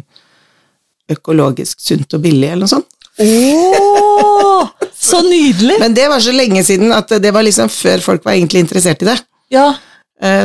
Økologisk 1.10 1.82
sunt 1.82 2.16
og 2.16 2.24
billig, 2.24 2.54
eller 2.54 2.64
noe 2.64 2.72
sånt. 2.72 2.88
Oh, 3.20 4.70
så 4.96 5.20
nydelig! 5.26 5.76
Men 5.82 5.98
det 5.98 6.08
var 6.08 6.24
så 6.24 6.32
lenge 6.32 6.64
siden 6.64 6.94
at 6.96 7.12
det 7.20 7.34
var 7.36 7.44
liksom 7.44 7.68
før 7.74 8.00
folk 8.06 8.24
var 8.24 8.38
egentlig 8.38 8.64
interessert 8.64 9.04
i 9.04 9.10
det. 9.10 9.18
Ja, 9.52 9.74
Eh, 9.74 9.89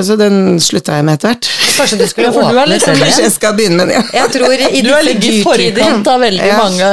så 0.06 0.14
den 0.16 0.60
slutta 0.62 0.94
jeg 1.00 1.04
med 1.04 1.14
etter 1.18 1.32
hvert. 1.32 1.48
Kanskje 1.74 1.96
du 1.98 2.06
skulle 2.06 2.28
Ja, 2.32 2.44
åpne 2.44 2.66
litt 2.70 2.76
liksom, 2.78 3.00
Kanskje 3.00 3.22
jeg 3.24 3.32
skal 3.34 3.56
begynne 3.58 3.76
med 3.82 3.88
den, 3.90 3.96
ja. 3.98 4.20
Jeg 4.20 4.30
tror 4.36 4.52
i 4.54 4.82
du 4.86 4.90
har 4.94 5.02
ligget 5.02 5.24
i 5.32 5.42
forkant 5.42 6.06
av 6.12 6.20
veldig 6.22 6.46
Ja. 6.46 6.58
mange 6.62 6.90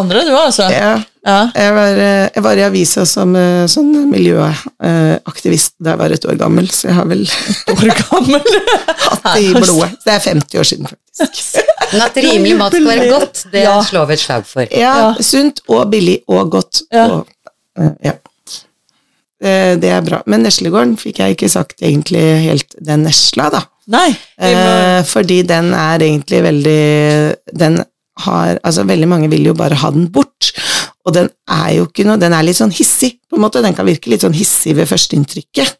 andre, 0.00 0.24
du 0.26 0.32
altså. 0.36 0.66
ja. 0.74 0.92
Ja. 1.22 1.36
Jeg 1.54 1.74
var, 1.76 1.98
eh, 2.02 2.24
jeg 2.34 2.42
var 2.42 2.58
i 2.58 2.62
avisa 2.66 3.04
som 3.06 3.36
eh, 3.38 3.68
sånn 3.70 3.92
miljøaktivist 4.10 5.76
da 5.78 5.92
jeg 5.92 6.00
var 6.00 6.14
et 6.16 6.24
år 6.26 6.38
gammel, 6.40 6.66
så 6.74 6.88
jeg 6.88 6.96
har 6.96 7.06
vel 7.06 7.22
År 7.70 7.92
gammel. 8.00 8.42
hatt 9.04 9.28
det 9.36 9.44
i 9.44 9.52
blodet. 9.54 9.92
Det 10.02 10.16
er 10.16 10.24
50 10.24 10.58
år 10.58 10.66
siden, 10.72 10.90
faktisk. 10.90 11.60
Men 11.92 12.02
at 12.08 12.18
rimelig 12.26 12.56
mat 12.58 12.74
skal 12.74 12.88
være 12.90 13.06
godt, 13.12 13.44
det 13.52 13.62
Ja. 13.68 13.76
slår 13.86 14.06
vi 14.10 14.16
et 14.18 14.24
slag 14.24 14.46
for. 14.50 14.66
Ja, 14.74 14.94
Ja. 14.98 15.14
sunt 15.22 15.62
og 15.68 15.86
billig 15.94 16.18
og 16.26 16.50
godt. 16.56 16.82
Ja. 16.90 17.06
Og, 17.06 17.26
eh, 17.78 17.94
ja. 18.10 18.12
Det, 19.42 19.54
det 19.82 19.90
er 19.90 20.04
bra. 20.06 20.22
Men 20.30 20.44
Neslegården 20.46 20.96
fikk 21.00 21.22
jeg 21.22 21.36
ikke 21.36 21.50
sagt 21.50 21.82
egentlig 21.82 22.22
helt 22.46 22.76
den 22.78 23.06
nesla, 23.08 23.48
da. 23.52 23.64
Nei. 23.90 24.12
Eh, 24.38 25.00
fordi 25.08 25.40
den 25.42 25.72
er 25.74 25.98
egentlig 26.06 26.38
veldig 26.44 26.82
Den 27.58 27.80
har 28.22 28.60
Altså, 28.62 28.84
veldig 28.86 29.08
mange 29.10 29.30
vil 29.32 29.48
jo 29.48 29.54
bare 29.58 29.74
ha 29.80 29.90
den 29.90 30.06
bort. 30.12 30.52
Og 31.02 31.14
den 31.16 31.30
er 31.50 31.72
jo 31.78 31.88
ikke 31.88 32.04
noe 32.06 32.20
Den 32.20 32.34
er 32.36 32.44
litt 32.46 32.60
sånn 32.60 32.74
hissig, 32.74 33.16
på 33.26 33.38
en 33.38 33.42
måte. 33.42 33.62
Den 33.64 33.74
kan 33.74 33.88
virke 33.88 34.12
litt 34.12 34.22
sånn 34.22 34.36
hissig 34.36 34.76
ved 34.78 34.86
førsteinntrykket. 34.90 35.74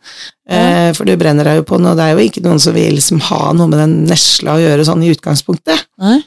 Eh, 0.51 0.91
for 0.97 1.07
du 1.07 1.15
brenner 1.21 1.47
deg 1.47 1.61
jo 1.61 1.67
på 1.69 1.79
den, 1.79 1.87
og 1.93 2.01
det 2.01 2.09
er 2.09 2.17
jo 2.17 2.27
ikke 2.27 2.43
noen 2.45 2.61
som 2.63 2.75
vil 2.75 2.97
liksom 2.99 3.23
ha 3.29 3.53
noe 3.55 3.71
med 3.71 3.79
den 3.85 3.95
nesla 4.11 4.57
å 4.57 4.63
gjøre 4.65 4.89
sånn 4.89 5.05
i 5.07 5.13
utgangspunktet. 5.15 5.87
Nei. 6.03 6.19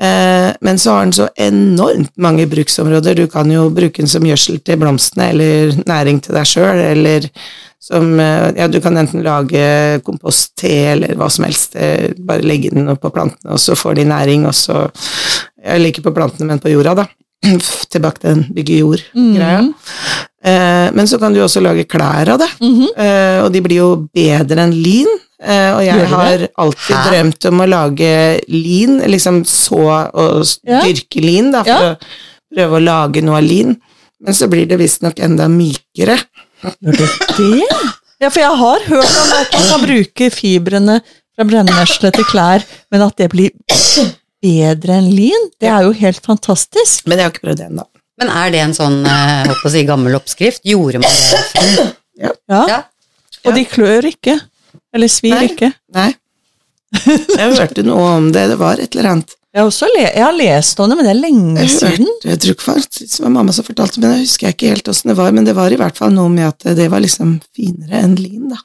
Eh, 0.00 0.52
men 0.62 0.78
så 0.78 0.92
har 0.94 1.06
den 1.08 1.12
så 1.16 1.28
enormt 1.42 2.12
mange 2.16 2.46
bruksområder. 2.46 3.16
Du 3.18 3.26
kan 3.30 3.50
jo 3.50 3.64
bruke 3.74 3.98
den 4.02 4.10
som 4.10 4.22
gjødsel 4.26 4.60
til 4.62 4.78
blomstene, 4.78 5.30
eller 5.32 5.72
næring 5.90 6.20
til 6.22 6.36
deg 6.38 6.46
sjøl, 6.46 6.78
eller 6.92 7.26
som 7.82 8.12
eh, 8.20 8.52
Ja, 8.58 8.68
du 8.70 8.78
kan 8.84 8.96
enten 8.98 9.24
lage 9.26 10.00
kompost-te 10.06 10.70
eller 10.92 11.14
hva 11.18 11.28
som 11.30 11.44
helst. 11.48 11.74
eh, 11.76 12.12
Bare 12.18 12.46
legge 12.46 12.70
den 12.74 12.88
opp 12.92 13.02
på 13.02 13.10
plantene, 13.14 13.52
og 13.56 13.58
så 13.62 13.74
får 13.78 13.98
de 13.98 14.04
næring, 14.04 14.46
og 14.46 14.54
så 14.54 14.88
Jeg 15.64 15.80
liker 15.82 16.02
på 16.06 16.14
plantene, 16.14 16.46
men 16.46 16.60
på 16.62 16.70
jorda, 16.70 16.94
da. 17.02 17.06
Tilbake 17.92 18.20
til 18.22 18.34
den 18.34 18.46
bygge 18.54 18.78
jord-greia. 18.78 19.60
Mhm. 19.62 19.74
Eh, 20.48 20.88
men 20.96 21.08
så 21.10 21.18
kan 21.20 21.34
du 21.34 21.40
også 21.44 21.60
lage 21.64 21.84
klær 21.90 22.28
av 22.34 22.38
det, 22.42 22.48
Mhm. 22.60 22.86
eh, 22.96 23.38
og 23.44 23.52
de 23.52 23.60
blir 23.64 23.76
jo 23.82 23.88
bedre 24.14 24.62
enn 24.64 24.72
lin. 24.82 25.08
Eh, 25.40 25.70
og 25.76 25.82
jeg 25.84 26.06
har 26.10 26.46
alltid 26.58 26.96
Hæ? 26.96 27.02
drømt 27.10 27.44
om 27.50 27.60
å 27.62 27.68
lage 27.68 28.40
lin, 28.48 28.98
liksom 29.06 29.44
så 29.46 30.10
og 30.14 30.42
dyrke 30.66 31.20
lin, 31.22 31.52
da, 31.52 31.62
for 31.62 31.70
Ja. 31.70 31.94
å 31.94 31.98
prøve 32.56 32.78
å 32.80 32.84
lage 32.84 33.22
noe 33.22 33.36
av 33.38 33.44
lin. 33.44 33.76
Men 34.20 34.34
så 34.34 34.48
blir 34.50 34.66
det 34.66 34.78
visstnok 34.80 35.20
enda 35.22 35.46
mykere. 35.46 36.18
Det? 36.82 37.62
Ja, 38.20 38.30
for 38.30 38.40
jeg 38.40 38.56
har 38.58 38.80
hørt 38.88 39.16
om 39.22 39.32
at 39.38 39.52
man 39.52 39.68
kan 39.70 39.80
bruke 39.86 40.30
fibrene 40.34 41.00
fra 41.36 41.44
brennesle 41.46 42.10
til 42.12 42.24
klær, 42.24 42.64
men 42.90 43.02
at 43.02 43.14
det 43.16 43.28
blir 43.30 43.50
bedre 44.42 44.96
enn 44.98 45.10
lin, 45.14 45.50
det 45.60 45.68
er 45.70 45.82
jo 45.86 45.92
helt 45.92 46.20
fantastisk. 46.26 47.06
Men 47.06 47.18
jeg 47.18 47.24
har 47.28 47.30
ikke 47.36 47.46
prøvd 47.46 47.60
det 47.62 47.68
ennå. 47.70 47.84
Men 48.18 48.30
er 48.34 48.50
det 48.54 48.60
en 48.64 48.74
sånn 48.76 49.00
eh, 49.06 49.46
holdt 49.46 49.62
på 49.62 49.68
å 49.70 49.72
si, 49.74 49.84
gammel 49.88 50.16
oppskrift? 50.18 50.64
Gjorde 50.66 51.00
man 51.04 51.10
det 51.10 51.88
Ja. 52.18 52.32
Ja, 52.50 52.62
Ja. 52.68 52.78
Og 53.46 53.54
de 53.54 53.62
klør 53.70 54.08
ikke. 54.08 54.34
Eller 54.92 55.08
svir 55.12 55.36
Nei. 55.36 55.44
ikke. 55.52 55.68
Nei. 55.94 56.08
Jeg 57.38 57.52
hørte 57.54 57.84
noe 57.86 58.06
om 58.16 58.30
det, 58.34 58.48
det 58.50 58.56
var 58.58 58.80
et 58.82 58.96
eller 58.96 59.12
annet. 59.12 59.34
Jeg 59.54 59.62
har, 59.62 59.68
også 59.70 59.86
le 59.94 60.02
jeg 60.04 60.20
har 60.22 60.34
lest 60.36 60.80
om 60.82 60.90
det, 60.90 60.96
men 60.98 61.06
det 61.06 61.12
er 61.14 61.20
lenge 61.22 61.62
Jeg, 61.62 61.70
siden. 61.72 62.04
hørte, 62.04 62.28
jeg 62.28 62.40
tror 62.42 62.52
ikke 62.54 62.66
faktisk 62.66 63.14
det 63.16 63.22
var 63.24 63.32
mamma 63.32 63.54
som 63.56 63.64
fortalte, 63.64 64.00
men 64.02 64.12
jeg 64.12 64.26
husker 64.26 64.52
ikke 64.52 64.68
helt 64.74 64.90
åssen 64.92 65.08
det 65.08 65.16
var. 65.18 65.32
Men 65.34 65.46
det 65.48 65.54
var 65.56 65.72
i 65.72 65.78
hvert 65.80 65.96
fall 65.98 66.12
noe 66.14 66.28
med 66.30 66.44
at 66.50 66.66
det 66.76 66.88
var 66.92 67.00
liksom 67.00 67.38
finere 67.56 68.02
enn 68.04 68.14
lin, 68.20 68.50
da. 68.52 68.60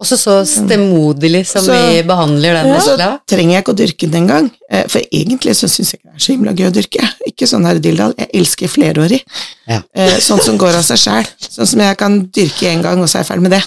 Også 0.00 0.16
så 0.16 0.34
stemoderlig 0.46 1.44
som 1.46 1.62
Så- 1.64 1.72
vi 1.90 2.02
behandler 2.06 2.54
den 2.62 2.70
Og 2.72 2.80
så 2.82 2.96
trenger 3.26 3.54
jeg 3.54 3.64
ikke 3.64 3.72
å 3.74 3.78
dyrke 3.80 4.10
den 4.10 4.22
engang. 4.28 4.50
Eh, 4.70 4.84
For 4.86 5.00
egentlig 5.12 5.54
så 5.56 5.66
syns 5.68 5.90
jeg 5.92 5.98
ikke 6.00 6.12
det 6.12 6.14
er 6.14 6.24
så 6.26 6.32
himla 6.32 6.52
gøy 6.52 6.68
å 6.68 6.72
dyrke. 6.72 7.08
Ikke 7.26 7.46
sånn 7.50 7.66
her 7.66 7.78
dilldall. 7.80 8.14
Jeg 8.16 8.28
elsker 8.34 8.68
flerårig. 8.68 9.20
Ja. 9.66 9.82
Eh, 9.94 10.18
Sånn 10.20 10.40
som 10.40 10.56
går 10.58 10.74
av 10.78 10.82
seg 10.84 10.96
sjæl. 10.98 11.26
Sånn 11.40 11.66
som 11.66 11.80
jeg 11.80 11.96
kan 11.98 12.20
dyrke 12.30 12.66
én 12.70 12.82
gang, 12.82 13.00
og 13.00 13.08
så 13.08 13.18
er 13.18 13.24
jeg 13.24 13.26
ferdig 13.32 13.42
med 13.42 13.50
det. 13.52 13.64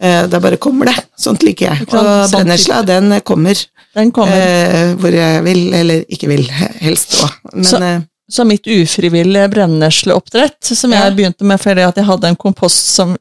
Eh, 0.00 0.26
Da 0.28 0.38
bare 0.38 0.56
kommer 0.58 0.86
det. 0.86 1.04
Sånt 1.18 1.42
liker 1.42 1.70
jeg. 1.74 1.82
Og 1.92 2.28
Sånn 2.30 2.30
brennesla, 2.46 2.84
den 2.86 3.20
kommer 3.22 3.66
Den 3.94 4.12
kommer. 4.12 4.32
eh, 4.36 4.94
hvor 4.94 5.10
jeg 5.12 5.42
vil, 5.42 5.74
eller 5.74 6.04
ikke 6.08 6.28
vil, 6.28 6.44
helst 6.80 7.18
òg. 7.24 7.32
Men 7.54 7.64
Så- 7.64 8.04
Så 8.30 8.44
mitt 8.46 8.62
ufrivillige 8.66 9.48
brennesleoppdrett, 9.50 10.62
som 10.62 10.90
jeg 10.92 11.00
Ja. 11.02 11.10
begynte 11.10 11.40
med 11.42 11.58
fordi 11.60 11.80
at 11.88 11.94
jeg 11.96 12.04
hadde 12.04 12.24
en 12.28 12.36
kompost 12.36 12.94
som 12.94 13.16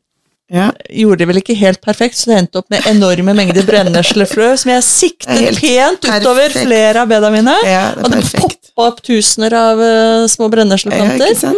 ja. 0.54 0.70
gjorde 0.90 1.20
det 1.24 1.28
vel 1.28 1.40
ikke 1.42 1.56
helt 1.60 1.82
perfekt, 1.84 2.18
så 2.20 2.32
det 2.32 2.38
endte 2.42 2.62
opp 2.62 2.70
med 2.72 2.86
enorme 2.88 3.34
mengder 3.36 3.66
brenneslefrø 3.68 4.54
som 4.62 4.72
jeg 4.72 4.86
siktet 4.88 5.60
pent 5.60 6.08
utover 6.08 6.48
perfekt. 6.48 6.68
flere 6.70 7.04
av 7.04 7.12
beda 7.12 7.32
mine. 7.34 7.56
ja, 7.68 7.90
det 7.98 8.06
Og 8.06 8.14
det 8.16 8.22
poppa 8.32 8.88
opp 8.92 9.02
tusener 9.04 9.54
av 9.58 9.82
uh, 9.82 10.28
små 10.32 10.48
Ja, 10.48 10.54
brennesleplanter. 10.56 11.34
ikke? 11.34 11.54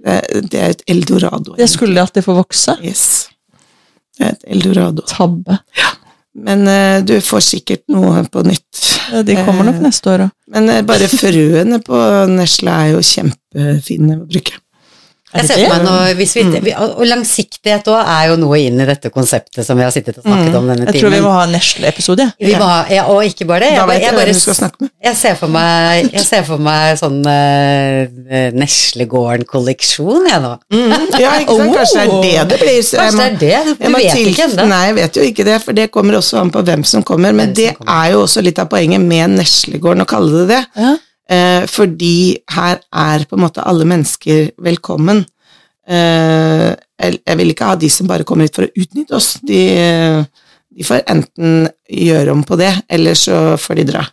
Det, 0.00 0.18
det 0.50 0.60
er 0.60 0.70
et 0.76 0.84
eldorado. 0.88 1.56
Det 1.58 1.68
skulle 1.68 1.94
de 1.98 2.00
alltid 2.00 2.24
få 2.24 2.38
vokse. 2.38 2.78
Yes. 2.82 3.28
Det 4.16 4.24
er 4.26 4.32
et 4.38 4.48
eldorado. 4.56 5.04
Tabbe. 5.08 5.58
Men 6.40 6.64
uh, 6.68 7.02
du 7.04 7.18
får 7.20 7.44
sikkert 7.44 7.84
noe 7.92 8.22
på 8.30 8.44
nytt. 8.46 8.86
Ja, 9.10 9.20
De 9.26 9.34
kommer 9.44 9.66
nok 9.66 9.80
Eh, 9.80 9.84
neste 9.84 10.12
år 10.12 10.26
òg. 10.28 10.34
Men 10.54 10.70
bare 10.86 11.08
frøene 11.10 11.80
på 11.84 12.00
nesle 12.30 12.72
er 12.72 12.92
jo 12.94 13.04
kjempefine 13.04 14.20
å 14.20 14.26
bruke. 14.30 14.56
Jeg 15.30 15.46
ser 15.46 15.60
for 15.62 15.76
meg 15.76 15.84
nå, 15.86 15.92
hvis 16.18 16.32
vi, 16.34 16.42
vi, 16.64 16.72
og 16.74 17.04
langsiktighet 17.06 17.86
òg 17.92 18.00
er 18.02 18.24
jo 18.32 18.36
noe 18.42 18.58
inn 18.58 18.80
i 18.82 18.86
dette 18.88 19.12
konseptet 19.14 19.62
som 19.66 19.78
vi 19.78 19.84
har 19.86 19.92
sittet 19.94 20.16
og 20.18 20.24
snakket 20.26 20.56
om 20.58 20.66
denne 20.66 20.88
Jeg 20.88 21.02
tror 21.04 21.12
vi 21.14 21.20
må 21.22 21.30
ha 21.30 21.44
en 21.46 21.52
nesle-episode. 21.54 22.26
Ja. 22.42 22.70
ja, 22.90 23.04
og 23.06 23.22
ikke 23.28 23.46
bare 23.46 23.68
det. 23.68 23.68
Jeg, 23.76 23.86
bare, 23.86 24.00
jeg, 24.02 24.14
bare, 24.18 24.32
jeg, 25.06 25.14
ser 25.20 25.36
for 25.38 25.52
meg, 25.54 26.08
jeg 26.16 26.24
ser 26.26 26.42
for 26.48 26.64
meg 26.66 26.98
sånn 26.98 27.20
uh, 27.22 28.50
Neslegården-kolleksjon, 28.58 30.26
jeg 30.30 30.42
nå. 30.42 30.50
Ja, 31.20 31.36
ikke 31.44 31.56
sant? 31.60 31.74
Kanskje 31.78 32.06
det 32.24 32.32
er 32.34 32.48
det 32.48 32.56
det 32.56 32.58
blir. 32.64 32.80
Så 32.86 32.98
Kanskje 32.98 33.18
må- 33.20 33.28
det 33.44 33.52
er 33.54 33.68
det? 33.68 33.76
jeg 33.76 33.76
Du 33.86 33.94
må 33.94 34.00
vet 34.02 34.16
til- 34.16 34.32
ikke 34.32 34.48
ennå. 34.48 34.66
Nei, 34.72 34.80
jeg 34.88 34.96
vet 34.98 35.20
jo 35.20 35.28
ikke 35.30 35.46
det, 35.50 35.60
for 35.62 35.72
det 35.78 35.90
kommer 35.94 36.18
også 36.18 36.40
an 36.42 36.50
på 36.50 36.64
hvem 36.66 36.82
som 36.84 37.02
kommer. 37.06 37.32
Men 37.32 37.52
Hvem 37.52 37.54
det 37.54 37.76
kommer. 37.78 37.92
er 38.06 38.12
jo 38.16 38.24
også 38.26 38.42
litt 38.42 38.58
av 38.58 38.66
poenget 38.68 39.00
med 39.00 39.30
Neslegården 39.38 40.02
å 40.02 40.08
kalle 40.10 40.42
det 40.42 40.48
det. 40.56 40.64
Ja. 40.76 40.96
Eh, 41.30 41.62
fordi 41.70 42.38
her 42.56 42.80
er 42.90 43.24
på 43.30 43.36
en 43.38 43.44
måte 43.44 43.62
alle 43.62 43.86
mennesker 43.86 44.50
velkommen. 44.66 45.22
Eh, 45.88 46.70
jeg 47.00 47.36
vil 47.38 47.52
ikke 47.54 47.68
ha 47.70 47.76
de 47.80 47.88
som 47.92 48.08
bare 48.10 48.26
kommer 48.28 48.48
hit 48.48 48.56
for 48.58 48.66
å 48.66 48.74
utnytte 48.82 49.14
oss. 49.16 49.36
De, 49.46 49.60
de 50.70 50.86
får 50.86 51.04
enten 51.10 51.68
gjøre 51.90 52.34
om 52.34 52.42
på 52.46 52.58
det, 52.60 52.72
eller 52.92 53.16
så 53.18 53.54
får 53.62 53.80
de 53.80 53.86
dra. 53.92 54.04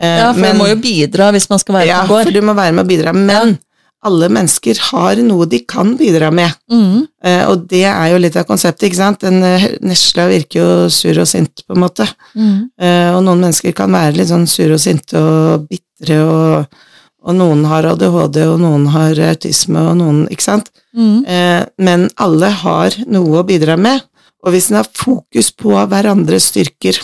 Eh, 0.00 0.18
Ja, 0.24 0.32
for 0.32 0.40
men- 0.40 0.56
man 0.56 0.64
må 0.66 0.70
jo 0.72 0.80
bidra 0.82 1.30
hvis 1.32 1.48
man 1.50 1.58
skal 1.62 1.74
være 1.80 1.86
ja, 1.92 2.00
på 2.08 2.16
for 2.22 2.30
du 2.34 2.40
må 2.42 2.54
være 2.56 2.72
med 2.74 2.84
å 2.84 2.88
bidra. 2.88 3.12
Men 3.14 3.58
alle 4.04 4.28
mennesker 4.32 4.78
har 4.90 5.20
noe 5.24 5.46
de 5.48 5.60
kan 5.68 5.94
bidra 5.96 6.30
med. 6.34 6.52
Mm. 6.72 7.04
Eh, 7.24 7.42
og 7.48 7.66
det 7.70 7.84
er 7.88 8.12
jo 8.12 8.20
litt 8.20 8.36
av 8.36 8.46
konseptet, 8.48 8.88
ikke 8.88 9.00
sant. 9.00 9.24
En 9.24 9.40
eh, 9.46 9.66
Nesla 9.84 10.26
virker 10.30 10.60
jo 10.60 10.88
sur 10.92 11.20
og 11.22 11.28
sint, 11.30 11.64
på 11.64 11.76
en 11.76 11.84
måte. 11.84 12.06
Mm. 12.36 12.56
Eh, 12.80 13.10
og 13.14 13.22
noen 13.24 13.46
mennesker 13.46 13.76
kan 13.76 13.92
være 13.94 14.18
litt 14.18 14.30
sånn 14.32 14.48
sure 14.50 14.76
og 14.76 14.82
sinte 14.82 15.20
og 15.20 15.68
bitre, 15.70 16.20
og, 16.20 16.82
og 17.24 17.38
noen 17.38 17.64
har 17.70 17.88
ADHD, 17.94 18.40
og 18.50 18.58
noen 18.60 18.90
har 18.92 19.20
autisme, 19.30 19.86
og 19.92 19.96
noen 20.02 20.24
Ikke 20.32 20.48
sant. 20.50 20.68
Mm. 20.94 21.24
Eh, 21.24 21.62
men 21.86 22.08
alle 22.20 22.52
har 22.60 22.98
noe 23.08 23.40
å 23.40 23.46
bidra 23.48 23.78
med, 23.80 24.04
og 24.44 24.52
hvis 24.52 24.68
en 24.70 24.82
har 24.82 24.90
fokus 24.92 25.48
på 25.56 25.72
hverandres 25.72 26.50
styrker, 26.52 27.00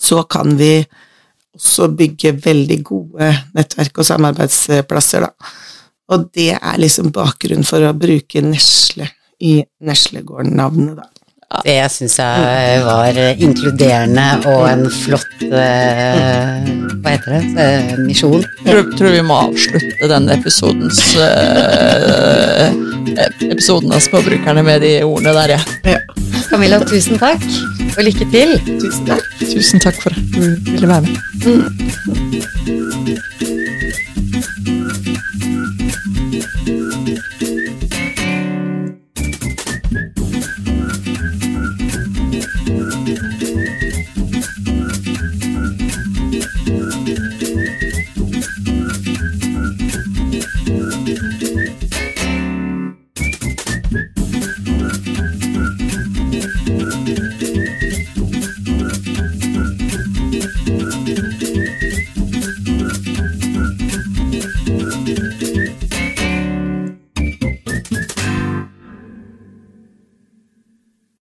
så 0.00 0.22
kan 0.28 0.56
vi 0.56 0.80
også 1.56 1.88
bygge 1.96 2.34
veldig 2.44 2.80
gode 2.84 3.30
nettverk 3.56 4.00
og 4.00 4.08
samarbeidsplasser, 4.08 5.28
da. 5.28 5.52
Og 6.12 6.28
det 6.36 6.52
er 6.56 6.80
liksom 6.80 7.10
bakgrunnen 7.14 7.66
for 7.66 7.82
å 7.82 7.94
bruke 7.96 8.42
Nesle 8.44 9.08
i 9.42 9.58
Neslegården-navnet, 9.84 10.96
da. 11.00 11.10
Det 11.62 11.78
syns 11.94 12.16
jeg 12.18 12.80
var 12.82 13.18
inkluderende 13.38 14.24
og 14.50 14.64
en 14.66 14.88
flott 14.90 15.44
uh, 15.46 16.58
Hva 17.04 17.12
heter 17.12 17.36
det? 17.36 17.42
Uh, 17.54 18.00
misjon. 18.02 18.42
Tror, 18.66 18.90
tror 18.98 19.14
vi 19.14 19.22
må 19.24 19.36
avslutte 19.46 20.10
denne 20.10 20.34
episodens 20.34 20.98
uh, 21.22 22.66
Episoden 23.46 23.94
av 23.94 24.02
Småbrukerne 24.02 24.62
med 24.66 24.82
de 24.82 24.92
ordene 25.06 25.32
der, 25.38 25.54
ja. 25.54 25.62
Ja. 25.94 26.00
Camilla, 26.50 26.82
tusen 26.86 27.18
takk, 27.22 27.42
og 27.94 28.02
lykke 28.04 28.26
til. 28.34 28.58
Tusen 28.82 29.06
takk. 29.08 29.24
Tusen 29.40 29.80
takk 29.82 30.02
for 30.02 30.10
at 30.12 30.24
du 30.34 30.42
ville 30.74 30.88
være 30.90 31.02
med. 31.06 31.14